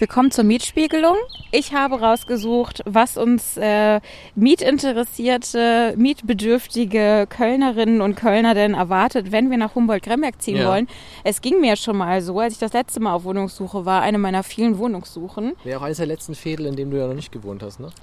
Willkommen 0.00 0.30
zur 0.30 0.44
Mietspiegelung. 0.44 1.16
Ich 1.50 1.74
habe 1.74 2.00
rausgesucht, 2.00 2.80
was 2.86 3.18
uns 3.18 3.58
äh, 3.58 4.00
mietinteressierte, 4.34 5.92
mietbedürftige 5.98 7.26
Kölnerinnen 7.28 8.00
und 8.00 8.14
Kölner 8.14 8.54
denn 8.54 8.72
erwartet, 8.72 9.30
wenn 9.30 9.50
wir 9.50 9.58
nach 9.58 9.74
Humboldt-Gremberg 9.74 10.40
ziehen 10.40 10.56
Ja. 10.56 10.70
wollen. 10.70 10.88
Es 11.22 11.42
ging 11.42 11.60
mir 11.60 11.76
schon 11.76 11.98
mal 11.98 12.22
so, 12.22 12.40
als 12.40 12.54
ich 12.54 12.58
das 12.58 12.72
letzte 12.72 12.98
Mal 13.00 13.12
auf 13.12 13.24
Wohnungssuche 13.24 13.84
war, 13.84 14.00
eine 14.00 14.16
meiner 14.16 14.42
vielen 14.42 14.78
Wohnungssuchen. 14.78 15.52
Wäre 15.64 15.80
auch 15.80 15.84
eines 15.84 15.98
der 15.98 16.06
letzten 16.06 16.34
Fädel, 16.34 16.64
in 16.64 16.76
dem 16.76 16.90
du 16.90 16.96
ja 16.96 17.06
noch 17.06 17.12
nicht 17.14 17.30
gewohnt 17.30 17.62
hast, 17.62 17.78
ne? 17.78 17.90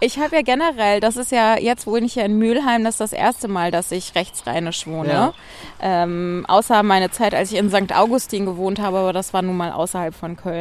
Ich 0.00 0.18
habe 0.18 0.36
ja 0.36 0.42
generell, 0.42 1.00
das 1.00 1.16
ist 1.16 1.32
ja, 1.32 1.58
jetzt 1.58 1.86
wohne 1.86 2.04
ich 2.04 2.14
ja 2.14 2.24
in 2.24 2.36
Mülheim, 2.38 2.84
das 2.84 2.96
ist 2.96 3.00
das 3.00 3.12
erste 3.14 3.48
Mal, 3.48 3.70
dass 3.70 3.90
ich 3.90 4.14
rechtsrheinisch 4.14 4.86
wohne. 4.86 5.08
Ja. 5.08 5.32
Ähm, 5.80 6.44
außer 6.46 6.82
meine 6.82 7.10
Zeit, 7.10 7.34
als 7.34 7.52
ich 7.52 7.58
in 7.58 7.70
St. 7.70 7.94
Augustin 7.96 8.44
gewohnt 8.44 8.80
habe, 8.80 8.98
aber 8.98 9.12
das 9.14 9.32
war 9.32 9.40
nun 9.40 9.56
mal 9.56 9.72
außerhalb 9.72 10.14
von 10.14 10.36
Köln. 10.36 10.57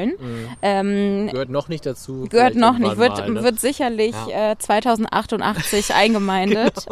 Ähm, 0.61 1.27
Gehört 1.31 1.49
noch 1.49 1.69
nicht 1.69 1.85
dazu. 1.85 2.27
Gehört 2.29 2.55
noch 2.55 2.77
nicht, 2.77 2.97
wird, 2.97 3.17
mal, 3.17 3.29
ne? 3.29 3.43
wird 3.43 3.59
sicherlich 3.59 4.15
Ja. 4.27 4.51
äh, 4.51 4.57
2088 4.57 5.93
eingemeindet. 5.95 6.85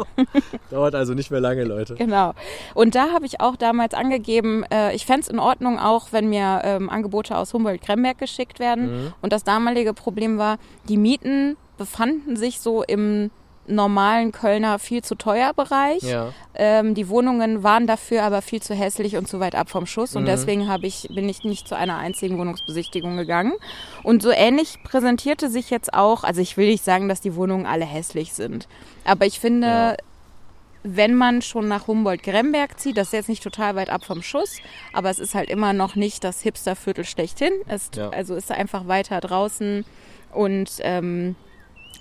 Dauert 0.70 0.94
also 0.94 1.14
nicht 1.14 1.30
mehr 1.30 1.40
lange, 1.40 1.64
Leute. 1.64 1.94
Genau. 1.94 2.32
Und 2.74 2.94
da 2.94 3.12
habe 3.12 3.26
ich 3.26 3.40
auch 3.40 3.56
damals 3.56 3.94
angegeben, 3.94 4.64
äh, 4.72 4.94
ich 4.94 5.06
fänd's 5.06 5.28
in 5.28 5.38
Ordnung 5.38 5.78
auch, 5.78 6.08
wenn 6.12 6.28
mir 6.28 6.60
ähm, 6.64 6.90
Angebote 6.90 7.36
aus 7.36 7.52
Humboldt-Kremberg 7.52 8.18
geschickt 8.18 8.58
werden. 8.58 9.04
Mhm. 9.04 9.12
Und 9.22 9.32
das 9.32 9.44
damalige 9.44 9.94
Problem 9.94 10.38
war, 10.38 10.58
die 10.88 10.96
Mieten 10.96 11.56
befanden 11.78 12.36
sich 12.36 12.60
so 12.60 12.82
im 12.82 13.30
normalen 13.68 14.32
Kölner 14.32 14.78
viel 14.78 15.02
zu 15.02 15.14
teuer 15.14 15.52
Bereich. 15.54 16.02
Ja. 16.02 16.32
Ähm, 16.54 16.94
die 16.94 17.08
Wohnungen 17.08 17.62
waren 17.62 17.86
dafür 17.86 18.22
aber 18.22 18.42
viel 18.42 18.62
zu 18.62 18.74
hässlich 18.74 19.16
und 19.16 19.28
zu 19.28 19.40
weit 19.40 19.54
ab 19.54 19.68
vom 19.70 19.86
Schuss 19.86 20.16
und 20.16 20.22
Mhm. 20.22 20.26
deswegen 20.26 20.68
habe 20.68 20.86
ich, 20.86 21.08
bin 21.12 21.28
ich 21.28 21.44
nicht 21.44 21.68
zu 21.68 21.76
einer 21.76 21.98
einzigen 21.98 22.38
Wohnungsbesichtigung 22.38 23.16
gegangen. 23.16 23.52
Und 24.02 24.22
so 24.22 24.30
ähnlich 24.30 24.78
präsentierte 24.84 25.50
sich 25.50 25.70
jetzt 25.70 25.92
auch, 25.94 26.24
also 26.24 26.40
ich 26.40 26.56
will 26.56 26.68
nicht 26.68 26.84
sagen, 26.84 27.08
dass 27.08 27.20
die 27.20 27.34
Wohnungen 27.34 27.66
alle 27.66 27.84
hässlich 27.84 28.32
sind, 28.32 28.68
aber 29.04 29.26
ich 29.26 29.40
finde, 29.40 29.66
Ja. 29.66 29.96
wenn 30.82 31.14
man 31.14 31.42
schon 31.42 31.66
nach 31.66 31.88
Humboldt-Gremberg 31.88 32.78
zieht, 32.78 32.96
das 32.96 33.08
ist 33.08 33.12
jetzt 33.12 33.28
nicht 33.28 33.42
total 33.42 33.74
weit 33.74 33.90
ab 33.90 34.04
vom 34.04 34.22
Schuss, 34.22 34.58
aber 34.92 35.10
es 35.10 35.18
ist 35.18 35.34
halt 35.34 35.50
immer 35.50 35.72
noch 35.72 35.96
nicht 35.96 36.22
das 36.22 36.40
Hipsterviertel 36.42 37.04
schlechthin. 37.04 37.52
Es, 37.66 37.90
Ja. 37.96 38.10
Also 38.10 38.36
ist 38.36 38.52
einfach 38.52 38.86
weiter 38.86 39.20
draußen 39.20 39.84
und 40.32 40.70
ähm, 40.80 41.34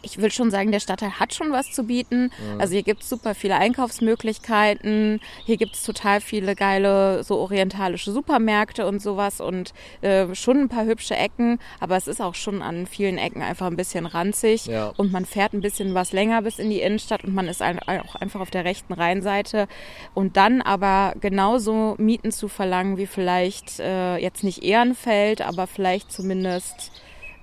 ich 0.06 0.18
will 0.20 0.32
schon 0.32 0.52
sagen, 0.52 0.72
der 0.72 0.80
Stadtteil 0.80 1.20
hat 1.20 1.34
schon 1.34 1.52
was 1.52 1.72
zu 1.72 1.84
bieten. 1.84 2.32
Also 2.60 2.74
hier 2.74 2.84
gibt 2.84 3.02
es 3.04 3.10
super 3.10 3.36
viele 3.36 3.56
Einkaufsmöglichkeiten. 3.56 5.20
Hier 5.46 5.58
gibt 5.58 5.76
es 5.76 5.84
total 5.84 6.22
viele 6.22 6.56
geile, 6.56 7.24
so 7.24 7.38
orientalische 7.38 8.12
Supermärkte 8.12 8.86
und 8.86 9.02
sowas 9.02 9.42
und 9.42 9.74
äh, 10.02 10.34
schon 10.36 10.58
ein 10.62 10.70
paar 10.70 10.86
hübsche 10.86 11.16
Ecken. 11.16 11.60
Aber 11.80 11.98
es 11.98 12.08
ist 12.08 12.22
auch 12.22 12.36
schon 12.36 12.62
an 12.62 12.86
vielen 12.88 13.18
Ecken 13.18 13.42
einfach 13.42 13.68
ein 13.68 13.76
bisschen 13.76 14.06
ranzig. 14.06 14.66
Ja. 14.68 14.94
Und 14.98 15.12
man 15.12 15.26
fährt 15.26 15.54
ein 15.54 15.62
bisschen 15.62 15.94
was 15.94 16.12
länger 16.14 16.42
bis 16.42 16.60
in 16.60 16.70
die 16.70 16.82
Innenstadt 16.82 17.24
und 17.24 17.34
man 17.34 17.48
ist 17.48 17.62
ein- 17.62 17.80
auch 17.80 18.16
einfach 18.16 18.40
auf 18.42 18.52
der 18.52 18.66
rechten 18.66 18.94
Rheinseite. 18.94 19.68
Und 20.14 20.38
dann 20.38 20.62
aber 20.62 21.14
genauso 21.20 21.96
Mieten 21.98 22.32
zu 22.32 22.48
verlangen 22.48 22.98
wie 22.98 23.08
vielleicht 23.08 23.80
äh, 23.80 24.18
jetzt 24.18 24.44
nicht 24.44 24.64
Ehrenfeld, 24.64 25.42
aber 25.42 25.68
vielleicht 25.68 26.12
zumindest 26.12 26.92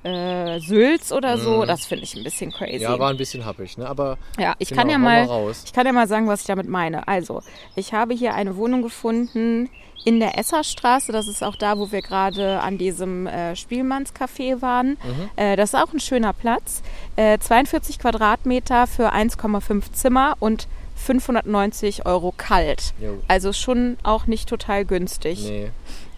äh, 0.04 0.58
Sülz 0.60 1.12
oder 1.12 1.38
so, 1.38 1.64
das 1.64 1.84
finde 1.86 2.04
ich 2.04 2.14
ein 2.16 2.24
bisschen 2.24 2.50
crazy. 2.52 2.76
Mhm. 2.76 2.82
Ja, 2.82 2.98
war 2.98 3.10
ein 3.10 3.16
bisschen 3.16 3.44
happig, 3.44 3.78
ne? 3.78 3.86
Aber 3.88 4.18
Ja, 4.38 4.54
ich 4.58 4.68
Genau, 4.70 4.80
kann 4.82 4.90
ja 4.90 4.98
mal, 4.98 5.26
mal 5.26 5.32
raus. 5.32 5.62
ich 5.64 5.72
kann 5.72 5.86
ja 5.86 5.92
mal 5.92 6.08
sagen, 6.08 6.26
was 6.28 6.40
ich 6.40 6.46
damit 6.46 6.68
meine. 6.68 7.06
Also, 7.08 7.42
ich 7.76 7.92
habe 7.94 8.14
hier 8.14 8.34
eine 8.34 8.56
Wohnung 8.56 8.82
gefunden 8.82 9.70
in 10.04 10.18
der 10.18 10.36
Esserstraße. 10.38 11.12
Das 11.12 11.28
ist 11.28 11.44
auch 11.44 11.54
da, 11.54 11.78
wo 11.78 11.92
wir 11.92 12.02
gerade 12.02 12.60
an 12.60 12.76
diesem 12.78 13.28
äh, 13.28 13.54
Spielmannscafé 13.54 14.60
waren. 14.60 14.90
Mhm. 15.04 15.30
Äh, 15.36 15.54
das 15.56 15.72
ist 15.74 15.80
auch 15.80 15.92
ein 15.92 16.00
schöner 16.00 16.32
Platz. 16.32 16.82
Äh, 17.14 17.38
42 17.38 18.00
Quadratmeter 18.00 18.88
für 18.88 19.12
1,5 19.14 19.92
Zimmer 19.92 20.34
und 20.40 20.66
590 20.96 22.06
Euro 22.06 22.32
kalt. 22.36 22.94
Jo. 23.00 23.18
Also 23.28 23.52
schon 23.52 23.96
auch 24.02 24.26
nicht 24.26 24.48
total 24.48 24.84
günstig. 24.84 25.44
nee. 25.44 25.70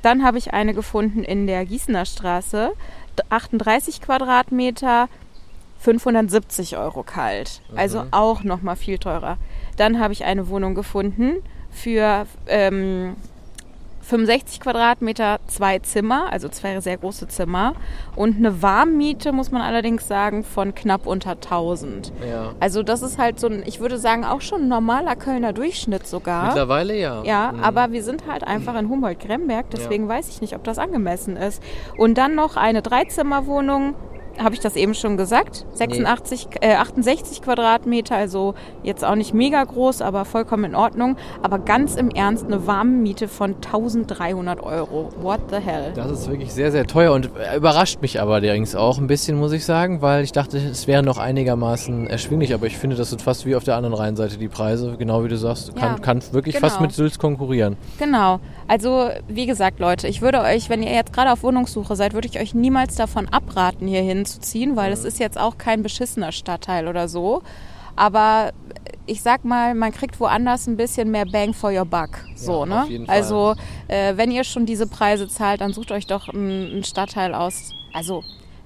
Dann 0.02 0.22
habe 0.22 0.36
ich 0.36 0.52
eine 0.52 0.74
gefunden 0.74 1.24
in 1.24 1.46
der 1.46 1.64
Gießener 1.64 2.04
Straße, 2.04 2.72
38 3.30 4.00
Quadratmeter, 4.00 5.08
570 5.80 6.76
Euro 6.78 7.02
kalt. 7.02 7.60
Also 7.76 8.02
Mhm. 8.02 8.08
auch 8.12 8.42
noch 8.42 8.62
mal 8.62 8.76
viel 8.76 8.98
teurer. 8.98 9.36
Dann 9.76 10.00
habe 10.00 10.12
ich 10.12 10.24
eine 10.24 10.48
Wohnung 10.48 10.74
gefunden 10.74 11.34
für 11.70 12.26
ähm, 12.46 13.16
65 14.04 14.60
Quadratmeter, 14.60 15.38
zwei 15.46 15.78
Zimmer, 15.78 16.26
also 16.30 16.48
zwei 16.48 16.78
sehr 16.80 16.96
große 16.98 17.26
Zimmer. 17.28 17.74
Und 18.16 18.36
eine 18.36 18.62
Warmmiete, 18.62 19.32
muss 19.32 19.50
man 19.50 19.62
allerdings 19.62 20.06
sagen, 20.06 20.44
von 20.44 20.74
knapp 20.74 21.06
unter 21.06 21.30
1000. 21.32 22.12
Ja. 22.28 22.52
Also 22.60 22.82
das 22.82 23.02
ist 23.02 23.18
halt 23.18 23.40
so 23.40 23.46
ein, 23.46 23.62
ich 23.66 23.80
würde 23.80 23.98
sagen, 23.98 24.24
auch 24.24 24.40
schon 24.42 24.62
ein 24.62 24.68
normaler 24.68 25.16
Kölner 25.16 25.52
Durchschnitt 25.52 26.06
sogar. 26.06 26.46
Mittlerweile 26.46 26.96
ja. 26.96 27.22
Ja, 27.24 27.52
Mhm. 27.52 27.64
aber 27.64 27.92
wir 27.92 28.02
sind 28.02 28.26
halt 28.28 28.44
einfach 28.46 28.74
in 28.78 28.88
Humboldt-Gremberg, 28.88 29.66
deswegen 29.70 30.08
weiß 30.08 30.28
ich 30.28 30.40
nicht, 30.40 30.54
ob 30.54 30.64
das 30.64 30.78
angemessen 30.78 31.36
ist. 31.36 31.62
Und 31.96 32.18
dann 32.18 32.34
noch 32.34 32.56
eine 32.56 32.82
Dreizimmerwohnung, 32.82 33.94
habe 34.42 34.54
ich 34.54 34.60
das 34.60 34.76
eben 34.76 34.94
schon 34.94 35.16
gesagt, 35.16 35.64
86, 35.74 36.48
äh, 36.60 36.74
68 36.74 37.42
Quadratmeter, 37.42 38.16
also 38.16 38.54
jetzt 38.82 39.04
auch 39.04 39.14
nicht 39.14 39.34
mega 39.34 39.62
groß, 39.62 40.02
aber 40.02 40.24
vollkommen 40.24 40.64
in 40.64 40.74
Ordnung. 40.74 41.16
Aber 41.42 41.58
ganz 41.58 41.94
im 41.96 42.10
Ernst 42.10 42.44
eine 42.44 42.66
warme 42.66 42.92
Miete 42.92 43.28
von 43.28 43.56
1300 43.56 44.62
Euro. 44.62 45.10
What 45.20 45.40
the 45.50 45.56
hell? 45.56 45.92
Das 45.94 46.10
ist 46.10 46.28
wirklich 46.28 46.52
sehr, 46.52 46.72
sehr 46.72 46.86
teuer 46.86 47.12
und 47.12 47.30
äh, 47.36 47.56
überrascht 47.56 48.00
mich 48.02 48.20
aber 48.20 48.34
allerdings 48.34 48.74
auch 48.74 48.98
ein 48.98 49.06
bisschen, 49.06 49.38
muss 49.38 49.52
ich 49.52 49.64
sagen, 49.64 50.02
weil 50.02 50.24
ich 50.24 50.32
dachte, 50.32 50.58
es 50.58 50.86
wäre 50.86 51.02
noch 51.02 51.18
einigermaßen 51.18 52.06
erschwinglich, 52.06 52.54
aber 52.54 52.66
ich 52.66 52.76
finde, 52.76 52.96
das 52.96 53.10
sind 53.10 53.22
fast 53.22 53.46
wie 53.46 53.56
auf 53.56 53.64
der 53.64 53.76
anderen 53.76 53.94
Rheinseite 53.94 54.38
die 54.38 54.48
Preise, 54.48 54.96
genau 54.98 55.24
wie 55.24 55.28
du 55.28 55.36
sagst, 55.36 55.74
kann, 55.76 55.94
Ja, 55.94 55.98
kann 55.98 56.22
wirklich 56.32 56.56
genau. 56.56 56.68
fast 56.68 56.80
mit 56.80 56.92
Sülz 56.92 57.18
konkurrieren. 57.18 57.76
Genau. 57.98 58.40
Also, 58.66 59.10
wie 59.28 59.46
gesagt, 59.46 59.78
Leute, 59.80 60.08
ich 60.08 60.22
würde 60.22 60.40
euch, 60.40 60.70
wenn 60.70 60.82
ihr 60.82 60.92
jetzt 60.92 61.12
gerade 61.12 61.30
auf 61.32 61.42
Wohnungssuche 61.42 61.96
seid, 61.96 62.14
würde 62.14 62.28
ich 62.28 62.38
euch 62.40 62.54
niemals 62.54 62.96
davon 62.96 63.28
abraten, 63.28 63.86
hier 63.86 64.02
hinzuziehen, 64.24 64.76
weil 64.76 64.92
es 64.92 65.04
ist 65.04 65.18
jetzt 65.18 65.38
auch 65.38 65.58
kein 65.58 65.82
beschissener 65.82 66.32
Stadtteil 66.32 66.88
oder 66.88 67.08
so. 67.08 67.42
Aber 67.96 68.52
ich 69.06 69.22
sag 69.22 69.44
mal, 69.44 69.74
man 69.74 69.92
kriegt 69.92 70.18
woanders 70.18 70.66
ein 70.66 70.76
bisschen 70.76 71.10
mehr 71.10 71.26
Bang 71.26 71.52
for 71.52 71.70
your 71.70 71.84
buck. 71.84 72.18
So, 72.34 72.62
auf 72.62 72.68
ne? 72.68 73.04
Also, 73.06 73.54
äh, 73.86 74.16
wenn 74.16 74.30
ihr 74.30 74.44
schon 74.44 74.66
diese 74.66 74.86
Preise 74.86 75.28
zahlt, 75.28 75.60
dann 75.60 75.72
sucht 75.72 75.92
euch 75.92 76.06
doch 76.06 76.28
einen, 76.28 76.72
einen 76.72 76.84
Stadtteil 76.84 77.34
aus. 77.34 77.72
Also, 77.92 78.24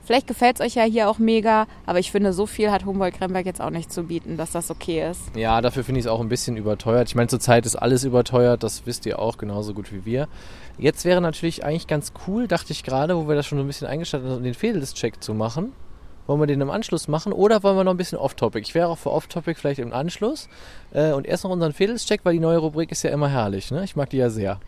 vielleicht 0.09 0.27
gefällt 0.27 0.59
es 0.59 0.67
euch 0.67 0.75
ja 0.75 0.85
hier 0.85 1.11
auch 1.11 1.19
mega, 1.19 1.67
aber 1.85 1.99
ich 1.99 2.11
finde, 2.11 2.33
so 2.33 2.47
viel 2.47 2.71
hat 2.71 2.87
Humboldt-Kremberg 2.87 3.45
jetzt 3.45 3.61
auch 3.61 3.69
nicht 3.69 3.93
zu 3.93 4.05
bieten, 4.05 4.39
dass 4.39 4.53
das 4.53 4.71
okay 4.71 5.07
ist. 5.07 5.21
Ja, 5.37 5.61
dafür 5.61 5.85
finde 5.85 6.01
ich 6.01 6.07
es 6.07 6.11
auch 6.11 6.21
ein 6.21 6.31
bisschen 6.31 6.57
überteuert. 6.57 7.09
Ich 7.09 7.15
meine, 7.15 7.29
zurzeit 7.29 7.67
ist 7.67 7.77
alles 7.77 8.05
überteuert, 8.05 8.63
das 8.63 8.87
wisst 8.87 9.05
ihr 9.05 9.19
auch 9.19 9.37
genauso 9.37 9.75
gut 9.75 9.93
wie 9.93 10.07
wir. 10.07 10.27
Jetzt 10.79 11.05
wäre 11.05 11.21
natürlich 11.21 11.63
eigentlich 11.63 11.87
ganz 11.87 12.15
cool, 12.27 12.49
dachte 12.49 12.73
ich 12.73 12.85
gerade, 12.85 13.19
wo 13.19 13.29
wir 13.29 13.35
das 13.35 13.47
schon 13.47 13.59
so 13.59 13.65
ein 13.65 13.67
bisschen 13.67 13.87
eingestattet 13.87 14.31
haben, 14.31 14.43
den 14.43 14.55
Fehlis-Check 14.55 15.23
zu 15.23 15.35
machen. 15.35 15.75
Wollen 16.29 16.41
wir 16.41 16.47
den 16.47 16.61
im 16.61 16.71
Anschluss 16.71 17.09
machen 17.09 17.33
oder 17.33 17.63
wollen 17.63 17.77
wir 17.77 17.85
noch 17.85 17.95
ein 17.95 17.97
bisschen 17.97 18.19
off-topic? 18.19 18.61
Ich 18.63 18.75
wäre 18.75 18.89
auch 18.89 18.99
für 18.99 19.11
off-topic 19.11 19.59
vielleicht 19.59 19.81
im 19.81 19.95
Anschluss. 19.95 20.49
Äh, 20.93 21.13
und 21.13 21.27
erst 21.27 21.43
noch 21.45 21.51
unseren 21.51 21.73
Fehlis-Check, 21.73 22.21
weil 22.25 22.35
die 22.35 22.39
neue 22.39 22.59
Rubrik 22.59 22.93
ist 22.93 23.03
ja 23.03 23.11
immer 23.11 23.31
herrlich. 23.31 23.71
Ne? 23.71 23.83
Ich 23.83 23.97
mag 23.97 24.11
die 24.11 24.19
ja 24.19 24.29
sehr. 24.29 24.61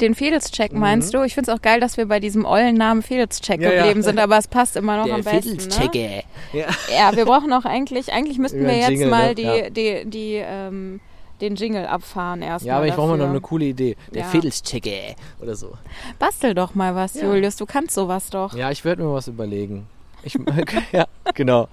Den 0.00 0.14
Fehlis-Check 0.14 0.72
meinst 0.72 1.12
du? 1.12 1.22
Ich 1.24 1.34
finde 1.34 1.50
es 1.50 1.58
auch 1.58 1.60
geil, 1.60 1.80
dass 1.80 1.96
wir 1.96 2.06
bei 2.06 2.20
diesem 2.20 2.44
ollen 2.44 2.76
Namen 2.76 3.02
Fehlis-Check 3.02 3.58
Mhm. 3.58 3.64
Ja, 3.64 3.72
ja. 3.72 3.76
geblieben 3.82 4.02
sind, 4.04 4.20
aber 4.20 4.38
es 4.38 4.46
passt 4.46 4.76
immer 4.76 4.96
noch 5.04 5.12
am 5.12 5.24
besten. 5.24 5.56
Ne? 5.56 6.22
Ja. 6.52 6.66
Ja, 6.96 7.16
wir 7.16 7.24
brauchen 7.24 7.52
auch 7.52 7.64
eigentlich, 7.64 8.12
eigentlich 8.12 8.38
müssten 8.38 8.64
wir 8.64 8.76
jetzt 8.76 8.90
Jingle, 8.90 9.08
mal 9.10 9.28
ne? 9.30 9.34
die, 9.34 9.42
Ja. 9.42 9.70
die, 9.70 10.04
die, 10.08 10.34
ähm, 10.36 11.00
den 11.40 11.56
Jingle 11.56 11.86
abfahren 11.86 12.42
erstmal. 12.42 12.68
Ja, 12.68 12.76
aber 12.76 12.86
ich 12.86 12.94
brauche 12.94 13.08
mal 13.08 13.18
noch 13.18 13.28
eine 13.28 13.40
coole 13.40 13.64
Idee. 13.64 13.96
Der 14.14 14.22
Ja. 14.22 14.28
Fehlis-Check 14.28 15.16
oder 15.42 15.56
so. 15.56 15.72
Bastel 16.20 16.54
doch 16.54 16.76
mal 16.76 16.94
was, 16.94 17.14
Ja. 17.14 17.24
Julius. 17.26 17.56
Du 17.56 17.66
kannst 17.66 17.94
sowas 17.94 18.30
doch. 18.30 18.54
Ja, 18.54 18.70
ich 18.70 18.84
werde 18.84 19.02
mir 19.02 19.12
was 19.12 19.26
überlegen. 19.26 19.88
Ich, 20.22 20.38
ja, 20.92 21.06
genau. 21.34 21.68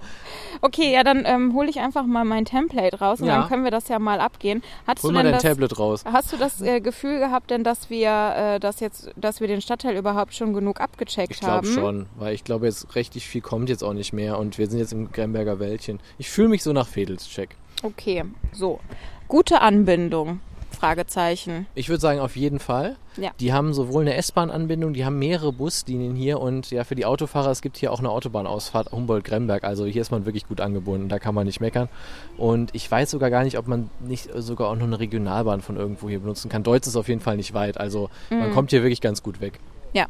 Okay, 0.62 0.92
ja, 0.92 1.02
dann 1.04 1.24
ähm, 1.26 1.52
hole 1.54 1.68
ich 1.68 1.80
einfach 1.80 2.06
mal 2.06 2.24
mein 2.24 2.44
Template 2.44 2.98
raus 2.98 3.20
und 3.20 3.26
Ja. 3.26 3.40
dann 3.40 3.48
können 3.48 3.64
wir 3.64 3.70
das 3.70 3.88
ja 3.88 3.98
mal 3.98 4.20
abgehen. 4.20 4.62
Hattest 4.86 5.04
Hol 5.04 5.10
du 5.10 5.14
mal 5.14 5.22
denn 5.22 5.32
dein 5.32 5.40
das, 5.40 5.50
Tablet 5.50 5.78
raus. 5.78 6.04
Hast 6.10 6.32
du 6.32 6.36
das 6.36 6.60
äh, 6.62 6.80
Gefühl 6.80 7.18
gehabt 7.18 7.50
denn, 7.50 7.62
dass 7.64 7.90
wir 7.90 8.08
äh, 8.36 8.60
das 8.60 8.80
jetzt, 8.80 9.10
dass 9.16 9.40
wir 9.40 9.48
den 9.48 9.60
Stadtteil 9.60 9.96
überhaupt 9.96 10.34
schon 10.34 10.54
genug 10.54 10.80
abgecheckt 10.80 11.32
Ich 11.32 11.40
glaube 11.40 11.66
haben? 11.66 11.74
schon, 11.74 12.06
weil 12.16 12.34
ich 12.34 12.44
glaube 12.44 12.66
jetzt 12.66 12.94
richtig 12.94 13.26
viel 13.28 13.40
kommt 13.42 13.68
jetzt 13.68 13.82
auch 13.84 13.92
nicht 13.92 14.12
mehr 14.12 14.38
und 14.38 14.56
wir 14.58 14.66
sind 14.68 14.78
jetzt 14.78 14.92
im 14.92 15.12
Gremberger 15.12 15.58
Wäldchen. 15.60 16.00
Ich 16.18 16.30
fühle 16.30 16.48
mich 16.48 16.62
so 16.62 16.72
nach 16.72 16.88
Fedels-Check. 16.88 17.56
Okay, 17.82 18.24
so. 18.52 18.80
Gute 19.28 19.60
Anbindung. 19.60 20.40
Fragezeichen. 20.76 21.66
Ich 21.74 21.88
würde 21.88 22.00
sagen, 22.00 22.20
auf 22.20 22.36
jeden 22.36 22.58
Fall. 22.60 22.96
Ja. 23.16 23.30
Die 23.40 23.52
haben 23.52 23.74
sowohl 23.74 24.02
eine 24.02 24.14
S-Bahn-Anbindung, 24.14 24.92
die 24.92 25.04
haben 25.04 25.18
mehrere 25.18 25.52
Buslinien 25.52 26.14
hier 26.14 26.38
und 26.40 26.70
ja, 26.70 26.84
für 26.84 26.94
die 26.94 27.04
Autofahrer, 27.06 27.50
es 27.50 27.62
gibt 27.62 27.76
hier 27.78 27.92
auch 27.92 27.98
eine 27.98 28.10
Autobahnausfahrt 28.10 28.92
Humboldt-Gremberg. 28.92 29.64
Also 29.64 29.86
hier 29.86 30.02
ist 30.02 30.10
man 30.10 30.26
wirklich 30.26 30.46
gut 30.46 30.60
angebunden, 30.60 31.08
da 31.08 31.18
kann 31.18 31.34
man 31.34 31.46
nicht 31.46 31.60
meckern. 31.60 31.88
Und 32.36 32.74
ich 32.74 32.90
weiß 32.90 33.10
sogar 33.10 33.30
gar 33.30 33.42
nicht, 33.42 33.58
ob 33.58 33.66
man 33.66 33.90
nicht 34.00 34.28
sogar 34.34 34.68
auch 34.70 34.76
noch 34.76 34.84
eine 34.86 35.00
Regionalbahn 35.00 35.62
von 35.62 35.76
irgendwo 35.76 36.08
hier 36.08 36.20
benutzen 36.20 36.48
kann. 36.50 36.62
Deutsch 36.62 36.86
ist 36.86 36.96
auf 36.96 37.08
jeden 37.08 37.20
Fall 37.20 37.36
nicht 37.36 37.54
weit, 37.54 37.78
also 37.78 38.10
Mhm. 38.30 38.38
man 38.38 38.52
kommt 38.52 38.70
hier 38.70 38.82
wirklich 38.82 39.00
ganz 39.00 39.22
gut 39.22 39.40
weg. 39.40 39.58
Ja. 39.92 40.06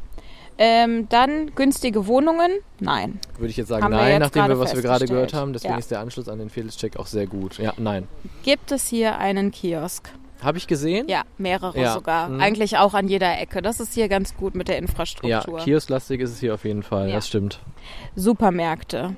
Ähm, 0.59 1.07
dann 1.09 1.53
günstige 1.53 2.07
Wohnungen? 2.07 2.49
Nein. 2.79 3.19
Würde 3.37 3.51
ich 3.51 3.57
jetzt 3.57 3.67
sagen, 3.67 3.83
Haben 3.83 3.91
wir 3.91 3.97
nein, 3.97 4.11
jetzt 4.13 4.35
nachdem 4.35 4.47
wir, 4.47 4.59
was 4.59 4.73
wir 4.75 4.81
gerade 4.81 5.05
gehört 5.05 5.35
haben. 5.35 5.53
Deswegen 5.53 5.73
Ja. 5.75 5.79
ist 5.79 5.91
der 5.91 5.99
Anschluss 5.99 6.27
an 6.27 6.39
den 6.39 6.49
Fedels-Check 6.49 6.97
auch 6.97 7.05
sehr 7.05 7.27
gut. 7.27 7.59
Ja, 7.59 7.73
nein. 7.77 8.07
Gibt 8.41 8.71
es 8.71 8.87
hier 8.87 9.19
einen 9.19 9.51
Kiosk? 9.51 10.09
Habe 10.41 10.57
ich 10.57 10.67
gesehen? 10.67 11.07
Ja, 11.09 11.23
mehrere 11.37 11.79
Ja. 11.79 11.93
sogar. 11.93 12.29
Mhm. 12.29 12.39
Eigentlich 12.41 12.77
auch 12.77 12.93
an 12.93 13.07
jeder 13.07 13.39
Ecke. 13.39 13.61
Das 13.61 13.79
ist 13.79 13.93
hier 13.93 14.07
ganz 14.07 14.35
gut 14.35 14.55
mit 14.55 14.67
der 14.67 14.75
Ja, 14.75 14.81
Infrastruktur. 14.81 15.59
kiosklastig 15.59 16.21
ist 16.21 16.31
es 16.31 16.39
hier 16.39 16.53
auf 16.53 16.63
jeden 16.65 16.83
Fall, 16.83 17.09
Ja. 17.09 17.15
das 17.15 17.27
stimmt. 17.27 17.59
Supermärkte. 18.15 19.15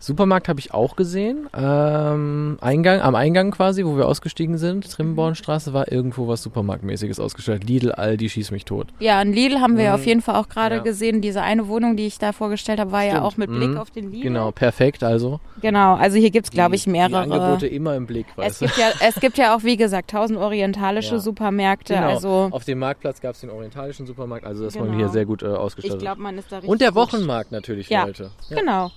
Supermarkt 0.00 0.48
habe 0.48 0.60
ich 0.60 0.72
auch 0.72 0.96
gesehen. 0.96 1.48
Ähm, 1.56 2.56
Eingang, 2.60 3.00
am 3.00 3.14
Eingang 3.14 3.50
quasi, 3.50 3.84
wo 3.84 3.96
wir 3.96 4.06
ausgestiegen 4.06 4.56
sind, 4.58 4.90
Trimbornstraße, 4.90 5.72
war 5.72 5.90
irgendwo 5.90 6.28
was 6.28 6.42
Supermarktmäßiges 6.42 7.18
ausgestellt. 7.20 7.64
Lidl, 7.64 7.92
Aldi, 7.92 8.28
schieß 8.28 8.50
mich 8.52 8.64
tot. 8.64 8.88
Ja, 9.00 9.20
in 9.20 9.32
Lidl 9.32 9.60
haben 9.60 9.76
wir 9.76 9.84
ja 9.84 9.90
Mhm. 9.90 10.00
auf 10.00 10.06
jeden 10.06 10.22
Fall 10.22 10.36
auch 10.36 10.48
gerade 10.48 10.76
Ja. 10.76 10.82
gesehen. 10.82 11.20
Diese 11.20 11.42
eine 11.42 11.68
Wohnung, 11.68 11.96
die 11.96 12.06
ich 12.06 12.18
da 12.18 12.32
vorgestellt 12.32 12.78
habe, 12.80 12.92
war 12.92 13.02
ja 13.02 13.10
Stimmt. 13.12 13.24
auch 13.24 13.36
mit 13.36 13.50
Blick 13.50 13.70
Mhm. 13.70 13.76
auf 13.78 13.90
den 13.90 14.10
Lidl. 14.12 14.22
Genau, 14.22 14.50
perfekt 14.52 15.02
also. 15.02 15.40
Genau, 15.60 15.94
also 15.94 16.16
hier 16.16 16.30
gibt's 16.30 16.50
glaube 16.50 16.76
ich, 16.76 16.84
Die 16.84 16.90
mehrere. 16.90 17.18
Angebote 17.22 17.66
immer 17.66 17.96
im 17.96 18.06
Blick, 18.06 18.26
es 18.32 18.36
weißt 18.38 18.60
gibt, 18.60 18.76
ja, 18.76 18.86
es 19.06 19.14
gibt 19.16 19.38
ja 19.38 19.56
auch, 19.56 19.64
wie 19.64 19.76
gesagt, 19.76 20.10
tausend 20.10 20.38
orientalische 20.38 21.14
Ja. 21.16 21.20
Supermärkte. 21.20 21.94
Genau. 21.94 22.08
Also 22.08 22.48
Auf 22.52 22.64
dem 22.64 22.78
Marktplatz 22.78 23.20
gab 23.20 23.34
es 23.34 23.40
den 23.40 23.50
orientalischen 23.50 24.06
Supermarkt, 24.06 24.46
also 24.46 24.64
das 24.64 24.76
war 24.76 24.84
Genau. 24.86 24.96
hier 24.96 25.08
sehr 25.08 25.24
gut 25.26 25.42
äh, 25.42 25.50
ich 25.52 25.58
ausgestattet. 25.58 26.00
glaube, 26.00 26.22
man 26.22 26.38
ist 26.38 26.50
da 26.52 26.56
richtig 26.56 26.70
Und 26.70 26.80
der. 26.80 26.94
Wochenmarkt 26.94 27.52
natürlich, 27.52 27.88
Ja. 27.90 28.04
Leute. 28.04 28.30
Ja. 28.48 28.56
Genau. 28.60 28.90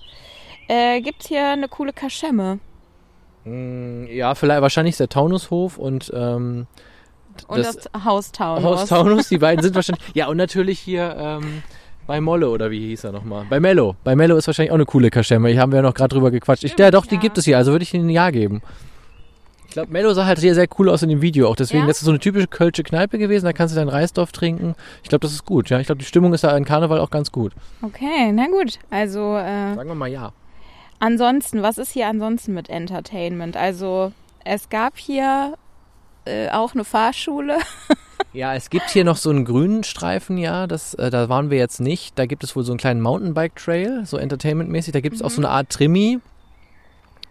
Äh, 0.68 1.00
gibt's 1.00 1.28
hier 1.28 1.48
eine 1.48 1.68
coole 1.68 1.92
Kaschemme? 1.92 2.58
Mm, 3.44 4.06
Ja, 4.06 4.34
vielleicht 4.34 4.62
wahrscheinlich 4.62 4.92
ist 4.92 5.00
der 5.00 5.08
Taunushof 5.08 5.78
und 5.78 6.10
ähm, 6.14 6.66
Und 7.48 7.58
das, 7.58 7.88
Haus 8.04 8.32
Taunus. 8.32 8.64
Haus 8.64 8.88
Taunus, 8.88 9.28
die 9.28 9.38
beiden 9.38 9.62
sind 9.62 9.74
wahrscheinlich. 9.74 10.04
Ja, 10.14 10.28
und 10.28 10.36
natürlich 10.36 10.78
hier 10.78 11.14
ähm, 11.18 11.62
bei 12.06 12.20
Molle 12.20 12.48
oder 12.50 12.70
wie 12.70 12.80
hieß 12.88 13.04
er 13.04 13.12
nochmal? 13.12 13.46
Bei 13.48 13.58
Mello. 13.60 13.96
Bei 14.04 14.14
Mello 14.16 14.36
ist 14.36 14.46
wahrscheinlich 14.46 14.70
auch 14.70 14.76
eine 14.76 14.84
coole 14.86 15.10
Kaschemme. 15.10 15.48
Hier 15.50 15.60
haben 15.60 15.72
wir 15.72 15.76
ja 15.76 15.82
noch 15.82 15.94
gerade 15.94 16.14
drüber 16.14 16.30
gequatscht. 16.30 16.64
Ich, 16.64 16.78
ja, 16.78 16.90
doch, 16.90 17.06
die 17.06 17.14
ja. 17.16 17.20
gibt 17.20 17.38
es 17.38 17.44
hier, 17.44 17.56
also 17.56 17.72
würde 17.72 17.82
ich 17.84 17.94
ihnen 17.94 18.06
ein 18.06 18.10
Ja 18.10 18.30
geben. 18.30 18.62
Ich 19.66 19.74
glaube, 19.74 19.90
Mello 19.90 20.12
sah 20.12 20.26
halt 20.26 20.38
hier 20.38 20.54
sehr 20.54 20.66
cool 20.78 20.90
aus 20.90 21.02
in 21.02 21.08
dem 21.08 21.22
Video 21.22 21.48
auch. 21.48 21.56
Deswegen, 21.56 21.84
Ja? 21.84 21.86
das 21.86 21.96
ist 21.98 22.04
so 22.04 22.10
eine 22.10 22.20
typische 22.20 22.46
Kölsche 22.46 22.82
Kneipe 22.82 23.16
gewesen. 23.16 23.46
Da 23.46 23.54
kannst 23.54 23.74
du 23.74 23.78
deinen 23.78 23.88
Reisdorf 23.88 24.30
trinken. 24.30 24.74
Ich 25.02 25.08
glaube, 25.08 25.22
das 25.22 25.32
ist 25.32 25.46
gut. 25.46 25.70
Ja, 25.70 25.80
ich 25.80 25.86
glaube, 25.86 25.98
die 26.00 26.04
Stimmung 26.04 26.34
ist 26.34 26.44
da 26.44 26.54
in 26.54 26.66
Karneval 26.66 27.00
auch 27.00 27.08
ganz 27.08 27.32
gut. 27.32 27.54
Okay, 27.80 28.30
na 28.32 28.48
gut. 28.48 28.78
Also 28.90 29.34
äh, 29.38 29.74
Sagen 29.74 29.88
wir 29.88 29.94
mal 29.94 30.08
ja. 30.08 30.32
Ansonsten, 31.02 31.62
was 31.62 31.78
ist 31.78 31.92
hier 31.92 32.06
ansonsten 32.06 32.54
mit 32.54 32.70
Entertainment? 32.70 33.56
Also 33.56 34.12
es 34.44 34.68
gab 34.70 34.96
hier 34.96 35.54
äh, 36.24 36.48
auch 36.50 36.74
eine 36.74 36.84
Fahrschule. 36.84 37.58
Ja, 38.34 38.54
es 38.54 38.70
gibt 38.70 38.88
hier 38.88 39.04
noch 39.04 39.18
so 39.18 39.28
einen 39.28 39.44
grünen 39.44 39.84
Streifen, 39.84 40.38
ja, 40.38 40.66
das, 40.66 40.94
äh, 40.94 41.10
da 41.10 41.28
waren 41.28 41.50
wir 41.50 41.58
jetzt 41.58 41.80
nicht. 41.80 42.18
Da 42.18 42.24
gibt 42.24 42.42
es 42.42 42.56
wohl 42.56 42.64
so 42.64 42.72
einen 42.72 42.78
kleinen 42.78 43.02
Mountainbike-Trail, 43.02 44.06
so 44.06 44.16
entertainmentmäßig. 44.16 44.94
Da 44.94 45.00
gibt 45.00 45.16
es 45.16 45.20
auch 45.20 45.28
so 45.28 45.42
eine 45.42 45.50
Art 45.50 45.68
Trimi, 45.68 46.18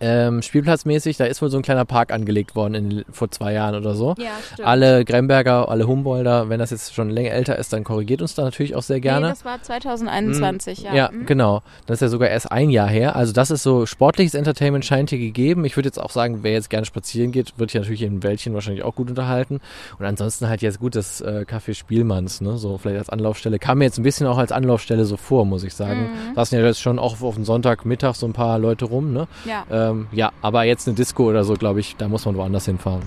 ähm, 0.01 0.41
spielplatzmäßig. 0.41 1.17
Da 1.17 1.25
ist 1.25 1.41
wohl 1.41 1.49
so 1.49 1.57
ein 1.57 1.63
kleiner 1.63 1.85
Park 1.85 2.11
angelegt 2.11 2.55
worden 2.55 2.73
in, 2.75 3.05
vor 3.11 3.31
zwei 3.31 3.53
Jahren 3.53 3.75
oder 3.75 3.95
so. 3.95 4.15
Ja, 4.17 4.31
stimmt. 4.53 4.67
Alle 4.67 5.05
Gremberger, 5.05 5.69
alle 5.69 5.87
Humboldter, 5.87 6.49
wenn 6.49 6.59
das 6.59 6.71
jetzt 6.71 6.93
schon 6.93 7.09
länger 7.09 7.31
älter 7.31 7.57
ist, 7.57 7.71
dann 7.73 7.83
korrigiert 7.83 8.21
uns 8.21 8.35
da 8.35 8.43
natürlich 8.43 8.75
auch 8.75 8.81
sehr 8.81 8.99
gerne. 8.99 9.27
Nee, 9.27 9.31
das 9.33 9.45
war 9.45 9.61
2021, 9.61 10.83
ja. 10.83 10.93
Ja, 10.93 11.09
Mhm. 11.11 11.25
genau. 11.25 11.61
Das 11.85 11.95
ist 11.97 12.01
ja 12.01 12.07
sogar 12.07 12.29
erst 12.29 12.51
ein 12.51 12.69
Jahr 12.69 12.87
her. 12.89 13.15
Also 13.15 13.33
das 13.33 13.51
ist 13.51 13.63
so, 13.63 13.85
sportliches 13.85 14.33
Entertainment 14.33 14.85
scheint 14.85 15.09
hier 15.09 15.19
gegeben. 15.19 15.65
Ich 15.65 15.75
würde 15.77 15.87
jetzt 15.87 15.99
auch 15.99 16.09
sagen, 16.11 16.39
wer 16.43 16.53
jetzt 16.53 16.69
gerne 16.69 16.85
spazieren 16.85 17.31
geht, 17.31 17.53
wird 17.57 17.71
hier 17.71 17.81
natürlich 17.81 18.01
im 18.01 18.23
Wäldchen 18.23 18.53
wahrscheinlich 18.53 18.83
auch 18.83 18.95
gut 18.95 19.09
unterhalten. 19.09 19.59
Und 19.99 20.05
ansonsten 20.05 20.47
halt 20.49 20.61
jetzt 20.61 20.79
gut 20.79 20.95
das 20.95 21.21
äh, 21.21 21.45
Café 21.47 21.73
Spielmanns, 21.73 22.41
ne? 22.41 22.57
so 22.57 22.77
vielleicht 22.77 22.97
als 22.99 23.09
Anlaufstelle. 23.09 23.59
Kam 23.59 23.79
mir 23.79 23.85
jetzt 23.85 23.97
ein 23.99 24.03
bisschen 24.03 24.27
auch 24.27 24.37
als 24.37 24.51
Anlaufstelle 24.51 25.05
so 25.05 25.17
vor, 25.17 25.45
muss 25.45 25.63
ich 25.63 25.73
sagen. 25.73 26.09
Mhm. 26.29 26.35
Saßen 26.35 26.57
ja 26.59 26.65
jetzt 26.65 26.81
schon 26.81 26.99
auch 26.99 27.21
auf 27.21 27.35
den 27.35 27.45
Sonntagmittag 27.45 28.15
so 28.15 28.25
ein 28.25 28.33
paar 28.33 28.59
Leute 28.59 28.85
rum. 28.85 29.13
Ne? 29.13 29.27
Ja, 29.45 29.63
Ähm, 29.69 29.90
ja, 30.11 30.31
aber 30.41 30.63
jetzt 30.63 30.87
eine 30.87 30.95
Disco 30.95 31.23
oder 31.29 31.43
so, 31.43 31.53
glaube 31.53 31.79
ich, 31.79 31.95
da 31.97 32.07
muss 32.07 32.25
man 32.25 32.35
woanders 32.35 32.65
hinfahren. 32.65 33.01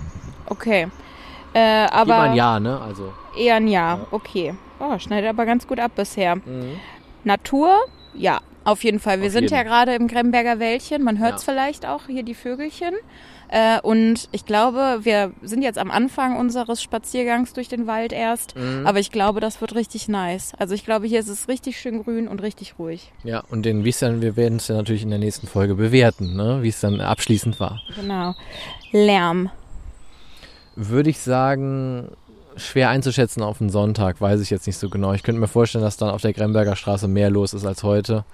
okay. 0.46 0.88
Äh, 1.56 1.84
Gib 1.86 1.92
mal 1.92 2.00
aber 2.00 2.18
ein 2.20 2.34
Ja, 2.34 2.58
ne? 2.58 2.80
Also. 2.80 3.12
eher 3.38 3.56
ein 3.56 3.68
Ja, 3.68 3.96
Ja. 3.96 4.06
okay. 4.10 4.54
Oh, 4.80 4.98
schneidet 4.98 5.30
aber 5.30 5.46
ganz 5.46 5.66
gut 5.68 5.78
ab 5.78 5.92
bisher. 5.94 6.34
Mhm. 6.36 6.80
Natur, 7.22 7.70
ja, 8.12 8.40
auf 8.64 8.82
jeden 8.82 8.98
Fall. 8.98 9.20
Wir 9.20 9.26
Auf 9.28 9.32
sind 9.32 9.42
jeden. 9.44 9.54
ja 9.54 9.62
gerade 9.62 9.94
im 9.94 10.08
Gremberger 10.08 10.58
Wäldchen. 10.58 11.02
Man 11.04 11.18
hört 11.20 11.36
es 11.36 11.46
Ja. 11.46 11.52
vielleicht 11.52 11.86
auch, 11.86 12.06
hier 12.06 12.22
die 12.24 12.34
Vögelchen. 12.34 12.94
Äh, 13.54 13.80
und 13.82 14.28
ich 14.32 14.46
glaube, 14.46 14.98
wir 15.02 15.30
sind 15.42 15.62
jetzt 15.62 15.78
am 15.78 15.92
Anfang 15.92 16.36
unseres 16.36 16.82
Spaziergangs 16.82 17.52
durch 17.52 17.68
den 17.68 17.86
Wald 17.86 18.12
erst. 18.12 18.56
Mhm. 18.56 18.84
Aber 18.84 18.98
ich 18.98 19.12
glaube, 19.12 19.38
das 19.38 19.60
wird 19.60 19.76
richtig 19.76 20.08
nice. 20.08 20.54
Also 20.58 20.74
ich 20.74 20.84
glaube, 20.84 21.06
hier 21.06 21.20
ist 21.20 21.28
es 21.28 21.46
richtig 21.46 21.78
schön 21.78 22.02
grün 22.02 22.26
und 22.26 22.42
richtig 22.42 22.80
ruhig. 22.80 23.12
Ja, 23.22 23.44
und 23.48 23.64
den, 23.64 23.84
wie 23.84 23.90
es 23.90 24.00
dann, 24.00 24.20
wir 24.22 24.34
werden 24.34 24.56
es 24.56 24.66
ja 24.66 24.74
natürlich 24.74 25.04
in 25.04 25.10
der 25.10 25.20
nächsten 25.20 25.46
Folge 25.46 25.76
bewerten, 25.76 26.34
ne? 26.34 26.58
wie 26.62 26.68
es 26.68 26.80
dann 26.80 27.00
abschließend 27.00 27.60
war. 27.60 27.80
Genau. 27.94 28.34
Lärm. 28.90 29.50
Würde 30.74 31.10
ich 31.10 31.20
sagen, 31.20 32.08
schwer 32.56 32.88
einzuschätzen 32.88 33.40
auf 33.44 33.58
den 33.58 33.70
Sonntag, 33.70 34.20
weiß 34.20 34.40
ich 34.40 34.50
jetzt 34.50 34.66
nicht 34.66 34.78
so 34.78 34.90
genau. 34.90 35.12
Ich 35.12 35.22
könnte 35.22 35.40
mir 35.40 35.46
vorstellen, 35.46 35.84
dass 35.84 35.96
dann 35.96 36.10
auf 36.10 36.22
der 36.22 36.32
Gremberger 36.32 36.74
Straße 36.74 37.06
mehr 37.06 37.30
los 37.30 37.54
ist 37.54 37.64
als 37.64 37.84
heute. 37.84 38.24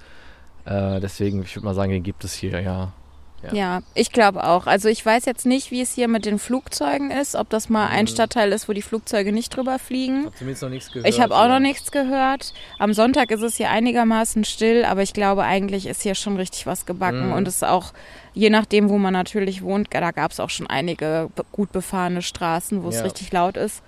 Äh, 0.65 0.99
deswegen, 1.01 1.43
ich 1.43 1.55
würde 1.57 1.67
mal 1.67 1.75
sagen, 1.75 1.93
den 1.93 2.03
gibt 2.03 2.25
es 2.25 2.33
hier, 2.33 2.63
ja. 2.63 2.95
Ja. 3.43 3.53
Ja, 3.55 3.81
ich 3.95 4.13
glaube 4.13 4.45
auch. 4.45 4.67
Also 4.67 4.89
ich 4.89 5.05
weiß 5.05 5.25
jetzt 5.25 5.47
nicht, 5.47 5.71
wie 5.71 5.81
es 5.81 5.93
hier 5.95 6.09
mit 6.09 6.27
den 6.27 6.39
Flugzeugen 6.39 7.11
ist, 7.11 7.35
ob 7.35 7.49
das 7.49 7.69
mal 7.71 7.87
ein 7.89 8.05
Mhm. 8.05 8.09
Stadtteil 8.09 8.53
ist, 8.53 8.69
wo 8.69 8.75
die 8.75 8.83
Flugzeuge 8.83 9.33
nicht 9.33 9.57
drüber 9.57 9.79
fliegen. 9.79 10.27
habe 10.27 10.35
zumindest 10.37 10.63
noch 10.63 10.69
nichts 10.69 10.93
gehört. 10.93 11.09
Ich 11.09 11.21
habe 11.21 11.35
auch 11.35 11.43
ja. 11.45 11.49
noch 11.49 11.59
nichts 11.59 11.91
gehört. 11.91 12.53
Am 12.79 12.93
Sonntag 12.93 13.31
ist 13.31 13.41
es 13.43 13.57
hier 13.57 13.71
einigermaßen 13.71 14.45
still, 14.45 14.85
aber 14.85 15.03
ich 15.03 15.15
glaube, 15.15 15.45
eigentlich 15.45 15.87
ist 15.87 16.03
hier 16.03 16.15
schon 16.15 16.37
richtig 16.37 16.67
was 16.67 16.85
gebacken. 16.85 17.29
Mhm. 17.29 17.33
Und 17.33 17.49
es 17.49 17.57
ist 17.57 17.65
auch, 17.65 17.93
je 18.35 18.51
nachdem, 18.51 18.91
wo 18.91 18.99
man 18.99 19.15
natürlich 19.15 19.63
wohnt, 19.63 19.89
da 19.91 20.11
gab 20.11 20.33
es 20.33 20.41
auch 20.41 20.51
schon 20.51 20.67
einige 20.67 21.31
gut 21.51 21.73
befahrene 21.73 22.21
Straßen, 22.23 22.83
wo 22.83 22.89
es 22.91 22.97
Ja. 22.97 23.03
richtig 23.05 23.33
laut 23.33 23.57
ist. 23.57 23.83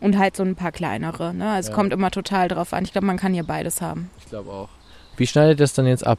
Und 0.00 0.16
halt 0.18 0.36
so 0.36 0.42
ein 0.44 0.54
paar 0.54 0.70
kleinere. 0.70 1.34
Ne? 1.34 1.50
Also 1.50 1.70
Ja. 1.70 1.74
kommt 1.74 1.92
immer 1.92 2.10
total 2.10 2.46
drauf 2.48 2.72
an. 2.72 2.84
Ich 2.84 2.92
glaube, 2.92 3.06
man 3.06 3.16
kann 3.16 3.32
hier 3.34 3.42
beides 3.44 3.80
haben. 3.80 4.10
Ich 4.20 4.26
glaube 4.28 4.50
auch. 4.52 4.68
Wie 5.16 5.26
schneidet 5.26 5.58
das 5.60 5.72
dann 5.72 5.86
jetzt 5.86 6.06
ab? 6.06 6.18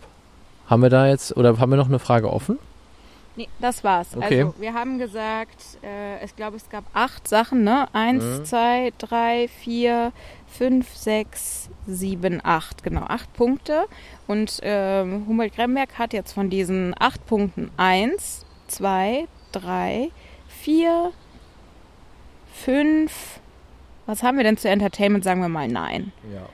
Haben 0.67 0.81
wir 0.81 0.89
da 0.89 1.07
jetzt, 1.07 1.37
oder 1.37 1.57
haben 1.59 1.69
wir 1.71 1.77
noch 1.77 1.87
eine 1.87 1.99
Frage 1.99 2.31
offen? 2.33 2.59
Nee, 3.35 3.47
das 3.59 3.83
war's. 3.83 4.17
Okay. 4.17 4.43
Also 4.43 4.55
wir 4.59 4.73
haben 4.73 4.97
gesagt, 4.97 5.77
äh, 5.83 6.23
ich 6.25 6.35
glaube, 6.35 6.57
es 6.57 6.69
gab 6.69 6.83
acht 6.93 7.27
Sachen, 7.27 7.63
ne? 7.63 7.87
Eins, 7.93 8.23
Mhm. 8.23 8.45
zwei, 8.45 8.91
drei, 8.97 9.47
vier, 9.47 10.11
fünf, 10.47 10.93
sechs, 10.95 11.69
sieben, 11.87 12.41
acht. 12.43 12.83
Genau, 12.83 13.01
acht 13.03 13.31
Punkte. 13.33 13.85
Und 14.27 14.59
ähm, 14.63 15.25
Humboldt-Gremberg 15.27 15.97
hat 15.97 16.11
jetzt 16.11 16.33
von 16.33 16.49
diesen 16.49 16.93
acht 16.99 17.25
Punkten 17.27 17.71
eins, 17.77 18.45
zwei, 18.67 19.27
drei, 19.53 20.09
vier, 20.47 21.11
fünf. 22.53 23.39
Was 24.05 24.23
haben 24.23 24.37
wir 24.37 24.43
denn 24.43 24.57
zu 24.57 24.67
Entertainment? 24.69 25.23
Sagen 25.23 25.41
wir 25.41 25.49
mal 25.49 25.67
nein. 25.67 26.11
Ja. 26.33 26.47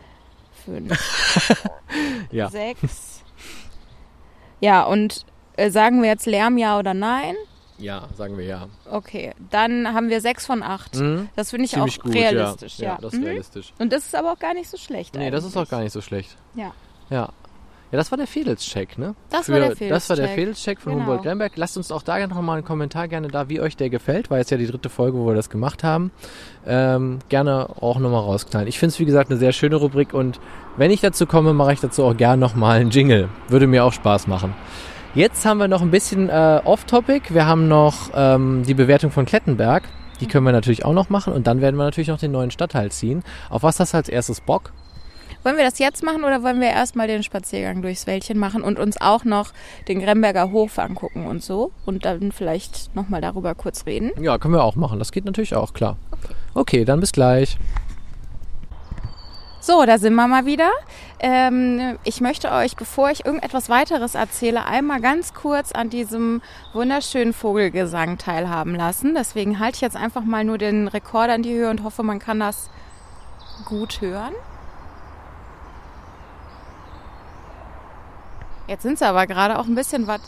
Fünf. 0.65 1.61
Ja. 2.31 2.49
Sechs. 2.49 3.23
Ja, 4.59 4.83
und 4.83 5.25
äh, 5.57 5.69
sagen 5.69 6.01
wir 6.01 6.09
jetzt 6.09 6.25
Lärm 6.25 6.57
ja 6.57 6.77
oder 6.79 6.93
nein? 6.93 7.35
Ja, 7.77 8.07
sagen 8.15 8.37
wir 8.37 8.45
ja. 8.45 8.67
Okay, 8.89 9.33
dann 9.51 9.93
haben 9.93 10.09
wir 10.09 10.21
sechs 10.21 10.45
von 10.45 10.63
acht. 10.63 10.95
Mhm. 10.95 11.27
Das 11.35 11.49
finde 11.49 11.65
ich 11.65 11.71
Ziemlich 11.71 11.99
auch 11.99 12.03
gut, 12.05 12.13
realistisch, 12.15 12.77
ja. 12.79 12.85
ja. 12.85 12.91
Ja, 12.93 12.97
das 13.01 13.13
ist 13.13 13.19
Mhm. 13.19 13.25
realistisch. 13.25 13.73
Und 13.79 13.91
das 13.91 14.05
ist 14.05 14.15
aber 14.15 14.31
auch 14.31 14.39
gar 14.39 14.53
nicht 14.53 14.69
so 14.69 14.77
schlecht. 14.77 15.15
Nee, 15.15 15.29
das 15.29 15.43
ist 15.43 15.53
auch 15.57 15.61
eigentlich. 15.61 15.69
gar 15.71 15.81
nicht 15.81 15.91
so 15.91 15.99
schlecht. 16.01 16.37
Ja. 16.55 16.71
Ja. 17.09 17.29
Ja, 17.91 17.97
das 17.99 18.11
war 18.11 18.17
der 18.17 18.27
Fehdelscheck, 18.27 18.97
ne? 18.97 19.13
Das 19.29 19.47
war 19.47 19.59
der 19.59 19.75
Das 19.89 20.09
war 20.09 20.15
der. 20.15 20.29
Fehdelscheck 20.29 20.81
von 20.81 20.93
Genau. 20.93 21.03
Humboldt-Gremberg. 21.05 21.51
Lasst 21.55 21.77
uns 21.77 21.91
auch 21.91 22.01
da 22.01 22.25
noch 22.27 22.41
mal 22.41 22.53
einen 22.55 22.65
Kommentar 22.65 23.07
gerne 23.07 23.27
da, 23.27 23.47
wie 23.47 23.61
euch 23.61 23.77
der 23.77 23.89
gefällt. 23.89 24.29
War 24.31 24.37
jetzt 24.39 24.49
ja 24.51 24.57
die 24.57 24.65
dritte 24.67 24.89
Folge, 24.89 25.17
wo 25.17 25.27
wir 25.27 25.35
das 25.35 25.49
gemacht 25.51 25.83
haben. 25.83 26.11
Ähm, 26.65 27.19
gerne 27.29 27.69
auch 27.79 27.99
nochmal 27.99 28.21
rausknallen. 28.21 28.67
Ich 28.67 28.79
finde 28.79 28.93
es, 28.93 28.99
wie 28.99 29.05
gesagt, 29.05 29.29
eine 29.29 29.37
sehr 29.39 29.51
schöne 29.51 29.75
Rubrik 29.75 30.13
und 30.13 30.39
wenn 30.77 30.91
ich 30.91 30.99
dazu 31.01 31.25
komme, 31.27 31.53
mache 31.53 31.73
ich 31.73 31.79
dazu 31.79 32.03
auch 32.05 32.17
gerne 32.17 32.37
nochmal 32.39 32.79
einen 32.79 32.89
Jingle. 32.89 33.29
Würde 33.49 33.67
mir 33.67 33.83
auch 33.85 33.93
Spaß 33.93 34.27
machen. 34.27 34.55
Jetzt 35.15 35.45
haben 35.45 35.59
wir 35.59 35.69
noch 35.69 35.81
ein 35.81 35.91
bisschen 35.91 36.27
äh, 36.27 36.59
Off-Topic. 36.65 37.33
Wir 37.33 37.45
haben 37.45 37.69
noch 37.69 38.09
ähm, 38.13 38.63
die 38.67 38.73
Bewertung 38.73 39.11
von 39.11 39.25
Klettenberg. 39.25 39.83
Die 40.19 40.27
können 40.27 40.45
wir 40.45 40.51
natürlich 40.51 40.83
auch 40.83 40.91
noch 40.91 41.07
machen 41.07 41.31
und 41.31 41.47
dann 41.47 41.61
werden 41.61 41.77
wir 41.77 41.85
natürlich 41.85 42.09
noch 42.09 42.19
den 42.19 42.33
neuen 42.33 42.51
Stadtteil 42.51 42.91
ziehen. 42.91 43.23
Auf 43.49 43.63
was 43.63 43.79
hast 43.79 43.93
du 43.93 43.97
als 43.97 44.09
erstes 44.09 44.41
Bock? 44.41 44.73
Wollen 45.43 45.55
wir 45.55 45.63
das 45.63 45.79
jetzt 45.79 46.03
machen 46.03 46.25
oder 46.25 46.43
wollen 46.43 46.59
wir 46.59 46.67
erstmal 46.67 47.07
den 47.07 47.23
Spaziergang 47.23 47.81
durchs 47.81 48.07
Wäldchen 48.07 48.37
machen 48.37 48.61
und 48.61 48.77
uns 48.77 48.99
auch 48.99 49.23
noch 49.23 49.53
den 49.87 50.01
Gremberger 50.01 50.51
Hof 50.51 50.77
angucken 50.79 51.27
und 51.27 51.41
so? 51.41 51.71
Und 51.85 52.03
dann 52.03 52.33
vielleicht 52.33 52.93
nochmal 52.93 53.21
darüber 53.21 53.55
kurz 53.55 53.85
reden? 53.85 54.11
Ja, 54.21 54.37
können 54.37 54.55
wir 54.55 54.65
auch 54.65 54.75
machen. 54.75 54.99
Das 54.99 55.13
geht 55.13 55.23
natürlich 55.23 55.55
auch, 55.55 55.73
klar. 55.73 55.95
Okay, 56.55 56.83
dann 56.83 56.99
bis 56.99 57.13
gleich. 57.13 57.57
So, 59.65 59.83
da 59.83 59.97
sind 59.97 60.13
wir 60.13 60.27
mal 60.27 60.45
wieder. 60.45 60.69
Ähm, 61.17 61.97
ich 62.03 62.21
möchte 62.21 62.51
euch, 62.51 62.75
bevor 62.75 63.09
ich 63.09 63.25
irgendetwas 63.25 63.67
weiteres 63.67 64.13
erzähle, 64.13 64.63
einmal 64.63 65.01
ganz 65.01 65.33
kurz 65.33 65.71
an 65.71 65.89
diesem 65.89 66.43
wunderschönen 66.73 67.33
Vogelgesang 67.33 68.19
teilhaben 68.19 68.75
lassen. 68.75 69.15
Deswegen 69.15 69.57
halte 69.57 69.77
ich 69.77 69.81
jetzt 69.81 69.95
einfach 69.95 70.23
mal 70.23 70.43
nur 70.43 70.59
den 70.59 70.87
Rekorder 70.87 71.33
in 71.33 71.41
die 71.41 71.55
Höhe 71.55 71.71
und 71.71 71.83
hoffe, 71.83 72.03
man 72.03 72.19
kann 72.19 72.39
das 72.39 72.69
gut 73.65 74.01
hören. 74.01 74.35
Jetzt 78.67 78.83
sind 78.83 78.99
sie 78.99 79.07
aber 79.07 79.25
gerade 79.25 79.57
auch 79.57 79.65
ein 79.65 79.73
bisschen 79.73 80.05
was 80.05 80.21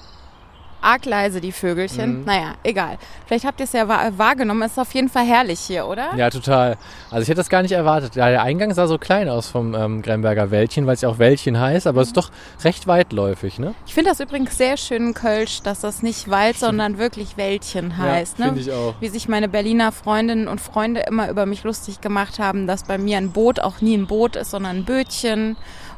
arg 0.82 1.06
leise, 1.06 1.42
die 1.42 1.52
Vögelchen. 1.52 2.20
Mhm. 2.20 2.26
Naja, 2.26 2.54
egal. 2.64 2.98
Vielleicht 3.26 3.46
habt 3.46 3.60
ihr 3.60 3.66
es 3.66 3.74
ja 3.74 3.88
wahr- 3.88 4.18
wahrgenommen. 4.18 4.62
Es 4.64 4.74
ist 4.74 4.80
auf 4.80 4.94
jeden 4.94 5.10
Fall 5.10 5.26
herrlich 5.26 5.60
hier, 5.60 5.88
oder? 5.88 6.16
Ja, 6.16 6.30
total. 6.30 6.78
Also 7.12 7.24
ich 7.24 7.28
hätte 7.30 7.38
das 7.38 7.50
gar 7.50 7.62
nicht 7.62 7.72
erwartet. 7.72 8.16
Ja, 8.16 8.30
der 8.30 8.42
Eingang 8.44 8.74
sah 8.74 8.88
so 8.88 8.98
klein 8.98 9.30
aus 9.30 9.48
vom 9.50 9.74
ähm, 9.76 10.02
Gremberger 10.02 10.52
Wäldchen, 10.52 10.86
weil 10.88 10.94
es 10.96 11.02
ja 11.02 11.10
auch 11.10 11.20
Wäldchen 11.20 11.60
heißt, 11.60 11.88
aber 11.88 12.02
es 12.02 12.08
ist 12.10 12.18
doch 12.18 12.32
recht 12.64 12.88
weitläufig, 12.88 13.60
ne? 13.60 13.74
Ich 13.86 13.94
finde 13.94 14.10
das 14.12 14.20
übrigens 14.20 14.58
sehr 14.58 14.78
schön 14.78 15.08
in 15.08 15.14
Kölsch, 15.14 15.62
dass 15.62 15.82
das 15.82 16.04
nicht 16.04 16.30
Wald, 16.30 16.58
sondern 16.58 16.98
wirklich 16.98 17.38
Wäldchen 17.38 17.98
heißt. 17.98 18.40
ja, 18.40 18.46
ne? 18.46 18.52
finde 18.54 18.70
ich 18.70 18.72
auch. 18.76 18.96
Wie 19.00 19.08
sich 19.10 19.28
meine 19.28 19.48
Berliner 19.50 19.92
Freundinnen 19.92 20.48
und 20.48 20.62
Freunde 20.62 21.02
immer 21.02 21.30
über 21.30 21.46
mich 21.46 21.64
lustig 21.64 22.02
gemacht 22.02 22.40
haben, 22.40 22.68
dass 22.68 22.84
bei 22.84 22.98
mir 22.98 23.18
ein 23.18 23.32
Boot 23.32 23.60
auch 23.60 23.82
nie 23.82 23.96
ein 23.98 24.08
Boot 24.08 24.36
ist, 24.36 24.52
sondern 24.52 24.78
ein 24.78 24.86
Bötchen. 24.86 25.56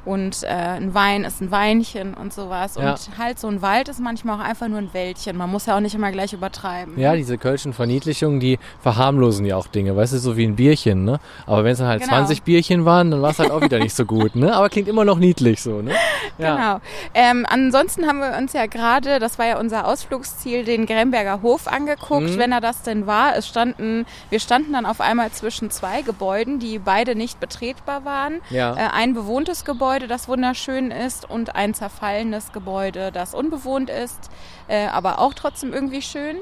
Und 0.10 0.44
äh, 0.44 0.48
ein 0.48 0.94
Wein 0.96 1.24
ist 1.24 1.40
ein 1.40 1.52
Weinchen 1.52 2.16
und 2.16 2.34
sowas. 2.34 2.76
Ja. 2.76 2.92
Und 2.92 3.10
halt 3.20 3.38
so 3.40 3.48
ein 3.48 3.62
Wald 3.62 3.90
ist 3.90 4.00
manchmal 4.00 4.40
auch 4.40 4.44
einfach 4.44 4.68
nur 4.68 4.80
ein 4.80 4.92
Wäldchen. 4.94 5.38
Man 5.38 5.52
muss 5.52 5.68
ja 5.68 5.76
auch 5.76 5.80
nicht 5.82 5.94
immer 5.94 6.12
gleich 6.12 6.34
übertreiben. 6.34 6.98
Ja, 7.00 7.16
diese 7.16 7.38
kölschen 7.38 7.74
Verniedlichungen, 7.74 8.40
die 8.40 8.58
verharmlosen 8.82 9.46
ja 9.46 9.56
auch 9.56 9.68
Dinge, 9.68 9.96
weißt 9.96 10.14
du, 10.14 10.18
so 10.18 10.36
wie 10.36 10.46
ein 10.46 10.56
Bierchen, 10.56 11.06
ne? 11.06 11.20
Aber 11.46 11.64
wenn 11.64 11.74
es 11.74 11.78
dann 11.78 11.88
halt 11.88 12.02
Genau. 12.02 12.14
20 12.16 12.42
Bierchen 12.42 12.86
waren, 12.86 13.12
dann 13.12 13.22
war 13.22 13.30
es 13.32 13.40
halt 13.40 13.52
auch 13.52 13.62
wieder 13.62 13.78
nicht 13.80 13.96
so 13.96 14.06
gut, 14.06 14.36
ne? 14.36 14.56
Aber 14.56 14.70
klingt 14.70 14.88
immer 14.88 15.06
noch 15.06 15.20
niedlich 15.20 15.62
so, 15.62 15.82
ne? 15.82 15.92
Ja. 16.38 16.56
Genau. 16.56 16.82
Ähm, 17.14 17.46
ansonsten 17.48 18.08
haben 18.08 18.20
wir 18.20 18.36
uns 18.38 18.54
ja 18.54 18.66
gerade, 18.66 19.20
das 19.20 19.38
war 19.38 19.46
ja 19.46 19.60
unser 19.60 19.86
Ausflugsziel, 19.88 20.64
den 20.66 20.86
Gremberger 20.86 21.42
Hof 21.44 21.68
angeguckt, 21.68 22.30
Mhm. 22.32 22.38
wenn 22.40 22.52
er 22.52 22.62
das 22.62 22.82
denn 22.82 23.06
war. 23.06 23.36
Es 23.36 23.48
standen, 23.48 24.06
wir 24.30 24.40
standen 24.40 24.74
dann 24.74 24.86
auf 24.86 25.02
einmal 25.02 25.30
zwischen 25.32 25.70
zwei 25.70 26.02
Gebäuden, 26.02 26.58
die 26.60 26.80
beide 26.80 27.14
nicht 27.16 27.40
betretbar 27.40 28.06
waren. 28.06 28.42
Ja. 28.50 28.74
Äh, 28.76 28.90
ein 28.94 29.14
bewohntes 29.14 29.66
Gebäude, 29.66 29.99
das 30.08 30.28
wunderschön 30.28 30.92
ist, 30.92 31.30
und 31.30 31.56
ein 31.56 31.74
zerfallenes 31.74 32.52
Gebäude, 32.52 33.12
das 33.12 33.34
unbewohnt 33.34 33.90
ist, 33.90 34.30
äh, 34.68 34.88
aber 34.88 35.20
auch 35.20 35.34
trotzdem 35.34 35.74
irgendwie 35.74 36.02
schön. 36.02 36.38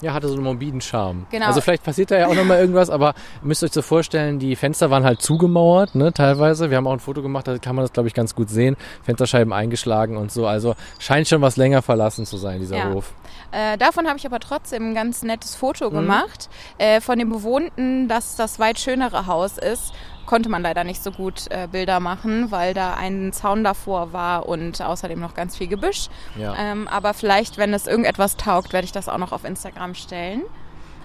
Ja, 0.00 0.12
hatte 0.14 0.28
so 0.28 0.34
einen 0.34 0.44
morbiden 0.44 0.80
Charme. 0.80 1.26
Genau. 1.30 1.46
Also 1.46 1.60
vielleicht 1.60 1.82
passiert 1.82 2.12
da 2.12 2.18
ja 2.18 2.28
auch 2.28 2.34
nochmal 2.36 2.60
irgendwas, 2.60 2.88
aber 2.88 3.14
ihr 3.42 3.48
müsst 3.48 3.64
euch 3.64 3.72
so 3.72 3.82
vorstellen, 3.82 4.38
die 4.38 4.54
Fenster 4.54 4.90
waren 4.90 5.02
halt 5.02 5.20
zugemauert, 5.22 5.96
ne, 5.96 6.12
teilweise. 6.12 6.70
Wir 6.70 6.76
haben 6.76 6.86
auch 6.86 6.92
ein 6.92 7.00
Foto 7.00 7.20
gemacht, 7.20 7.48
da 7.48 7.58
kann 7.58 7.74
man 7.74 7.82
das, 7.82 7.92
glaube 7.92 8.06
ich, 8.06 8.14
ganz 8.14 8.36
gut 8.36 8.48
sehen. 8.48 8.76
Fensterscheiben 9.02 9.52
eingeschlagen 9.52 10.16
und 10.16 10.30
so. 10.30 10.46
Also 10.46 10.76
scheint 11.00 11.26
schon 11.26 11.42
was 11.42 11.56
länger 11.56 11.82
verlassen 11.82 12.26
zu 12.26 12.36
sein, 12.36 12.60
dieser 12.60 12.76
Ja. 12.76 12.92
Hof. 12.92 13.12
Äh, 13.50 13.76
davon 13.76 14.06
habe 14.06 14.18
ich 14.18 14.26
aber 14.26 14.38
trotzdem 14.38 14.90
ein 14.90 14.94
ganz 14.94 15.24
nettes 15.24 15.56
Mhm. 15.56 15.58
Foto 15.58 15.90
gemacht. 15.90 16.48
Äh, 16.78 17.00
von 17.00 17.18
dem 17.18 17.30
Bewohnten, 17.30 18.06
dass 18.06 18.36
das 18.36 18.60
weit 18.60 18.78
schönere 18.78 19.26
Haus 19.26 19.58
ist, 19.58 19.92
konnte 20.28 20.50
man 20.50 20.62
leider 20.62 20.84
nicht 20.84 21.02
so 21.02 21.10
gut 21.10 21.46
äh, 21.50 21.68
Bilder 21.72 22.00
machen, 22.00 22.50
weil 22.50 22.74
da 22.74 22.94
ein 22.94 23.32
Zaun 23.32 23.64
davor 23.64 24.12
war 24.12 24.46
und 24.46 24.80
außerdem 24.80 25.18
noch 25.18 25.32
ganz 25.32 25.56
viel 25.56 25.68
Gebüsch. 25.68 26.08
Ja. 26.36 26.54
Ähm, 26.58 26.86
aber 26.86 27.14
vielleicht, 27.14 27.56
wenn 27.56 27.72
es 27.72 27.86
irgendetwas 27.86 28.36
taugt, 28.36 28.74
werde 28.74 28.84
ich 28.84 28.92
das 28.92 29.08
auch 29.08 29.16
noch 29.16 29.32
auf 29.32 29.44
Instagram 29.44 29.94
stellen. 29.94 30.42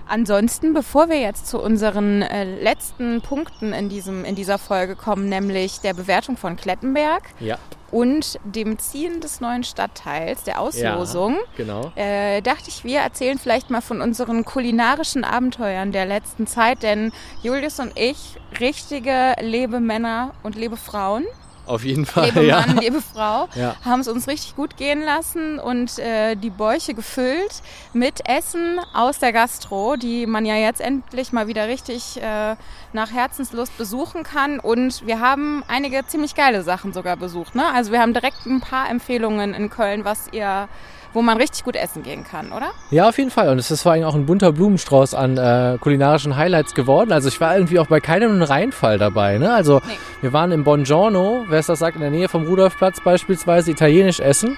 Ansonsten, 0.07 0.73
bevor 0.73 1.09
wir 1.09 1.19
jetzt 1.19 1.47
zu 1.47 1.59
unseren 1.59 2.21
äh, 2.21 2.43
letzten 2.61 3.21
Punkten 3.21 3.73
in, 3.73 3.89
diesem, 3.89 4.25
in 4.25 4.35
dieser 4.35 4.57
Folge 4.57 4.95
kommen, 4.95 5.29
nämlich 5.29 5.79
der 5.79 5.93
Bewertung 5.93 6.37
von 6.37 6.55
Klettenberg 6.55 7.23
Ja, 7.39 7.57
und 7.93 8.39
dem 8.43 8.79
Ziehen 8.79 9.21
des 9.21 9.39
neuen 9.39 9.63
Stadtteils, 9.63 10.43
der 10.43 10.59
Auslosung, 10.59 11.37
genau. 11.55 11.91
äh, 11.95 12.41
dachte 12.41 12.63
ich, 12.67 12.83
wir 12.83 12.99
erzählen 12.99 13.37
vielleicht 13.37 13.69
mal 13.69 13.81
von 13.81 14.01
unseren 14.01 14.43
kulinarischen 14.45 15.23
Abenteuern 15.23 15.91
der 15.91 16.07
letzten 16.07 16.47
Zeit, 16.47 16.81
denn 16.81 17.11
Julius 17.43 17.79
und 17.79 17.91
ich, 17.95 18.39
richtige 18.59 19.35
Lebemänner 19.39 20.33
und 20.41 20.55
Lebefrauen, 20.55 21.23
Auf 21.65 21.85
jeden 21.85 22.05
Fall, 22.05 22.25
Lebemann, 22.35 22.75
ja. 22.75 22.81
Lebefrau, 22.81 23.47
Ja. 23.55 23.75
haben 23.85 24.01
es 24.01 24.07
uns 24.09 24.27
richtig 24.27 24.55
gut 24.55 24.75
gehen 24.75 25.01
lassen 25.01 25.59
und 25.59 25.97
äh, 25.97 26.35
die 26.35 26.49
Bäuche 26.49 26.93
gefüllt 26.93 27.61
mit 27.93 28.27
Essen 28.27 28.79
aus 28.93 29.19
der 29.19 29.31
Gastro, 29.31 29.95
die 29.95 30.25
man 30.25 30.45
ja 30.45 30.55
jetzt 30.55 30.81
endlich 30.81 31.31
mal 31.31 31.47
wieder 31.47 31.69
richtig 31.69 32.21
äh, 32.21 32.55
nach 32.91 33.11
Herzenslust 33.13 33.77
besuchen 33.77 34.23
kann. 34.23 34.59
Und 34.59 35.05
wir 35.07 35.21
haben 35.21 35.63
einige 35.69 36.05
ziemlich 36.05 36.35
geile 36.35 36.63
Sachen 36.63 36.91
sogar 36.91 37.15
besucht. 37.15 37.55
Ne? 37.55 37.63
Also 37.73 37.91
wir 37.93 38.01
haben 38.01 38.13
direkt 38.13 38.45
ein 38.45 38.59
paar 38.59 38.89
Empfehlungen 38.89 39.53
in 39.53 39.69
Köln, 39.69 40.03
was 40.03 40.27
ihr, 40.33 40.67
wo 41.13 41.21
man 41.21 41.37
richtig 41.37 41.63
gut 41.63 41.75
essen 41.75 42.03
gehen 42.03 42.23
kann, 42.23 42.51
oder? 42.51 42.71
Ja, 42.91 43.09
auf 43.09 43.17
jeden 43.17 43.29
Fall. 43.31 43.49
Und 43.49 43.59
es 43.59 43.69
ist 43.71 43.83
vor 43.83 43.91
allem 43.93 44.03
auch 44.03 44.15
ein 44.15 44.25
bunter 44.25 44.51
Blumenstrauß 44.51 45.13
an 45.13 45.37
äh, 45.37 45.77
kulinarischen 45.79 46.35
Highlights 46.35 46.73
geworden. 46.73 47.11
Also 47.11 47.27
ich 47.29 47.39
war 47.39 47.55
irgendwie 47.55 47.79
auch 47.79 47.87
bei 47.87 47.99
keinem 47.99 48.41
Reinfall 48.41 48.97
dabei. 48.97 49.37
Ne? 49.37 49.53
Also 49.53 49.81
Nee. 49.87 49.93
wir 50.21 50.33
waren 50.33 50.51
im 50.51 50.63
Bongiorno, 50.63 51.45
wer 51.47 51.59
es 51.59 51.67
das 51.67 51.79
sagt, 51.79 51.95
in 51.95 52.01
der 52.01 52.11
Nähe 52.11 52.27
vom 52.29 52.45
Rudolfplatz 52.45 52.99
beispielsweise, 53.01 53.71
italienisch 53.71 54.19
essen. 54.19 54.57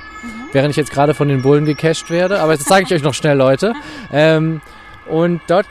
Während 0.51 0.71
ich 0.71 0.77
jetzt 0.77 0.91
gerade 0.91 1.13
von 1.13 1.27
den 1.27 1.41
Bullen 1.41 1.65
gecasht 1.65 2.09
werde. 2.09 2.39
Aber 2.39 2.53
jetzt 2.53 2.65
zeige 2.67 2.85
ich 2.87 2.93
euch 2.93 3.03
noch 3.03 3.13
schnell, 3.13 3.37
Leute. 3.37 3.73
Ähm, 4.13 4.61
und 5.07 5.41
dort 5.47 5.67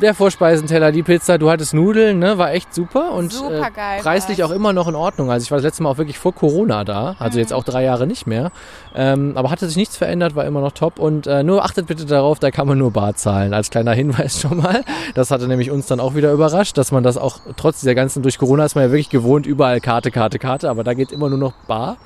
der 0.00 0.14
Vorspeisenteller, 0.14 0.92
die 0.92 1.02
Pizza, 1.02 1.38
du 1.38 1.50
hattest 1.50 1.74
Nudeln, 1.74 2.18
ne, 2.18 2.38
war 2.38 2.52
echt 2.52 2.74
super 2.74 3.12
und 3.12 3.32
äh, 3.32 3.62
preislich 4.00 4.42
auch 4.44 4.50
immer 4.50 4.72
noch 4.72 4.88
in 4.88 4.94
Ordnung. 4.94 5.30
Also 5.30 5.44
ich 5.44 5.50
war 5.50 5.58
das 5.58 5.64
letzte 5.64 5.82
Mal 5.82 5.90
auch 5.90 5.98
wirklich 5.98 6.18
vor 6.18 6.34
Corona 6.34 6.84
da, 6.84 7.16
also 7.18 7.38
jetzt 7.38 7.52
auch 7.52 7.64
drei 7.64 7.84
Jahre 7.84 8.06
nicht 8.06 8.26
mehr. 8.26 8.50
Ähm, 8.94 9.32
aber 9.36 9.50
hatte 9.50 9.66
sich 9.66 9.76
nichts 9.76 9.96
verändert, 9.96 10.34
war 10.34 10.44
immer 10.44 10.60
noch 10.60 10.72
top 10.72 10.98
und 10.98 11.26
äh, 11.26 11.42
nur 11.42 11.64
achtet 11.64 11.86
bitte 11.86 12.04
darauf, 12.06 12.38
da 12.38 12.50
kann 12.50 12.66
man 12.66 12.78
nur 12.78 12.90
bar 12.90 13.14
zahlen. 13.14 13.54
Als 13.54 13.70
kleiner 13.70 13.92
Hinweis 13.94 14.40
schon 14.40 14.58
mal. 14.58 14.84
Das 15.14 15.30
hatte 15.30 15.48
nämlich 15.48 15.70
uns 15.70 15.86
dann 15.86 16.00
auch 16.00 16.14
wieder 16.14 16.32
überrascht, 16.32 16.76
dass 16.78 16.92
man 16.92 17.02
das 17.02 17.16
auch 17.16 17.40
trotz 17.56 17.80
dieser 17.80 17.94
ganzen, 17.94 18.22
durch 18.22 18.38
Corona 18.38 18.64
ist 18.64 18.74
man 18.74 18.84
ja 18.84 18.90
wirklich 18.90 19.10
gewohnt, 19.10 19.46
überall 19.46 19.80
Karte, 19.80 20.10
Karte, 20.10 20.38
Karte, 20.38 20.70
aber 20.70 20.84
da 20.84 20.94
geht 20.94 21.12
immer 21.12 21.28
nur 21.28 21.38
noch 21.38 21.52
bar. 21.66 21.96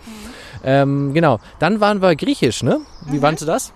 Ähm, 0.64 1.14
genau. 1.14 1.38
Dann 1.58 1.80
waren 1.80 2.02
wir 2.02 2.16
griechisch, 2.16 2.62
ne? 2.62 2.80
Wie 3.06 3.20
fandst 3.20 3.42
du 3.42 3.46
das? 3.46 3.72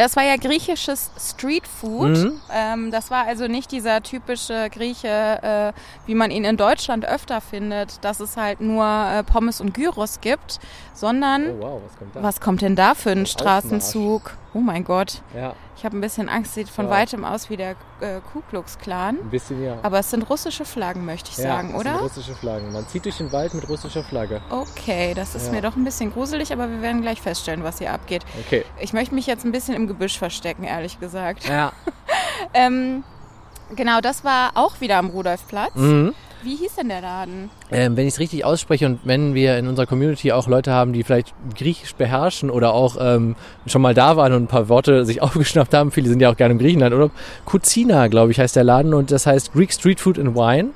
Das 0.00 0.16
war 0.16 0.22
ja 0.22 0.36
griechisches 0.36 1.10
Streetfood. 1.18 2.16
Mhm. 2.16 2.40
Ähm, 2.50 2.90
das 2.90 3.10
war 3.10 3.26
also 3.26 3.48
nicht 3.48 3.70
dieser 3.70 4.02
typische 4.02 4.70
Grieche, 4.70 5.74
äh, 5.74 6.06
wie 6.06 6.14
man 6.14 6.30
ihn 6.30 6.44
in 6.44 6.56
Deutschland 6.56 7.04
öfter 7.04 7.42
findet, 7.42 8.02
dass 8.02 8.18
es 8.18 8.38
halt 8.38 8.62
nur 8.62 8.86
äh, 8.86 9.22
Pommes 9.24 9.60
und 9.60 9.74
Gyros 9.74 10.22
gibt, 10.22 10.58
sondern 10.94 11.50
Oh 11.50 11.60
wow, 11.60 11.82
was 11.84 11.98
kommt 11.98 12.16
da? 12.16 12.22
was 12.22 12.40
kommt 12.40 12.62
denn 12.62 12.76
da 12.76 12.94
für 12.94 13.10
ein. 13.10 13.26
Straßenzug? 13.26 14.38
Oh 14.54 14.60
mein 14.60 14.84
Gott, 14.84 15.20
Ja, 15.36 15.54
ich 15.80 15.84
habe 15.86 15.96
ein 15.96 16.02
bisschen 16.02 16.28
Angst, 16.28 16.52
sieht 16.52 16.68
von 16.68 16.84
Ja. 16.84 16.90
weitem 16.90 17.24
aus 17.24 17.48
wie 17.48 17.56
der 17.56 17.70
äh, 18.00 18.20
Ku 18.32 18.42
Klux 18.50 18.76
Klan. 18.78 19.16
ein 19.18 19.30
bisschen 19.30 19.64
ja. 19.64 19.78
Aber 19.82 19.98
es 20.00 20.10
sind 20.10 20.28
russische 20.28 20.66
Flaggen, 20.66 21.06
möchte 21.06 21.30
ich 21.30 21.38
ja, 21.38 21.44
sagen, 21.44 21.72
das 21.72 21.82
sind 21.82 21.90
oder? 21.92 22.00
russische 22.02 22.34
Flaggen. 22.34 22.70
Man 22.70 22.86
zieht 22.86 23.06
durch 23.06 23.16
den 23.16 23.32
Wald 23.32 23.54
mit 23.54 23.66
russischer 23.66 24.04
Flagge. 24.04 24.42
Okay, 24.50 25.14
das 25.14 25.34
ist 25.34 25.46
Ja. 25.46 25.52
mir 25.52 25.62
doch 25.62 25.76
ein 25.76 25.84
bisschen 25.84 26.12
gruselig, 26.12 26.52
aber 26.52 26.68
wir 26.70 26.82
werden 26.82 27.00
gleich 27.00 27.22
feststellen, 27.22 27.64
was 27.64 27.78
hier 27.78 27.94
abgeht. 27.94 28.26
Okay. 28.46 28.66
Ich 28.78 28.92
möchte 28.92 29.14
mich 29.14 29.26
jetzt 29.26 29.46
ein 29.46 29.52
bisschen 29.52 29.74
im 29.74 29.86
Gebüsch 29.86 30.18
verstecken, 30.18 30.64
ehrlich 30.64 31.00
gesagt. 31.00 31.48
Ja. 31.48 31.72
Ähm, 32.54 33.04
genau, 33.76 34.00
das 34.00 34.24
war 34.24 34.52
auch 34.54 34.80
wieder 34.80 34.96
am 34.98 35.08
Rudolfplatz. 35.10 35.74
Mhm. 35.74 36.14
Wie 36.42 36.56
hieß 36.56 36.76
denn 36.76 36.88
der 36.88 37.00
Laden? 37.02 37.50
Ähm, 37.70 37.96
wenn 37.96 38.06
ich 38.06 38.14
es 38.14 38.20
richtig 38.20 38.44
ausspreche 38.44 38.86
und 38.86 39.00
wenn 39.04 39.34
wir 39.34 39.58
in 39.58 39.68
unserer 39.68 39.86
Community 39.86 40.32
auch 40.32 40.48
Leute 40.48 40.72
haben, 40.72 40.92
die 40.92 41.02
vielleicht 41.02 41.34
Griechisch 41.56 41.94
beherrschen 41.94 42.50
oder 42.50 42.72
auch 42.72 42.96
ähm, 42.98 43.36
schon 43.66 43.82
mal 43.82 43.94
da 43.94 44.16
waren 44.16 44.32
und 44.32 44.44
ein 44.44 44.48
paar 44.48 44.68
Worte 44.68 45.04
sich 45.04 45.22
aufgeschnappt 45.22 45.74
haben, 45.74 45.90
viele 45.90 46.08
sind 46.08 46.20
ja 46.20 46.30
auch 46.30 46.36
gerne 46.36 46.52
im 46.52 46.58
Griechenland, 46.58 46.94
oder? 46.94 47.10
Kuzina, 47.44 48.08
glaube 48.08 48.32
ich, 48.32 48.40
heißt 48.40 48.56
der 48.56 48.64
Laden 48.64 48.94
und 48.94 49.10
das 49.10 49.26
heißt 49.26 49.52
Greek 49.52 49.72
Street 49.72 50.00
Food 50.00 50.18
and 50.18 50.34
Wine. 50.34 50.70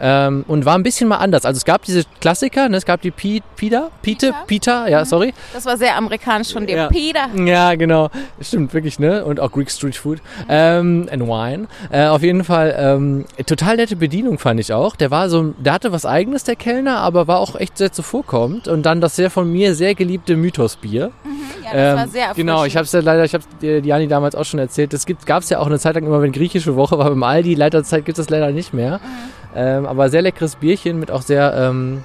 Ähm, 0.00 0.44
und 0.46 0.64
war 0.64 0.76
ein 0.76 0.82
bisschen 0.82 1.08
mal 1.08 1.16
anders. 1.16 1.44
Also 1.44 1.58
es 1.58 1.64
gab 1.64 1.82
diese 1.82 2.04
Klassiker, 2.20 2.68
ne? 2.68 2.76
es 2.76 2.84
gab 2.86 3.00
die 3.00 3.10
Pi- 3.10 3.42
Pita, 3.56 3.90
Pite, 4.02 4.28
Pita? 4.28 4.44
Pita, 4.46 4.88
ja, 4.88 5.04
sorry. 5.04 5.34
Das 5.52 5.66
war 5.66 5.76
sehr 5.76 5.96
amerikanisch 5.96 6.52
von 6.52 6.66
dir. 6.66 6.76
Ja. 6.76 6.88
Peter. 6.88 7.28
Ja, 7.44 7.74
genau. 7.74 8.08
Stimmt, 8.40 8.72
wirklich, 8.74 8.98
ne? 9.00 9.24
Und 9.24 9.40
auch 9.40 9.50
Greek 9.50 9.70
Street 9.70 9.96
Food. 9.96 10.20
Ähm, 10.48 11.08
and 11.10 11.22
Wine. 11.24 11.66
Äh, 11.90 12.06
auf 12.06 12.22
jeden 12.22 12.44
Fall, 12.44 12.74
ähm, 12.78 13.24
total 13.46 13.76
nette 13.76 13.96
Bedienung 13.96 14.38
fand 14.38 14.60
ich 14.60 14.72
auch. 14.72 14.94
Der 14.94 15.10
war 15.10 15.28
so, 15.28 15.54
der 15.58 15.72
hatte 15.72 15.90
was 15.90 16.06
eigenes, 16.06 16.44
der 16.44 16.54
Kellner, 16.56 16.98
aber 16.98 17.26
war 17.26 17.40
auch 17.40 17.56
echt 17.56 17.76
sehr 17.78 17.90
zuvorkommend. 17.92 18.68
Und 18.68 18.84
dann 18.86 19.00
das 19.00 19.16
sehr 19.16 19.30
von 19.30 19.50
mir 19.50 19.74
sehr 19.74 19.94
geliebte 19.96 20.36
Mythos-Bier. 20.36 21.10
Ja, 21.64 21.72
das 21.72 21.96
war 21.96 22.04
Ähm, 22.04 22.10
sehr. 22.10 22.34
Genau, 22.34 22.64
ich 22.64 22.76
habe 22.76 22.84
es 22.84 22.92
ja 22.92 23.00
leider, 23.00 23.24
ich 23.24 23.34
habe 23.34 23.44
Diani 23.60 24.06
damals 24.06 24.34
auch 24.36 24.44
schon 24.44 24.60
erzählt. 24.60 24.92
Das 24.92 25.04
gab 25.26 25.42
es 25.42 25.50
ja 25.50 25.58
auch 25.58 25.66
eine 25.66 25.78
Zeit 25.78 25.96
lang 25.96 26.06
immer, 26.06 26.22
wenn 26.22 26.32
griechische 26.32 26.76
Woche 26.76 26.98
war 26.98 27.08
beim 27.10 27.22
Aldi. 27.22 27.54
Leider 27.54 27.82
Zeit 27.82 28.04
gibt 28.04 28.18
es 28.18 28.30
leider 28.30 28.52
nicht 28.52 28.72
mehr. 28.72 29.00
Ähm, 29.54 29.86
aber 29.86 30.10
sehr 30.10 30.22
leckeres 30.22 30.56
Bierchen 30.56 30.98
mit 30.98 31.10
auch 31.10 31.22
sehr 31.22 31.54
ähm, 31.54 32.04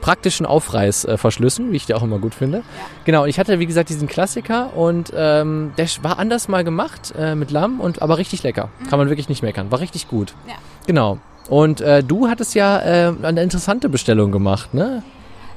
praktischen 0.00 0.44
Aufreißverschlüssen, 0.44 1.72
wie 1.72 1.76
ich 1.76 1.86
die 1.86 1.94
auch 1.94 2.02
immer 2.02 2.18
gut 2.18 2.34
finde. 2.34 2.62
Genau, 3.04 3.22
und 3.22 3.30
ich 3.30 3.38
hatte 3.38 3.58
wie 3.58 3.66
gesagt 3.66 3.88
diesen 3.88 4.06
Klassiker 4.06 4.76
und 4.76 5.10
ähm, 5.16 5.72
der 5.78 5.86
war 6.02 6.18
anders 6.18 6.46
mal 6.46 6.62
gemacht 6.62 7.14
äh, 7.18 7.34
mit 7.34 7.50
Lamm 7.50 7.80
und 7.80 8.02
aber 8.02 8.18
richtig 8.18 8.42
lecker. 8.42 8.68
Kann 8.90 8.98
man 8.98 9.08
wirklich 9.08 9.30
nicht 9.30 9.42
meckern. 9.42 9.70
War 9.70 9.80
richtig 9.80 10.08
gut. 10.08 10.34
Ja. 10.46 10.54
Genau. 10.86 11.18
Und 11.48 11.80
äh, 11.80 12.02
du 12.02 12.28
hattest 12.28 12.54
ja 12.54 12.80
äh, 12.80 13.14
eine 13.22 13.42
interessante 13.42 13.88
Bestellung 13.88 14.30
gemacht, 14.30 14.74
ne? 14.74 15.02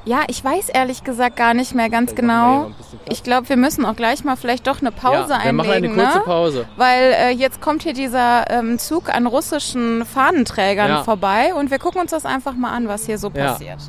Ja, 0.08 0.24
ich 0.28 0.42
weiß 0.42 0.70
ehrlich 0.70 1.04
gesagt 1.04 1.36
gar 1.36 1.54
nicht 1.54 1.76
mehr 1.76 1.90
ganz 1.90 2.16
genau. 2.16 2.72
Ich 3.10 3.24
glaube, 3.24 3.50
wir 3.50 3.58
müssen 3.58 3.84
auch 3.84 3.98
gleich 3.98 4.24
mal 4.24 4.38
vielleicht 4.38 4.66
doch 4.66 4.80
eine 4.80 4.94
Pause 4.94 5.34
ja, 5.34 5.44
wir 5.44 5.52
machen 5.52 5.68
eine 5.68 5.76
einlegen, 5.76 5.96
kurze 5.98 6.20
ne? 6.20 6.24
Pause. 6.24 6.66
Weil 6.78 7.12
äh, 7.12 7.30
jetzt 7.32 7.60
kommt 7.60 7.84
hier 7.84 7.92
dieser 7.92 8.50
ähm, 8.50 8.80
Zug 8.80 9.14
an 9.14 9.28
russischen 9.28 10.06
Fahnenträgern 10.06 10.88
Ja. 10.90 11.04
vorbei 11.04 11.54
und 11.54 11.72
wir 11.72 11.80
gucken 11.80 12.00
uns 12.00 12.12
das 12.12 12.26
einfach 12.26 12.54
mal 12.54 12.72
an, 12.72 12.88
was 12.88 13.06
hier 13.06 13.18
so 13.18 13.30
Ja. 13.36 13.52
passiert. 13.52 13.80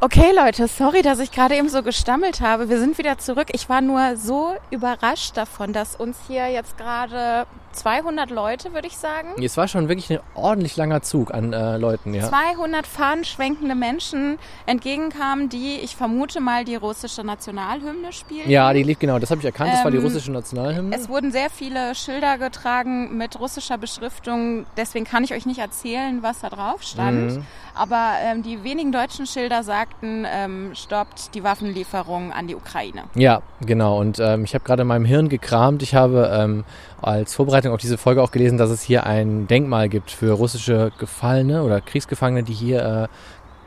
Okay, 0.00 0.32
Leute, 0.34 0.66
sorry, 0.66 1.02
dass 1.02 1.18
ich 1.18 1.30
gerade 1.30 1.54
eben 1.56 1.68
so 1.68 1.82
gestammelt 1.82 2.40
habe. 2.40 2.70
Wir 2.70 2.78
sind 2.78 2.96
wieder 2.96 3.18
zurück. 3.18 3.48
Ich 3.52 3.68
war 3.68 3.82
nur 3.82 4.16
so 4.16 4.54
überrascht 4.70 5.36
davon, 5.36 5.74
dass 5.74 5.94
uns 5.94 6.16
hier 6.26 6.48
jetzt 6.48 6.78
gerade 6.78 7.46
200 7.76 8.30
Leute, 8.30 8.72
würde 8.72 8.88
ich 8.88 8.96
sagen. 8.96 9.28
Es 9.42 9.56
war 9.56 9.68
schon 9.68 9.88
wirklich 9.88 10.10
ein 10.10 10.18
ordentlich 10.34 10.76
langer 10.76 11.02
Zug 11.02 11.32
an 11.32 11.52
äh, 11.52 11.76
Leuten, 11.76 12.14
ja. 12.14 12.28
200 12.28 12.86
fahnenschwenkende 12.86 13.74
Menschen 13.74 14.38
entgegenkamen, 14.66 15.48
die, 15.48 15.76
ich 15.82 15.94
vermute 15.94 16.40
mal, 16.40 16.64
die 16.64 16.76
russische 16.76 17.22
Nationalhymne 17.22 18.12
spielen. 18.12 18.48
Ja, 18.50 18.72
die 18.72 18.82
lief 18.82 18.98
genau, 18.98 19.18
das 19.18 19.30
habe 19.30 19.40
ich 19.40 19.44
erkannt, 19.44 19.72
das 19.72 19.84
war 19.84 19.90
die 19.90 19.98
Ähm, 19.98 20.04
russische 20.04 20.32
Nationalhymne. 20.32 20.96
Es 20.96 21.08
wurden 21.08 21.30
sehr 21.32 21.50
viele 21.50 21.94
Schilder 21.94 22.38
getragen 22.38 23.16
mit 23.16 23.38
russischer 23.38 23.78
Beschriftung. 23.78 24.66
Deswegen 24.76 25.04
kann 25.04 25.22
ich 25.24 25.32
euch 25.32 25.46
nicht 25.46 25.58
erzählen, 25.58 26.22
was 26.22 26.40
da 26.40 26.48
drauf 26.48 26.82
stand. 26.82 27.36
Mhm. 27.36 27.46
Aber 27.74 28.14
ähm, 28.22 28.42
die 28.42 28.64
wenigen 28.64 28.90
deutschen 28.90 29.26
Schilder 29.26 29.62
sagten, 29.62 30.26
ähm, 30.26 30.70
stoppt 30.74 31.34
die 31.34 31.44
Waffenlieferung 31.44 32.32
an 32.32 32.46
die 32.46 32.54
Ukraine. 32.54 33.04
Ja, 33.14 33.42
genau. 33.60 34.00
Und 34.00 34.18
ähm, 34.18 34.44
ich 34.44 34.54
habe 34.54 34.64
gerade 34.64 34.82
in 34.82 34.88
meinem 34.88 35.04
Hirn 35.04 35.28
gekramt. 35.28 35.82
Ich 35.82 35.94
habe 35.94 36.30
ähm, 36.32 36.64
als 37.02 37.34
Vorbereitung 37.34 37.65
auf 37.72 37.80
diese 37.80 37.98
Folge 37.98 38.22
auch 38.22 38.30
gelesen, 38.30 38.58
dass 38.58 38.70
es 38.70 38.82
hier 38.82 39.06
ein 39.06 39.46
Denkmal 39.46 39.88
gibt 39.88 40.10
für 40.10 40.32
russische 40.32 40.92
Gefallene 40.98 41.62
oder 41.62 41.80
Kriegsgefangene, 41.80 42.42
die 42.42 42.52
hier 42.52 42.84
äh, 42.84 43.08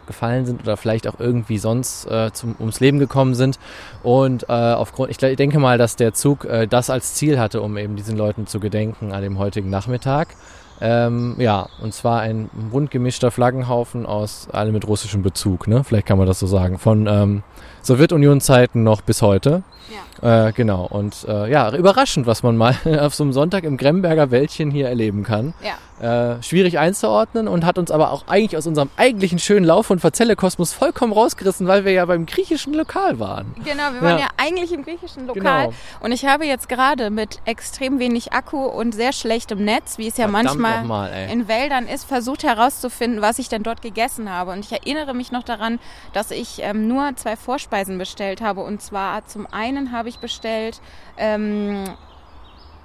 gefallen 0.09 0.45
sind 0.45 0.63
oder 0.63 0.75
vielleicht 0.75 1.07
auch 1.07 1.19
irgendwie 1.19 1.59
sonst 1.59 2.05
äh, 2.07 2.31
zum, 2.33 2.55
ums 2.59 2.79
Leben 2.79 2.99
gekommen 2.99 3.35
sind. 3.35 3.59
Und 4.03 4.43
äh, 4.49 4.53
aufgrund, 4.53 5.11
ich, 5.11 5.17
denke 5.17 5.59
mal, 5.59 5.77
dass 5.77 5.95
der 5.95 6.13
Zug 6.13 6.45
äh, 6.45 6.67
das 6.67 6.89
als 6.89 7.13
Ziel 7.13 7.39
hatte, 7.39 7.61
um 7.61 7.77
eben 7.77 7.95
diesen 7.95 8.17
Leuten 8.17 8.47
zu 8.47 8.59
gedenken 8.59 9.13
an 9.13 9.21
dem 9.21 9.37
heutigen 9.37 9.69
Nachmittag. 9.69 10.29
Ähm, 10.81 11.35
ja, 11.37 11.67
und 11.81 11.93
zwar 11.93 12.21
ein 12.21 12.49
bunt 12.71 12.89
gemischter 12.89 13.31
Flaggenhaufen 13.31 14.05
aus 14.05 14.47
alle 14.51 14.71
mit 14.71 14.87
russischem 14.87 15.21
Bezug, 15.21 15.67
ne? 15.67 15.83
Vielleicht 15.83 16.07
kann 16.07 16.17
man 16.17 16.25
das 16.25 16.39
so 16.39 16.47
sagen. 16.47 16.79
Von 16.79 17.05
ähm, 17.05 17.43
Sowjetunion-Zeiten 17.83 18.83
noch 18.83 19.01
bis 19.01 19.21
heute. 19.21 19.63
Äh, 20.21 20.51
genau. 20.53 20.85
Und 20.89 21.25
äh, 21.27 21.49
ja, 21.49 21.73
überraschend, 21.75 22.27
was 22.27 22.43
man 22.43 22.57
mal 22.57 22.75
auf 22.99 23.15
so 23.15 23.23
einem 23.23 23.33
Sonntag 23.33 23.63
im 23.63 23.77
Gremberger 23.77 24.31
Wäldchen 24.31 24.71
hier 24.71 24.87
erleben 24.89 25.23
kann. 25.23 25.53
Ja. 25.63 25.73
Äh, 25.99 26.41
schwierig 26.41 26.79
einzuordnen 26.79 27.49
und 27.49 27.65
hat 27.65 27.77
uns 27.77 27.91
aber 27.91 28.11
auch 28.13 28.23
eigentlich 28.27 28.55
aus 28.55 28.65
unserem 28.65 28.89
eigentlichen 28.95 29.37
schönen 29.37 29.65
Lauf- 29.65 29.89
und 29.89 29.99
Verzelle-Kosmos 29.99 30.71
vollkommen 30.71 31.11
rausgerissen, 31.11 31.67
weil 31.67 31.83
wir 31.83 31.91
ja 31.91 32.05
beim 32.05 32.25
griechischen 32.25 32.73
Lokal 32.73 33.19
waren. 33.19 33.53
Genau, 33.65 33.91
wir 33.91 34.01
waren 34.01 34.17
Ja. 34.17 34.19
ja, 34.19 34.27
eigentlich 34.37 34.71
im 34.71 34.85
griechischen 34.85 35.27
Lokal. 35.27 35.65
Genau. 35.67 35.73
Und 35.99 36.13
ich 36.13 36.25
habe 36.25 36.45
jetzt 36.45 36.69
gerade 36.69 37.09
mit 37.09 37.39
extrem 37.43 37.99
wenig 37.99 38.31
Akku 38.31 38.63
und 38.63 38.95
sehr 38.95 39.11
schlechtem 39.11 39.65
Netz, 39.65 39.97
wie 39.97 40.07
es 40.07 40.15
ja 40.15 40.29
Verdammt 40.29 40.57
manchmal 40.61 41.11
ey. 41.11 41.33
in 41.33 41.49
Wäldern 41.49 41.85
ist, 41.85 42.05
versucht 42.05 42.43
herauszufinden, 42.43 43.21
was 43.21 43.37
ich 43.37 43.49
denn 43.49 43.63
dort 43.63 43.81
gegessen 43.81 44.31
habe. 44.31 44.51
Und 44.51 44.59
ich 44.59 44.71
erinnere 44.71 45.13
mich 45.13 45.33
noch 45.33 45.43
daran, 45.43 45.79
dass 46.13 46.31
ich 46.31 46.59
ähm, 46.61 46.87
nur 46.87 47.11
zwei 47.17 47.35
Vorspeisen 47.35 47.97
bestellt 47.97 48.39
habe. 48.39 48.61
Und 48.61 48.81
zwar 48.81 49.25
zum 49.25 49.47
einen 49.51 49.78
habe 49.91 50.09
ich 50.09 50.19
bestellt 50.19 50.81
ähm, 51.17 51.83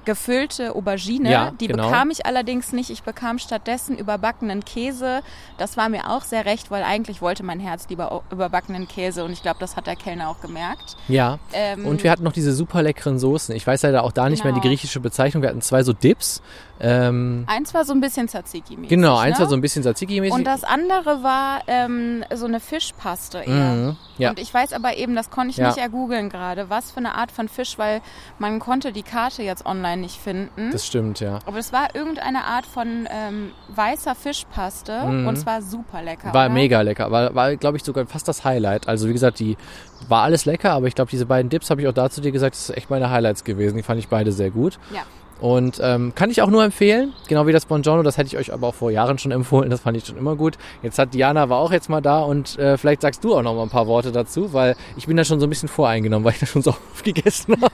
gefüllte 0.05 0.75
Aubergine. 0.75 1.31
Ja, 1.31 1.51
Die 1.53 1.67
genau. 1.67 1.87
bekam 1.89 2.11
ich 2.11 2.27
allerdings 2.27 2.73
nicht. 2.73 2.91
Ich 2.91 3.05
bekam 3.05 3.39
stattdessen 3.39 3.97
überbackenen 3.97 4.63
Käse. 4.63 5.23
Das 5.57 5.79
war 5.79 5.89
mir 5.89 6.11
auch 6.11 6.23
sehr 6.23 6.45
recht, 6.45 6.71
weil 6.71 6.83
eigentlich 6.83 7.23
wollte 7.23 7.43
mein 7.43 7.59
Herz 7.59 7.87
lieber 7.89 8.23
überbackenen 8.31 8.87
Käse. 8.87 9.25
Und 9.25 9.33
ich 9.33 9.41
glaube, 9.41 9.57
das 9.61 9.77
hat 9.77 9.87
der 9.87 9.97
Kellner 9.97 10.29
auch 10.29 10.41
gemerkt. 10.43 10.97
Ja. 11.09 11.39
Ähm, 11.55 11.87
Und 11.87 12.03
wir 12.05 12.11
hatten 12.11 12.23
noch 12.23 12.33
diese 12.33 12.53
super 12.53 12.83
leckeren 12.83 13.19
Soßen. 13.19 13.55
Ich 13.57 13.67
weiß 13.67 13.83
leider 13.83 14.03
auch 14.05 14.13
da 14.13 14.29
nicht 14.29 14.45
mehr 14.45 14.53
die 14.53 14.61
Genau. 14.61 14.71
griechische 14.73 15.01
Bezeichnung. 15.01 15.43
Wir 15.43 15.49
hatten 15.49 15.63
zwei 15.63 15.83
so 15.83 15.95
Dips. 15.95 16.43
Ähm, 16.81 17.45
eins 17.47 17.73
war 17.73 17.85
so 17.85 17.93
ein 17.93 18.01
bisschen 18.01 18.27
Tzatziki-mäßig. 18.29 18.89
genau, 18.89 19.17
eins 19.17 19.39
ne? 19.39 19.45
war 19.45 19.49
so 19.51 19.55
ein 19.57 19.61
bisschen 19.61 19.83
Tzatziki-mäßig. 19.85 20.33
Und 20.33 20.45
das 20.45 20.65
andere 20.65 21.23
war 21.23 21.61
ähm, 21.69 22.25
so 22.35 22.47
eine 22.47 22.59
Fischpaste 22.61 23.39
eher. 23.39 23.55
Mhm, 23.55 23.97
ja. 24.19 24.31
Und 24.31 24.39
ich 24.41 24.53
weiß 24.53 24.73
aber 24.73 24.97
eben, 24.97 25.15
das 25.15 25.31
konnte 25.31 25.51
ich 25.51 25.57
Ja. 25.59 25.69
nicht 25.69 25.79
ergoogeln 25.79 26.29
gerade, 26.31 26.71
was 26.71 26.91
für 26.91 26.99
eine 26.99 27.15
Art 27.15 27.31
von 27.31 27.49
Fisch, 27.49 27.79
weil 27.79 28.01
man 28.39 28.59
konnte 28.59 28.93
die 28.93 29.03
Karte 29.05 29.43
jetzt 29.43 29.65
online 29.67 29.99
nicht 30.03 30.19
finden. 30.21 30.71
Das 30.73 30.85
stimmt, 30.87 31.21
ja. 31.21 31.39
aber 31.47 31.59
es 31.59 31.73
war 31.73 31.95
irgendeine 31.95 32.45
Art 32.45 32.67
von 32.67 33.07
ähm, 33.11 33.53
weißer 33.69 34.15
Fischpaste 34.15 35.05
Mhm. 35.05 35.29
und 35.29 35.39
es 35.39 35.47
war 35.47 35.63
super 35.63 36.03
lecker. 36.03 36.35
War 36.35 36.47
oder? 36.47 36.55
mega 36.55 36.81
lecker. 36.81 37.11
War, 37.11 37.35
war 37.35 37.55
glaube 37.57 37.77
ich, 37.77 37.85
sogar 37.85 38.07
fast 38.07 38.27
das 38.29 38.45
Highlight. 38.45 38.89
Also, 38.89 39.09
wie 39.09 39.13
gesagt, 39.13 39.39
die 39.39 39.57
war 40.09 40.23
alles 40.23 40.45
lecker, 40.45 40.73
aber 40.73 40.87
ich 40.89 40.95
glaube, 40.95 41.11
diese 41.11 41.27
beiden 41.27 41.49
Dips 41.49 41.71
habe 41.71 41.81
ich 41.81 41.89
auch 41.89 41.93
dazu 41.93 42.21
dir 42.21 42.33
gesagt, 42.33 42.55
das 42.57 42.69
ist 42.71 42.77
echt 42.77 42.91
meine 42.91 43.11
Highlights 43.11 43.45
gewesen. 43.45 43.77
Die 43.77 43.83
fand 43.83 43.99
ich 44.01 44.09
beide 44.09 44.33
sehr 44.33 44.51
gut. 44.51 44.79
Ja. 44.93 45.03
Und 45.45 45.79
ähm, 45.83 46.15
kann 46.15 46.31
ich 46.31 46.41
auch 46.41 46.49
nur 46.49 46.65
empfehlen, 46.65 47.13
genau 47.29 47.47
wie 47.47 47.53
das 47.53 47.67
Buongiorno, 47.67 48.03
das 48.03 48.17
hätte 48.17 48.29
ich 48.29 48.39
euch 48.39 48.51
aber 48.51 48.69
auch 48.69 48.75
vor 48.75 48.91
Jahren 48.91 49.19
schon 49.19 49.31
empfohlen, 49.41 49.69
das 49.69 49.81
fand 49.83 49.95
ich 49.95 50.07
schon 50.07 50.17
immer 50.17 50.37
gut. 50.37 50.57
Jetzt 50.83 50.99
hat 50.99 51.13
Diana 51.13 51.51
war 51.51 51.59
auch 51.59 51.71
jetzt 51.71 51.91
mal 51.91 52.01
da 52.01 52.21
und 52.21 52.59
äh, 52.59 52.79
vielleicht 52.79 53.03
sagst 53.03 53.23
du 53.23 53.37
auch 53.37 53.43
noch 53.43 53.55
mal 53.55 53.65
ein 53.65 53.69
paar 53.69 53.87
Worte 53.87 54.11
dazu, 54.11 54.55
weil 54.55 54.75
ich 54.97 55.07
bin 55.07 55.19
da 55.19 55.25
schon 55.25 55.41
so 55.41 55.47
ein 55.47 55.51
bisschen 55.51 55.69
voreingenommen, 55.69 56.25
weil 56.25 56.33
ich 56.33 56.39
da 56.39 56.47
schon 56.47 56.63
so 56.63 56.71
oft 56.71 57.05
gegessen 57.05 57.61
habe. 57.61 57.73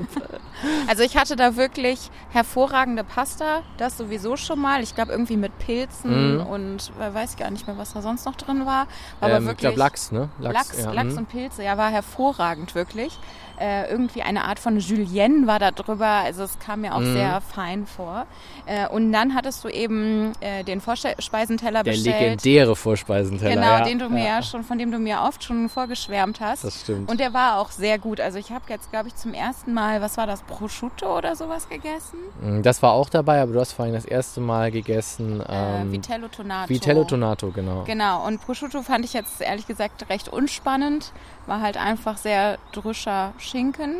Also 0.88 1.04
ich 1.04 1.16
hatte 1.16 1.36
da 1.36 1.54
wirklich 1.54 2.10
hervorragende 2.30 3.04
Pasta, 3.04 3.62
das 3.78 3.96
sowieso 3.96 4.36
schon 4.36 4.58
mal. 4.60 4.82
Ich 4.82 4.96
glaube 4.96 5.12
irgendwie 5.12 5.36
mit 5.36 5.56
Pilzen 5.60 6.38
Mhm. 6.38 6.46
und 6.46 6.90
äh, 7.00 7.14
weiß 7.14 7.36
gar 7.36 7.52
nicht 7.52 7.68
mehr, 7.68 7.78
was 7.78 7.92
da 7.92 8.02
sonst 8.02 8.26
noch 8.26 8.34
drin 8.34 8.66
war. 8.66 8.88
War 9.20 9.28
aber 9.28 9.36
Ähm, 9.36 9.42
ich 9.42 9.46
wirklich 9.46 9.60
glaube 9.60 9.78
Lachs, 9.78 10.10
ne? 10.10 10.28
Lachs, 10.40 10.76
ja, 10.82 10.90
Lachs 10.90 11.12
mhm. 11.12 11.18
und 11.18 11.28
Pilze, 11.28 11.62
ja, 11.62 11.78
war 11.78 11.90
hervorragend, 11.90 12.74
wirklich. 12.74 13.16
Äh, 13.60 13.90
irgendwie 13.90 14.22
eine 14.22 14.44
Art 14.44 14.58
von 14.58 14.78
Julienne 14.78 15.46
war 15.46 15.58
da 15.58 15.70
drüber, 15.70 16.06
also 16.06 16.44
es 16.44 16.58
kam 16.58 16.80
mir 16.80 16.94
auch 16.94 17.00
Mhm. 17.00 17.12
sehr 17.12 17.40
fein 17.42 17.86
vor. 17.86 18.26
Äh, 18.64 18.88
und 18.88 19.12
dann 19.12 19.34
hattest 19.34 19.62
du 19.64 19.68
eben 19.68 20.32
äh, 20.40 20.64
den 20.64 20.80
Vorspeisenteller 20.80 21.82
Der 21.82 21.92
bestellt. 21.92 22.20
legendäre 22.20 22.74
Vorspeisenteller. 22.74 23.54
Genau, 23.54 23.66
ja. 23.66 23.84
den 23.84 23.98
du 23.98 24.08
mir 24.08 24.24
ja. 24.24 24.42
schon, 24.42 24.62
von 24.64 24.78
dem 24.78 24.90
du 24.90 24.98
mir 24.98 25.20
oft 25.22 25.44
schon 25.44 25.68
vorgeschwärmt 25.68 26.40
hast. 26.40 26.64
Das 26.64 26.80
stimmt. 26.80 27.10
und 27.10 27.20
der 27.20 27.34
war 27.34 27.58
auch 27.58 27.70
sehr 27.70 27.98
gut. 27.98 28.20
Also 28.20 28.38
ich 28.38 28.50
habe 28.50 28.64
jetzt, 28.68 28.90
glaube 28.90 29.08
ich, 29.08 29.16
zum 29.16 29.34
ersten 29.34 29.74
Mal, 29.74 30.00
was 30.00 30.16
war 30.16 30.26
das, 30.26 30.42
Prosciutto 30.42 31.18
oder 31.18 31.36
sowas 31.36 31.68
gegessen? 31.68 32.18
Mm, 32.40 32.62
Das 32.62 32.82
war 32.82 32.92
auch 32.92 33.08
dabei, 33.10 33.42
aber 33.42 33.52
du 33.52 33.60
hast 33.60 33.72
vorhin 33.72 33.92
das 33.94 34.04
erste 34.06 34.40
Mal 34.40 34.70
gegessen. 34.70 35.40
äh, 35.42 35.82
Ähm, 35.82 35.92
Vitello 35.92 36.28
Tonato. 36.28 36.68
Vitello 36.70 37.04
Tonato, 37.04 37.50
genau. 37.50 37.84
Genau, 37.84 38.26
und 38.26 38.40
Prosciutto 38.40 38.80
fand 38.82 39.04
ich 39.04 39.12
jetzt 39.12 39.40
ehrlich 39.42 39.66
gesagt 39.66 40.08
recht 40.08 40.28
unspannend. 40.28 41.12
War 41.46 41.60
halt 41.60 41.76
einfach 41.76 42.16
sehr 42.16 42.58
drüscher 42.72 43.32
Schinken. 43.38 43.96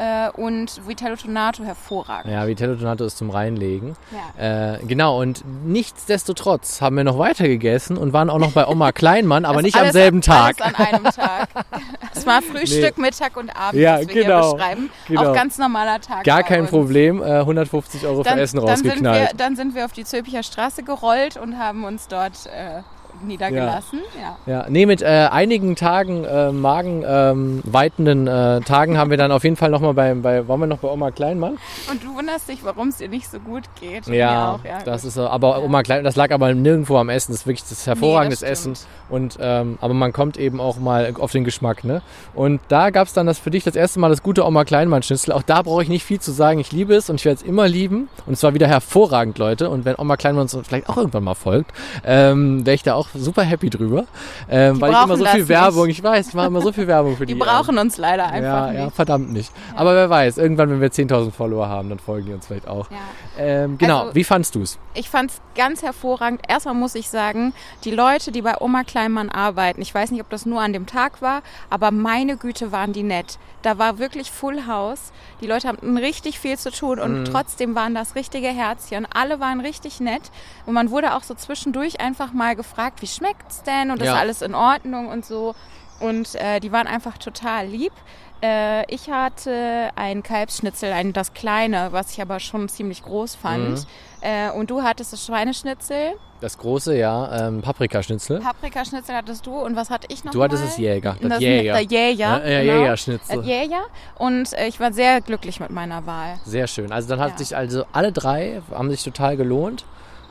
Äh, 0.00 0.30
und 0.30 0.86
Vitello 0.86 1.16
Tonato 1.16 1.64
hervorragend. 1.64 2.32
Ja, 2.32 2.46
Vitello 2.46 2.76
Tonato 2.76 3.04
ist 3.04 3.18
zum 3.18 3.30
Reinlegen. 3.30 3.96
Ja. 4.38 4.74
Äh, 4.74 4.78
genau, 4.86 5.20
und 5.20 5.42
nichtsdestotrotz 5.66 6.80
haben 6.80 6.96
wir 6.96 7.02
noch 7.02 7.18
weiter 7.18 7.48
gegessen 7.48 7.96
und 7.96 8.12
waren 8.12 8.30
auch 8.30 8.38
noch 8.38 8.52
bei 8.52 8.64
Oma 8.68 8.92
Kleinmann, 8.92 9.44
aber 9.44 9.56
Das 9.56 9.62
nicht 9.64 9.76
am 9.76 9.90
selben 9.90 10.20
Tag. 10.20 10.60
Alles 10.60 10.74
an 10.78 10.84
einem 10.86 11.04
Tag. 11.04 11.48
Es 12.14 12.26
war 12.26 12.42
Frühstück, 12.42 12.96
Mittag 12.98 13.36
und 13.36 13.50
Abend, 13.50 13.80
Ja, 13.80 13.98
was 13.98 14.06
wir 14.08 14.22
genau, 14.22 14.42
hier 14.50 14.54
beschreiben. 14.56 14.90
genau. 15.08 15.30
Auch 15.30 15.34
ganz 15.34 15.58
normaler 15.58 16.00
Tag. 16.00 16.22
Gar 16.24 16.44
kein 16.44 16.60
uns. 16.62 16.70
Problem, 16.70 17.20
äh, 17.22 17.40
150 17.40 18.06
Euro 18.06 18.22
für 18.22 18.30
Dann, 18.30 18.38
Essen 18.38 18.64
dann, 18.64 18.76
sind 18.76 18.84
wir, 18.84 18.90
rausgeknallt. 18.92 19.34
dann 19.36 19.56
sind 19.56 19.74
wir 19.74 19.84
auf 19.84 19.92
die 19.92 20.04
Zülpicher 20.04 20.44
Straße 20.44 20.84
gerollt 20.84 21.36
und 21.36 21.58
haben 21.58 21.82
uns 21.82 22.06
dort 22.08 22.46
äh, 22.46 22.82
niedergelassen. 23.22 24.00
Ja. 24.46 24.52
Ja, 24.52 24.66
nee, 24.68 24.86
mit 24.86 25.02
äh, 25.02 25.28
einigen 25.30 25.76
Tagen, 25.76 26.24
äh, 26.24 26.52
Magen 26.52 27.04
ähm, 27.06 27.62
äh, 27.64 28.60
Tagen 28.60 28.98
haben 28.98 29.10
wir 29.10 29.16
dann 29.16 29.32
auf 29.32 29.44
jeden 29.44 29.56
Fall 29.56 29.70
nochmal 29.70 29.94
bei, 29.94 30.14
bei, 30.14 30.46
waren 30.48 30.60
wir 30.60 30.66
noch 30.66 30.78
bei 30.78 30.88
Oma 30.88 31.10
Kleinmann? 31.10 31.58
Und 31.90 32.02
du 32.02 32.14
wunderst 32.14 32.48
dich, 32.48 32.64
warum 32.64 32.88
es 32.88 32.96
dir 32.96 33.08
nicht 33.08 33.30
so 33.30 33.38
gut 33.40 33.64
geht. 33.80 34.06
Ja, 34.06 34.52
auch, 34.52 34.64
ja 34.64 34.78
das 34.84 35.02
gut. 35.02 35.08
ist 35.08 35.14
so, 35.14 35.28
aber 35.28 35.58
Ja. 35.58 35.64
Oma 35.64 35.82
Klein, 35.82 36.04
das 36.04 36.16
lag 36.16 36.30
aber 36.30 36.54
nirgendwo 36.54 36.96
am 36.96 37.08
Essen, 37.08 37.32
das 37.32 37.42
ist 37.42 37.46
wirklich 37.46 37.62
das 37.62 37.72
ist 37.72 37.86
hervorragendes 37.86 38.42
Nee, 38.42 38.48
das 38.48 38.60
Essen 38.66 38.74
und 39.08 39.38
ähm, 39.40 39.78
aber 39.80 39.94
man 39.94 40.12
kommt 40.12 40.36
eben 40.36 40.60
auch 40.60 40.78
mal 40.78 41.12
auf 41.18 41.32
den 41.32 41.44
Geschmack, 41.44 41.84
ne? 41.84 42.02
Und 42.34 42.60
da 42.68 42.90
gab's 42.90 43.12
dann 43.12 43.26
das 43.26 43.38
für 43.38 43.50
dich 43.50 43.64
das 43.64 43.76
erste 43.76 44.00
Mal 44.00 44.10
das 44.10 44.22
gute 44.22 44.44
Oma 44.44 44.64
Kleinmann 44.64 45.02
Schnitzel. 45.02 45.32
Auch 45.32 45.42
da 45.42 45.62
brauche 45.62 45.82
ich 45.82 45.88
nicht 45.88 46.04
viel 46.04 46.20
zu 46.20 46.32
sagen, 46.32 46.58
ich 46.58 46.72
liebe 46.72 46.94
es 46.94 47.08
und 47.10 47.16
ich 47.16 47.24
werde 47.24 47.40
es 47.40 47.42
immer 47.42 47.68
lieben 47.68 48.08
und 48.26 48.34
es 48.34 48.42
war 48.42 48.54
wieder 48.54 48.66
hervorragend, 48.66 49.38
Leute. 49.38 49.70
Und 49.70 49.84
wenn 49.84 49.96
Oma 49.98 50.16
Kleinmann 50.16 50.42
uns 50.42 50.56
vielleicht 50.66 50.88
auch 50.88 50.96
irgendwann 50.96 51.24
mal 51.24 51.34
folgt, 51.34 51.72
ähm, 52.04 52.66
wäre 52.66 52.74
ich 52.74 52.82
da 52.82 52.94
auch 52.94 53.07
super 53.14 53.42
happy 53.42 53.70
drüber, 53.70 54.04
ähm, 54.48 54.80
weil 54.80 54.92
ich 54.92 55.02
immer 55.02 55.16
so 55.16 55.24
viel 55.24 55.40
nicht. 55.40 55.48
Werbung, 55.48 55.88
ich 55.88 56.02
weiß, 56.02 56.28
ich 56.28 56.34
mache 56.34 56.46
immer 56.46 56.60
so 56.60 56.72
viel 56.72 56.86
Werbung 56.86 57.16
für 57.16 57.26
die. 57.26 57.34
Die 57.34 57.40
ähm, 57.40 57.46
brauchen 57.46 57.78
uns 57.78 57.96
leider 57.96 58.26
einfach 58.26 58.66
ja, 58.66 58.70
nicht. 58.70 58.80
ja, 58.80 58.90
verdammt 58.90 59.32
nicht. 59.32 59.52
Aber 59.74 59.94
wer 59.94 60.08
weiß, 60.10 60.38
irgendwann, 60.38 60.70
wenn 60.70 60.80
wir 60.80 60.90
10.000 60.90 61.30
Follower 61.30 61.68
haben, 61.68 61.88
dann 61.88 61.98
folgen 61.98 62.26
die 62.26 62.32
uns 62.32 62.46
vielleicht 62.46 62.68
auch. 62.68 62.90
Ja. 62.90 62.96
Ähm, 63.38 63.78
genau, 63.78 64.00
Also- 64.00 64.14
wie 64.14 64.24
fandst 64.24 64.54
du's? 64.54 64.78
Ich 64.94 65.08
fand 65.10 65.30
es 65.30 65.40
ganz 65.54 65.82
hervorragend. 65.82 66.42
Erstmal 66.48 66.74
muss 66.74 66.94
ich 66.94 67.08
sagen, 67.08 67.52
die 67.84 67.90
Leute, 67.90 68.32
die 68.32 68.42
bei 68.42 68.60
Oma 68.60 68.84
Kleinmann 68.84 69.28
arbeiten, 69.30 69.80
ich 69.80 69.94
weiß 69.94 70.10
nicht, 70.10 70.20
ob 70.20 70.30
das 70.30 70.46
nur 70.46 70.60
an 70.60 70.72
dem 70.72 70.86
Tag 70.86 71.22
war, 71.22 71.42
aber 71.70 71.90
meine 71.90 72.36
Güte 72.36 72.72
waren 72.72 72.92
die 72.92 73.02
nett. 73.02 73.38
Da 73.62 73.76
war 73.76 73.98
wirklich 73.98 74.30
Full 74.30 74.66
House. 74.68 75.12
Die 75.40 75.46
Leute 75.46 75.66
hatten 75.66 75.96
richtig 75.98 76.38
viel 76.38 76.56
zu 76.56 76.70
tun 76.70 77.00
und 77.00 77.24
trotzdem 77.24 77.74
waren 77.74 77.92
das 77.94 78.14
richtige 78.14 78.48
Herzchen. 78.48 79.06
Alle 79.12 79.40
waren 79.40 79.60
richtig 79.60 79.98
nett 80.00 80.22
und 80.64 80.74
man 80.74 80.90
wurde 80.90 81.14
auch 81.14 81.24
so 81.24 81.34
zwischendurch 81.34 82.00
einfach 82.00 82.32
mal 82.32 82.54
gefragt, 82.54 82.97
wie 83.02 83.06
schmeckt's 83.06 83.62
denn 83.62 83.90
und 83.90 84.00
ist 84.00 84.06
Ja. 84.06 84.14
alles 84.16 84.42
in 84.42 84.54
Ordnung 84.54 85.08
und 85.08 85.24
so. 85.24 85.54
Und 86.00 86.34
äh, 86.36 86.60
die 86.60 86.70
waren 86.72 86.86
einfach 86.86 87.18
total 87.18 87.66
lieb. 87.66 87.92
Äh, 88.40 88.84
ich 88.94 89.10
hatte 89.10 89.90
ein 89.96 90.22
Kalbsschnitzel, 90.22 90.92
ein, 90.92 91.12
das 91.12 91.34
kleine, 91.34 91.88
was 91.90 92.12
ich 92.12 92.22
aber 92.22 92.38
schon 92.38 92.68
ziemlich 92.68 93.02
groß 93.02 93.34
fand. 93.34 93.70
Mhm. 93.70 93.84
Äh, 94.20 94.50
und 94.52 94.70
du 94.70 94.82
hattest 94.82 95.12
das 95.12 95.26
Schweineschnitzel. 95.26 96.12
Das 96.40 96.56
große, 96.56 96.96
ja, 96.96 97.48
ähm, 97.48 97.62
Paprikaschnitzel. 97.62 98.38
Paprikaschnitzel 98.38 99.12
hattest 99.16 99.44
du. 99.44 99.58
Und 99.58 99.74
was 99.74 99.90
hatte 99.90 100.06
ich 100.08 100.22
noch 100.22 100.30
Du 100.30 100.40
hattest 100.40 100.62
mal? 100.62 100.68
das 100.68 100.78
Jäger. 100.78 101.16
Das, 101.20 101.28
Das 101.30 101.40
Jäger. 101.40 101.72
Der 101.72 101.82
Jäger. 101.82 102.16
Ja, 102.18 102.48
ja, 102.48 102.60
genau. 102.62 102.72
Jägerschnitzel. 102.82 103.36
Das 103.38 103.44
Jäger. 103.46 103.82
Und 104.18 104.52
äh, 104.52 104.68
ich 104.68 104.78
war 104.78 104.92
sehr 104.92 105.20
glücklich 105.20 105.58
mit 105.58 105.70
meiner 105.70 106.06
Wahl. 106.06 106.38
Sehr 106.44 106.68
schön. 106.68 106.92
Also 106.92 107.08
dann 107.08 107.18
hat 107.18 107.32
Ja. 107.32 107.38
sich 107.38 107.56
also 107.56 107.86
alle 107.92 108.12
drei 108.12 108.62
haben 108.72 108.88
sich 108.90 109.02
total 109.02 109.36
gelohnt. 109.36 109.84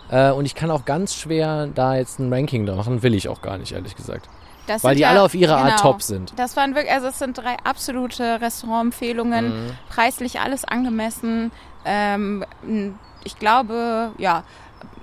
Äh, 0.09 0.31
und 0.31 0.45
ich 0.45 0.55
kann 0.55 0.71
auch 0.71 0.85
ganz 0.85 1.15
schwer 1.15 1.67
da 1.67 1.95
jetzt 1.95 2.19
ein 2.19 2.31
Ranking 2.33 2.65
da 2.65 2.75
machen, 2.75 3.03
will 3.03 3.13
ich 3.13 3.27
auch 3.29 3.41
gar 3.41 3.57
nicht, 3.57 3.71
ehrlich 3.73 3.95
gesagt. 3.95 4.27
Das 4.67 4.83
Weil 4.83 4.95
die 4.95 5.01
ja- 5.01 5.09
alle 5.09 5.21
auf 5.21 5.33
ihre 5.33 5.55
Art 5.55 5.77
genau. 5.77 5.91
top 5.93 6.01
sind. 6.01 6.33
Das 6.37 6.57
waren 6.57 6.75
wirklich, 6.75 6.93
also 6.93 7.07
es 7.07 7.19
sind 7.19 7.37
drei 7.37 7.55
absolute 7.63 8.41
Restaurantempfehlungen, 8.41 9.45
Mhm. 9.67 9.71
preislich 9.89 10.39
alles 10.41 10.65
angemessen. 10.65 11.51
Ähm, 11.85 12.43
ich 13.23 13.37
glaube, 13.39 14.11
ja, 14.17 14.43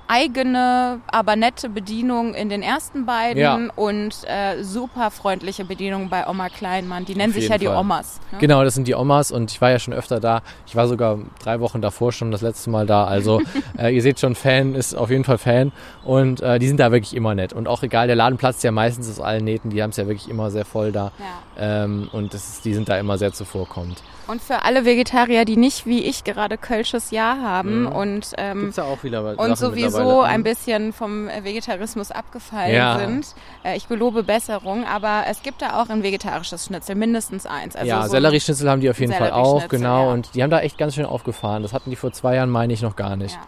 eigene, 0.09 1.01
aber 1.07 1.37
nette 1.37 1.69
Bedienung 1.69 2.35
in 2.35 2.49
den 2.49 2.63
ersten 2.63 3.07
beiden 3.07 3.41
Ja. 3.41 3.59
und 3.77 4.15
äh, 4.27 4.63
super 4.63 5.11
freundliche 5.11 5.65
Bedienung 5.65 6.09
bei 6.09 6.27
Oma 6.29 6.49
Kleinmann. 6.49 7.05
Die 7.05 7.15
nennen 7.15 7.33
Auf 7.33 7.39
sich 7.39 7.49
ja 7.49 7.59
die 7.59 7.67
Fall. 7.67 7.77
Omas. 7.77 8.21
Ne? 8.33 8.39
Genau, 8.39 8.65
das 8.65 8.75
sind 8.75 8.87
die 8.89 8.95
Omas 8.95 9.31
und 9.33 9.51
ich 9.51 9.61
war 9.61 9.71
ja 9.71 9.79
schon 9.79 9.95
öfter 9.95 10.21
da. 10.21 10.43
Ich 10.67 10.77
war 10.77 10.89
sogar 10.89 11.19
drei 11.43 11.61
Wochen 11.61 11.81
davor 11.81 12.13
schon 12.13 12.31
das 12.31 12.41
letzte 12.43 12.71
Mal 12.71 12.87
da. 12.87 13.05
Also 13.05 13.41
äh, 13.79 13.95
ihr 13.95 14.03
seht 14.03 14.21
schon, 14.21 14.35
Fan 14.35 14.75
ist 14.75 14.95
auf 14.95 15.11
jeden 15.11 15.25
Fall 15.25 15.39
Fan 15.39 15.73
und 16.05 16.41
äh, 16.41 16.59
die 16.59 16.69
sind 16.69 16.81
da 16.81 16.93
wirklich 16.93 17.15
immer 17.15 17.35
nett. 17.35 17.53
Und 17.53 17.69
auch 17.69 17.83
egal, 17.83 18.07
der 18.07 18.17
Laden 18.17 18.39
platzt 18.39 18.65
ja 18.65 18.73
meistens 18.73 19.09
aus 19.11 19.21
allen 19.21 19.45
Nähten. 19.45 19.71
Die 19.71 19.83
haben 19.83 19.91
es 19.91 19.97
ja 19.97 20.07
wirklich 20.07 20.29
immer 20.29 20.51
sehr 20.51 20.65
voll 20.65 20.93
da 20.93 21.13
Ja. 21.19 21.85
ähm, 21.85 22.09
und 22.13 22.35
das 22.35 22.49
ist, 22.49 22.65
die 22.65 22.75
sind 22.75 22.89
da 22.89 22.99
immer 22.99 23.19
sehr 23.19 23.33
zuvorkommend. 23.33 24.03
Und 24.27 24.41
für 24.41 24.63
alle 24.65 24.87
Vegetarier, 24.87 25.45
die 25.45 25.59
nicht 25.59 25.85
wie 25.85 26.03
ich 26.03 26.25
gerade 26.25 26.57
Kölsches 26.57 27.11
Jahr 27.11 27.43
haben 27.43 27.83
Mhm. 27.83 27.87
und 27.89 28.31
ähm, 28.39 28.61
Gibt's 28.61 28.77
ja 28.79 28.85
auch 28.85 29.03
wieder 29.05 29.21
und 29.37 29.37
Sachen 29.59 29.75
sowieso 29.95 30.09
mittlerweile. 30.09 30.35
ein 30.35 30.43
bisschen 30.45 30.93
vom 30.93 31.29
äh, 31.29 31.45
Vegetarismus 31.45 32.11
abgefallen 32.11 32.75
Ja. 32.75 32.99
sind. 32.99 33.35
Äh, 33.65 33.77
ich 33.77 33.89
gelobe 33.89 34.23
Besserung, 34.23 34.85
aber 34.87 35.25
es 35.29 35.43
gibt 35.43 35.63
da 35.63 35.83
auch 35.83 35.89
ein 35.89 36.03
vegetarisches 36.03 36.67
Schnitzel, 36.67 36.95
mindestens 36.95 37.47
eins. 37.47 37.77
Also 37.77 37.89
ja, 37.89 38.03
so 38.05 38.11
Sellerieschnitzel 38.11 38.69
haben 38.71 38.81
die 38.81 38.91
auf 38.91 39.01
jeden 39.01 39.13
Fall 39.13 39.31
auch, 39.33 39.69
genau. 39.69 40.07
ja. 40.07 40.13
Und 40.13 40.35
die 40.35 40.43
haben 40.43 40.51
da 40.51 40.61
echt 40.61 40.79
ganz 40.79 40.95
schön 40.95 41.07
aufgefahren. 41.07 41.63
Das 41.63 41.73
hatten 41.73 41.91
die 41.91 41.97
vor 41.97 42.13
zwei 42.13 42.37
Jahren, 42.37 42.51
meine 42.51 42.73
ich, 42.73 42.83
noch 42.83 42.97
gar 42.97 43.17
nicht. 43.17 43.35
Ja. 43.35 43.41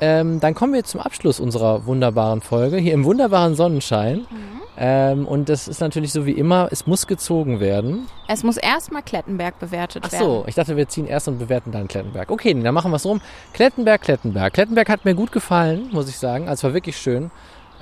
Ähm, 0.00 0.40
dann 0.40 0.54
kommen 0.54 0.72
wir 0.72 0.84
zum 0.84 1.00
Abschluss 1.00 1.40
unserer 1.40 1.86
wunderbaren 1.86 2.40
Folge, 2.40 2.76
hier 2.76 2.92
im 2.92 3.04
wunderbaren 3.04 3.54
Sonnenschein. 3.54 4.18
Mhm. 4.18 4.56
Ähm, 4.78 5.26
und 5.26 5.48
das 5.48 5.68
ist 5.68 5.80
natürlich 5.80 6.12
so 6.12 6.26
wie 6.26 6.32
immer, 6.32 6.68
es 6.70 6.86
muss 6.86 7.06
gezogen 7.06 7.60
werden. 7.60 8.08
Es 8.28 8.42
muss 8.42 8.58
erstmal 8.58 9.02
Klettenberg 9.02 9.58
bewertet 9.58 10.04
Ach 10.06 10.12
werden. 10.12 10.24
so, 10.24 10.44
ich 10.46 10.54
dachte, 10.54 10.76
wir 10.76 10.86
ziehen 10.88 11.06
erst 11.06 11.28
und 11.28 11.38
bewerten 11.38 11.72
dann 11.72 11.88
Klettenberg. 11.88 12.30
Okay, 12.30 12.52
dann 12.52 12.74
machen 12.74 12.90
wir 12.90 12.96
es 12.96 13.06
rum. 13.06 13.22
Klettenberg, 13.54 14.02
Klettenberg. 14.02 14.52
Klettenberg 14.52 14.88
hat 14.90 15.04
mir 15.06 15.14
gut 15.14 15.32
gefallen, 15.32 15.88
muss 15.92 16.08
ich 16.10 16.18
sagen. 16.18 16.48
Also 16.48 16.60
es 16.60 16.64
war 16.64 16.74
wirklich 16.74 16.98
schön. 16.98 17.30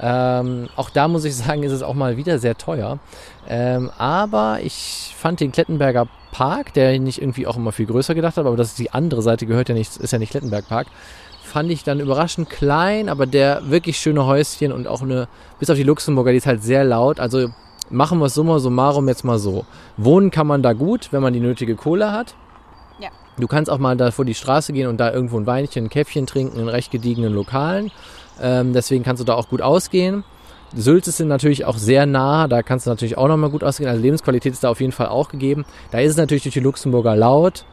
Ähm, 0.01 0.69
auch 0.77 0.91
da 0.91 1.09
muss 1.09 1.25
ich 1.25 1.35
sagen, 1.37 1.65
ist 1.65 1.73
es 1.73 1.83
auch 1.83 1.95
mal 1.95 2.17
wieder 2.17 2.39
sehr 2.39 2.57
teuer. 2.57 2.99
Ähm, 3.49 3.91
aber 3.99 4.61
ich 4.63 5.15
fand 5.19 5.41
den 5.41 5.51
Klettenberger 5.51 6.07
Park, 6.31 6.75
der 6.75 6.99
nicht 6.99 7.21
irgendwie 7.21 7.47
auch 7.47 7.57
immer 7.57 7.73
viel 7.73 7.87
größer 7.87 8.15
gedacht 8.15 8.37
hat, 8.37 8.47
aber 8.47 8.57
das 8.57 8.69
ist 8.69 8.79
die 8.79 8.93
andere 8.93 9.23
Seite, 9.23 9.47
gehört 9.47 9.69
ja 9.69 9.75
nicht, 9.75 9.97
ist 9.97 10.13
ja 10.13 10.19
nicht 10.19 10.31
Klettenberg 10.31 10.69
Park, 10.69 10.89
fand 11.55 11.71
ich 11.71 11.85
dann 11.85 12.01
überraschend 12.01 12.51
klein, 12.51 13.09
aber 13.09 13.27
der 13.27 13.71
wirklich 13.71 13.99
schöne 13.99 14.27
Häuschen 14.27 14.73
und 14.73 14.89
auch 14.89 15.03
eine, 15.03 15.29
bis 15.61 15.71
auf 15.71 15.77
die 15.77 15.85
Luxemburger, 15.85 16.33
die 16.33 16.39
ist 16.39 16.49
halt 16.49 16.65
sehr 16.65 16.83
laut. 16.83 17.21
Also 17.21 17.47
machen 17.91 18.19
wir 18.19 18.27
es 18.27 18.35
summa 18.35 18.59
summarum 18.59 19.07
jetzt 19.07 19.23
mal 19.23 19.39
so. 19.39 19.65
Wohnen 19.97 20.33
kann 20.33 20.49
man 20.49 20.65
da 20.65 20.73
gut, 20.73 21.13
wenn 21.13 21.23
man 21.23 21.33
die 21.33 21.39
nötige 21.39 21.77
Kohle 21.77 22.11
hat. 22.11 22.35
Ja. 22.99 23.11
Du 23.39 23.47
kannst 23.47 23.71
auch 23.71 23.79
mal 23.79 23.97
da 23.97 24.11
vor 24.11 24.25
die 24.25 24.35
Straße 24.35 24.73
gehen 24.73 24.89
und 24.89 24.99
da 24.99 25.13
irgendwo 25.13 25.39
ein 25.39 25.47
Weinchen, 25.47 25.85
ein 25.85 25.91
Käffchen 25.91 26.27
trinken 26.27 26.59
in 26.59 26.67
recht 26.67 26.91
gediegenen 26.91 27.33
Lokalen. 27.33 27.93
Ähm, 28.43 28.73
deswegen 28.73 29.05
kannst 29.05 29.21
du 29.21 29.25
da 29.25 29.35
auch 29.35 29.49
gut 29.49 29.63
ausgehen. 29.63 30.25
Sylt 30.75 31.05
sind 31.05 31.29
natürlich 31.29 31.67
auch 31.67 31.77
sehr 31.77 32.05
nah, 32.05 32.49
da 32.49 32.65
kannst 32.65 32.87
du 32.87 32.91
natürlich 32.91 33.17
auch 33.17 33.29
nochmal 33.29 33.51
gut 33.51 33.63
ausgehen. 33.63 33.89
Also 33.89 34.03
Lebensqualität 34.03 34.55
ist 34.55 34.65
da 34.65 34.71
auf 34.71 34.81
jeden 34.81 34.91
Fall 34.91 35.07
auch 35.07 35.29
gegeben. 35.29 35.65
Da 35.93 36.01
ist 36.01 36.11
es 36.11 36.17
natürlich 36.17 36.43
durch 36.43 36.55
die 36.55 36.59
Luxemburger 36.59 37.15
laut. 37.15 37.65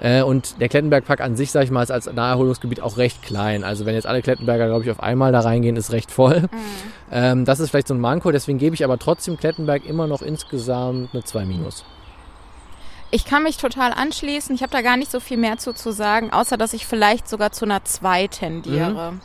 Äh, 0.00 0.22
und 0.22 0.60
der 0.60 0.68
Klettenbergpark 0.68 1.20
an 1.20 1.36
sich, 1.36 1.50
sag 1.50 1.64
ich 1.64 1.70
mal, 1.70 1.82
ist 1.82 1.90
als 1.90 2.10
Naherholungsgebiet 2.10 2.80
auch 2.80 2.96
recht 2.96 3.22
klein. 3.22 3.64
Also 3.64 3.86
wenn 3.86 3.94
jetzt 3.94 4.06
alle 4.06 4.22
Klettenberger, 4.22 4.66
glaube 4.66 4.84
ich, 4.84 4.90
auf 4.90 5.00
einmal 5.00 5.32
da 5.32 5.40
reingehen, 5.40 5.76
ist 5.76 5.92
recht 5.92 6.10
voll. 6.10 6.42
Mhm. 6.42 6.48
Ähm, 7.10 7.44
das 7.44 7.60
ist 7.60 7.70
vielleicht 7.70 7.88
so 7.88 7.94
ein 7.94 8.00
Manko, 8.00 8.30
deswegen 8.30 8.58
gebe 8.58 8.74
ich 8.74 8.84
aber 8.84 8.98
trotzdem 8.98 9.36
Klettenberg 9.36 9.84
immer 9.84 10.06
noch 10.06 10.22
insgesamt 10.22 11.10
eine 11.12 11.24
2 11.24 11.44
minus. 11.44 11.84
Ich 13.10 13.24
kann 13.24 13.42
mich 13.42 13.56
total 13.56 13.92
anschließen. 13.92 14.54
Ich 14.54 14.62
habe 14.62 14.70
da 14.70 14.82
gar 14.82 14.98
nicht 14.98 15.10
so 15.10 15.18
viel 15.18 15.38
mehr 15.38 15.56
zu, 15.56 15.72
zu 15.72 15.92
sagen, 15.92 16.30
außer 16.30 16.58
dass 16.58 16.74
ich 16.74 16.86
vielleicht 16.86 17.28
sogar 17.28 17.52
zu 17.52 17.64
einer 17.64 17.82
2 17.82 18.26
tendiere. 18.28 19.12
Mhm. 19.12 19.20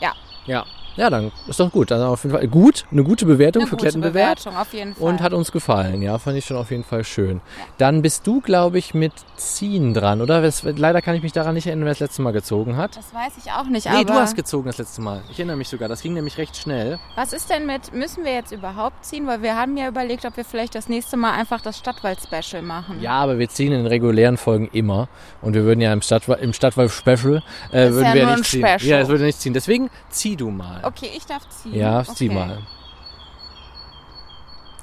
Ja. 0.00 0.12
Ja, 0.46 0.64
dann 0.96 1.32
ist 1.46 1.60
doch 1.60 1.70
gut. 1.70 1.90
Dann 1.90 2.02
auf 2.02 2.22
jeden 2.24 2.36
Fall 2.36 2.46
gut, 2.48 2.84
eine 2.90 3.02
gute 3.04 3.26
Bewertung 3.26 3.62
Eine 3.62 3.68
für 3.70 3.76
gute 3.76 3.84
Klettenbewerb. 3.84 4.36
Bewertung, 4.36 4.56
auf 4.56 4.72
jeden 4.72 4.94
Fall. 4.94 5.08
Und 5.08 5.20
hat 5.22 5.32
uns 5.32 5.52
gefallen, 5.52 6.02
ja, 6.02 6.18
fand 6.18 6.36
ich 6.36 6.44
schon 6.44 6.56
auf 6.56 6.70
jeden 6.70 6.84
Fall 6.84 7.04
schön. 7.04 7.40
Dann 7.78 8.02
bist 8.02 8.26
du, 8.26 8.40
glaube 8.40 8.78
ich, 8.78 8.94
mit 8.94 9.12
Ziehen 9.36 9.94
dran, 9.94 10.20
oder? 10.20 10.40
Das, 10.42 10.62
leider 10.62 11.02
kann 11.02 11.14
ich 11.16 11.22
mich 11.22 11.32
daran 11.32 11.54
nicht 11.54 11.66
erinnern, 11.66 11.84
wer 11.86 11.92
das 11.92 12.00
letzte 12.00 12.22
Mal 12.22 12.32
gezogen 12.32 12.76
hat. 12.76 12.96
das 12.96 13.12
weiß 13.12 13.32
ich 13.44 13.50
auch 13.52 13.64
nicht, 13.66 13.86
Nee, 13.86 13.96
aber 13.96 14.04
du 14.04 14.12
hast 14.14 14.36
gezogen 14.36 14.66
das 14.66 14.78
letzte 14.78 15.00
Mal. 15.02 15.22
Ich 15.30 15.38
erinnere 15.38 15.56
mich 15.56 15.68
sogar. 15.68 15.88
Das 15.88 16.00
ging 16.02 16.14
nämlich 16.14 16.38
recht 16.38 16.56
schnell. 16.56 16.98
was 17.16 17.32
ist 17.32 17.50
denn 17.50 17.66
mit, 17.66 17.92
müssen 17.92 18.24
wir 18.24 18.32
jetzt 18.32 18.52
überhaupt 18.52 19.04
ziehen? 19.04 19.26
Weil 19.26 19.42
wir 19.42 19.56
haben 19.56 19.76
ja 19.76 19.88
überlegt, 19.88 20.24
ob 20.24 20.36
wir 20.36 20.44
vielleicht 20.44 20.74
das 20.74 20.88
nächste 20.88 21.16
Mal 21.16 21.32
einfach 21.32 21.60
das 21.60 21.78
Stadtwald-Special 21.78 22.62
machen. 22.62 23.00
Ja, 23.00 23.12
aber 23.12 23.38
wir 23.38 23.48
ziehen 23.48 23.72
in 23.72 23.78
den 23.78 23.86
regulären 23.86 24.36
Folgen 24.36 24.68
immer. 24.72 25.08
Und 25.42 25.54
wir 25.54 25.64
würden 25.64 25.80
ja 25.80 25.92
im 25.92 26.02
Stadtwald, 26.02 26.40
im 26.40 26.52
Stadtwald-Special, 26.52 27.42
äh, 27.72 27.90
würden 27.90 28.04
ja 28.04 28.14
wir 28.14 28.28
ein 28.28 28.38
nicht 28.38 28.50
ziehen. 28.50 28.66
Special. 28.66 28.80
Ja, 28.90 28.98
das 29.00 29.08
würde 29.08 29.24
nicht 29.24 29.40
ziehen. 29.40 29.54
Deswegen 29.54 29.90
zieh 30.10 30.36
du 30.36 30.50
mal. 30.50 30.83
Okay, 30.86 31.10
ich 31.16 31.26
darf 31.26 31.48
ziehen. 31.48 31.74
Ja, 31.74 32.04
zieh 32.04 32.28
okay. 32.28 32.34
mal. 32.34 32.58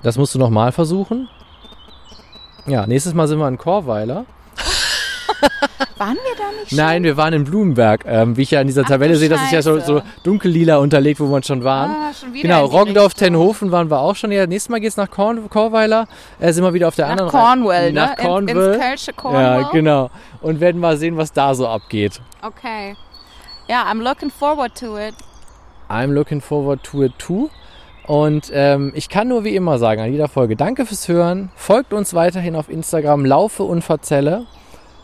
Das 0.04 0.18
musst 0.18 0.34
du 0.36 0.40
nochmal 0.40 0.72
versuchen. 0.72 1.30
Ja, 2.66 2.88
nächstes 2.88 3.14
Mal 3.14 3.28
sind 3.28 3.40
wir 3.40 3.48
in 3.48 3.58
Chorweiler. 3.58 4.26
Waren 5.98 6.16
wir 6.16 6.36
da 6.36 6.52
nicht 6.60 6.70
schon? 6.70 6.78
Nein, 6.78 7.04
wir 7.04 7.16
waren 7.18 7.34
in 7.34 7.44
Blumenberg. 7.44 8.06
Ähm, 8.06 8.36
wie 8.36 8.42
ich 8.42 8.52
ja 8.52 8.62
in 8.62 8.68
dieser 8.68 8.82
Ach, 8.84 8.88
Tabelle 8.88 9.16
sehe, 9.16 9.30
das 9.30 9.44
ist 9.44 9.52
ja 9.52 9.62
so, 9.62 9.80
so 9.80 10.02
dunkellila 10.24 10.78
unterlegt, 10.78 11.20
wo 11.20 11.26
wir 11.26 11.44
schon 11.44 11.64
waren. 11.64 11.92
Ah, 11.92 12.14
schon 12.14 12.34
genau, 12.34 12.66
Roggendorf. 12.66 13.14
Tenhofen 13.14 13.72
waren 13.72 13.90
wir 13.92 14.00
auch 14.00 14.16
schon. 14.16 14.32
Ja, 14.32 14.48
nächstes 14.48 14.70
Mal 14.70 14.80
geht's 14.80 14.98
nach 14.98 15.10
Korn, 15.10 15.48
Chorweiler. 15.50 16.08
Äh, 16.40 16.54
sind 16.54 16.64
wir 16.64 16.74
wieder 16.74 16.88
auf 16.88 16.96
der 16.96 17.06
Nach 17.06 17.12
anderen 17.12 17.30
Cornwall, 17.30 17.92
Nach 17.92 18.18
ne? 18.18 18.24
Cornwall. 18.24 18.66
In, 18.66 18.72
ins 18.72 18.82
Kölsche 18.82 19.14
Cornwall. 19.14 19.62
Ja, 19.62 19.70
genau. 19.72 20.10
Und 20.42 20.60
werden 20.60 20.82
mal 20.82 20.98
sehen, 20.98 21.18
was 21.18 21.34
da 21.34 21.54
so 21.54 21.68
abgeht. 21.68 22.20
Okay. 22.42 22.96
Ja, 23.68 23.86
I'm 23.92 24.02
looking 24.02 24.32
forward 24.32 24.76
to 24.80 24.98
it. 24.98 25.14
I'm 25.92 26.12
looking 26.14 26.42
forward 26.42 26.84
to 26.84 27.04
it 27.04 27.14
too. 27.20 27.50
Und 28.08 28.52
ähm, 28.54 28.92
ich 28.96 29.10
kann 29.10 29.28
nur 29.28 29.44
wie 29.44 29.56
immer 29.56 29.78
sagen 29.78 30.02
an 30.02 30.12
jeder 30.12 30.28
Folge, 30.28 30.56
danke 30.56 30.86
fürs 30.86 31.08
Hören. 31.08 31.50
Folgt 31.56 31.94
uns 31.94 32.14
weiterhin 32.14 32.56
auf 32.56 32.70
Instagram, 32.70 33.26
laufe 33.26 33.64
und 33.64 33.84
verzelle. 33.84 34.46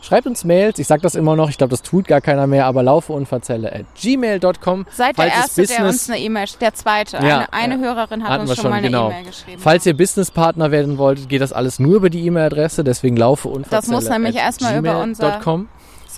Schreibt 0.00 0.26
uns 0.26 0.44
Mails, 0.44 0.78
ich 0.78 0.86
sag 0.86 1.02
das 1.02 1.16
immer 1.16 1.34
noch, 1.34 1.50
ich 1.50 1.58
glaube, 1.58 1.70
das 1.70 1.82
tut 1.82 2.06
gar 2.06 2.20
keiner 2.20 2.46
mehr, 2.46 2.66
aber 2.66 2.82
laufe 2.84 3.12
und 3.12 3.26
verzelle 3.26 3.72
at 3.72 3.84
gmail.com. 4.00 4.86
Seid 4.92 5.18
der 5.18 5.26
Erste, 5.26 5.62
der 5.66 5.74
Business- 5.74 5.92
uns 5.92 6.10
eine 6.10 6.20
E-Mail, 6.20 6.46
der 6.60 6.74
Zweite. 6.74 7.16
Ja, 7.16 7.46
eine 7.50 7.52
eine 7.52 7.74
ja. 7.74 7.80
Hörerin 7.94 8.22
hat 8.22 8.30
Hatten 8.30 8.40
uns 8.42 8.50
schon, 8.54 8.62
schon, 8.62 8.70
mal 8.70 8.76
eine 8.76 8.86
genau. 8.86 9.10
E-Mail 9.10 9.24
geschrieben. 9.24 9.60
Falls 9.60 9.86
ihr 9.86 9.96
Businesspartner 9.96 10.70
werden 10.70 10.98
wolltet, 10.98 11.28
geht 11.28 11.42
das 11.42 11.52
alles 11.52 11.80
nur 11.80 11.96
über 11.96 12.10
die 12.10 12.24
E-Mail-Adresse, 12.26 12.84
deswegen 12.84 13.16
laufe 13.16 13.48
und 13.48 13.66
Das 13.72 13.88
muss 13.88 14.08
nämlich 14.08 14.36
erstmal 14.36 14.78
über 14.78 15.00
unser-. 15.00 15.40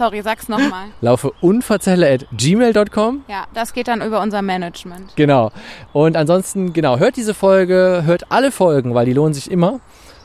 Sorry, 0.00 0.22
sag's 0.22 0.48
nochmal. 0.48 0.86
Laufe 1.02 1.30
unverzelle 1.42 2.10
at 2.10 2.24
gmail.com. 2.32 3.24
ja, 3.28 3.44
das 3.52 3.74
geht 3.74 3.86
dann 3.86 4.00
über 4.00 4.22
unser 4.22 4.40
Management. 4.40 5.14
Genau. 5.14 5.52
Und 5.92 6.16
ansonsten, 6.16 6.72
genau, 6.72 6.98
hört 6.98 7.16
diese 7.16 7.34
Folge, 7.34 8.02
hört 8.06 8.32
alle 8.32 8.50
Folgen, 8.50 8.94
weil 8.94 9.04
die 9.04 9.12
lohnen 9.12 9.34
sich 9.34 9.50
immer. 9.50 9.80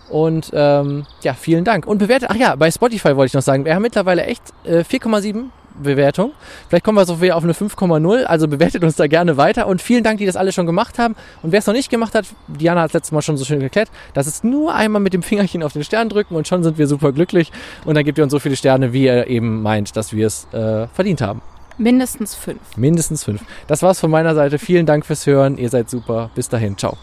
Und 0.10 0.50
ähm, 0.54 1.06
ja, 1.24 1.34
vielen 1.34 1.66
Dank. 1.66 1.88
Und 1.88 1.98
bewertet, 1.98 2.30
ach 2.32 2.38
ja, 2.38 2.56
bei 2.56 2.72
Spotify 2.72 3.18
wollte 3.18 3.32
ich 3.32 3.34
noch 3.34 3.42
sagen, 3.42 3.66
wir 3.66 3.76
haben 3.76 3.82
mittlerweile 3.82 4.24
echt 4.24 4.44
äh, 4.64 4.80
4,7 4.80 5.48
Bewertung. 5.82 6.32
Vielleicht 6.68 6.84
kommen 6.84 6.98
wir 6.98 7.06
so 7.06 7.22
wieder 7.22 7.36
auf 7.36 7.44
eine 7.44 7.54
5,0. 7.54 8.24
Also 8.24 8.48
bewertet 8.48 8.84
uns 8.84 8.96
da 8.96 9.08
gerne 9.08 9.38
weiter. 9.38 9.68
Und 9.68 9.82
vielen 9.82 10.04
Dank, 10.04 10.20
die 10.20 10.26
das 10.26 10.36
alle 10.36 10.52
schon 10.52 10.66
gemacht 10.66 11.00
haben. 11.00 11.16
Und 11.42 11.52
wer 11.52 11.60
es 11.60 11.68
noch 11.68 11.74
nicht 11.74 11.90
gemacht 11.90 12.16
hat, 12.16 12.26
Diana 12.48 12.82
hat 12.82 12.90
es 12.90 12.94
letztes 12.94 13.12
Mal 13.12 13.22
schon 13.22 13.38
so 13.38 13.46
schön 13.46 13.60
geklärt, 13.60 13.90
das 14.14 14.28
ist 14.28 14.44
nur 14.44 14.74
einmal 14.74 15.02
mit 15.02 15.14
dem 15.14 15.24
Fingerchen 15.24 15.64
auf 15.64 15.74
den 15.74 15.84
Stern 15.84 16.10
drücken 16.10 16.36
und 16.36 16.48
schon 16.48 16.64
sind 16.64 16.78
wir 16.78 16.88
super 16.88 17.12
glücklich. 17.12 17.52
Und 17.86 17.96
dann 17.96 18.04
gebt 18.04 18.18
ihr 18.18 18.24
uns 18.24 18.32
so 18.32 18.40
viele 18.40 18.56
Sterne, 18.56 18.94
wie 18.94 19.06
ihr 19.06 19.28
eben 19.28 19.62
meint, 19.62 19.96
dass 19.96 20.14
wir 20.14 20.28
es 20.28 20.48
äh, 20.54 20.88
verdient 20.88 21.22
haben. 21.22 21.42
Mindestens 21.78 22.36
fünf. 22.36 22.78
Mindestens 22.78 23.24
fünf. 23.24 23.42
Das 23.68 23.82
war's 23.84 24.00
von 24.00 24.10
meiner 24.10 24.34
Seite. 24.34 24.60
Vielen 24.60 24.86
Dank 24.86 25.06
fürs 25.06 25.26
Hören. 25.26 25.58
Ihr 25.58 25.70
seid 25.70 25.90
super. 25.90 26.30
Bis 26.36 26.48
dahin. 26.48 26.78
Ciao. 26.78 26.98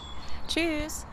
Tschüss. 0.47 1.05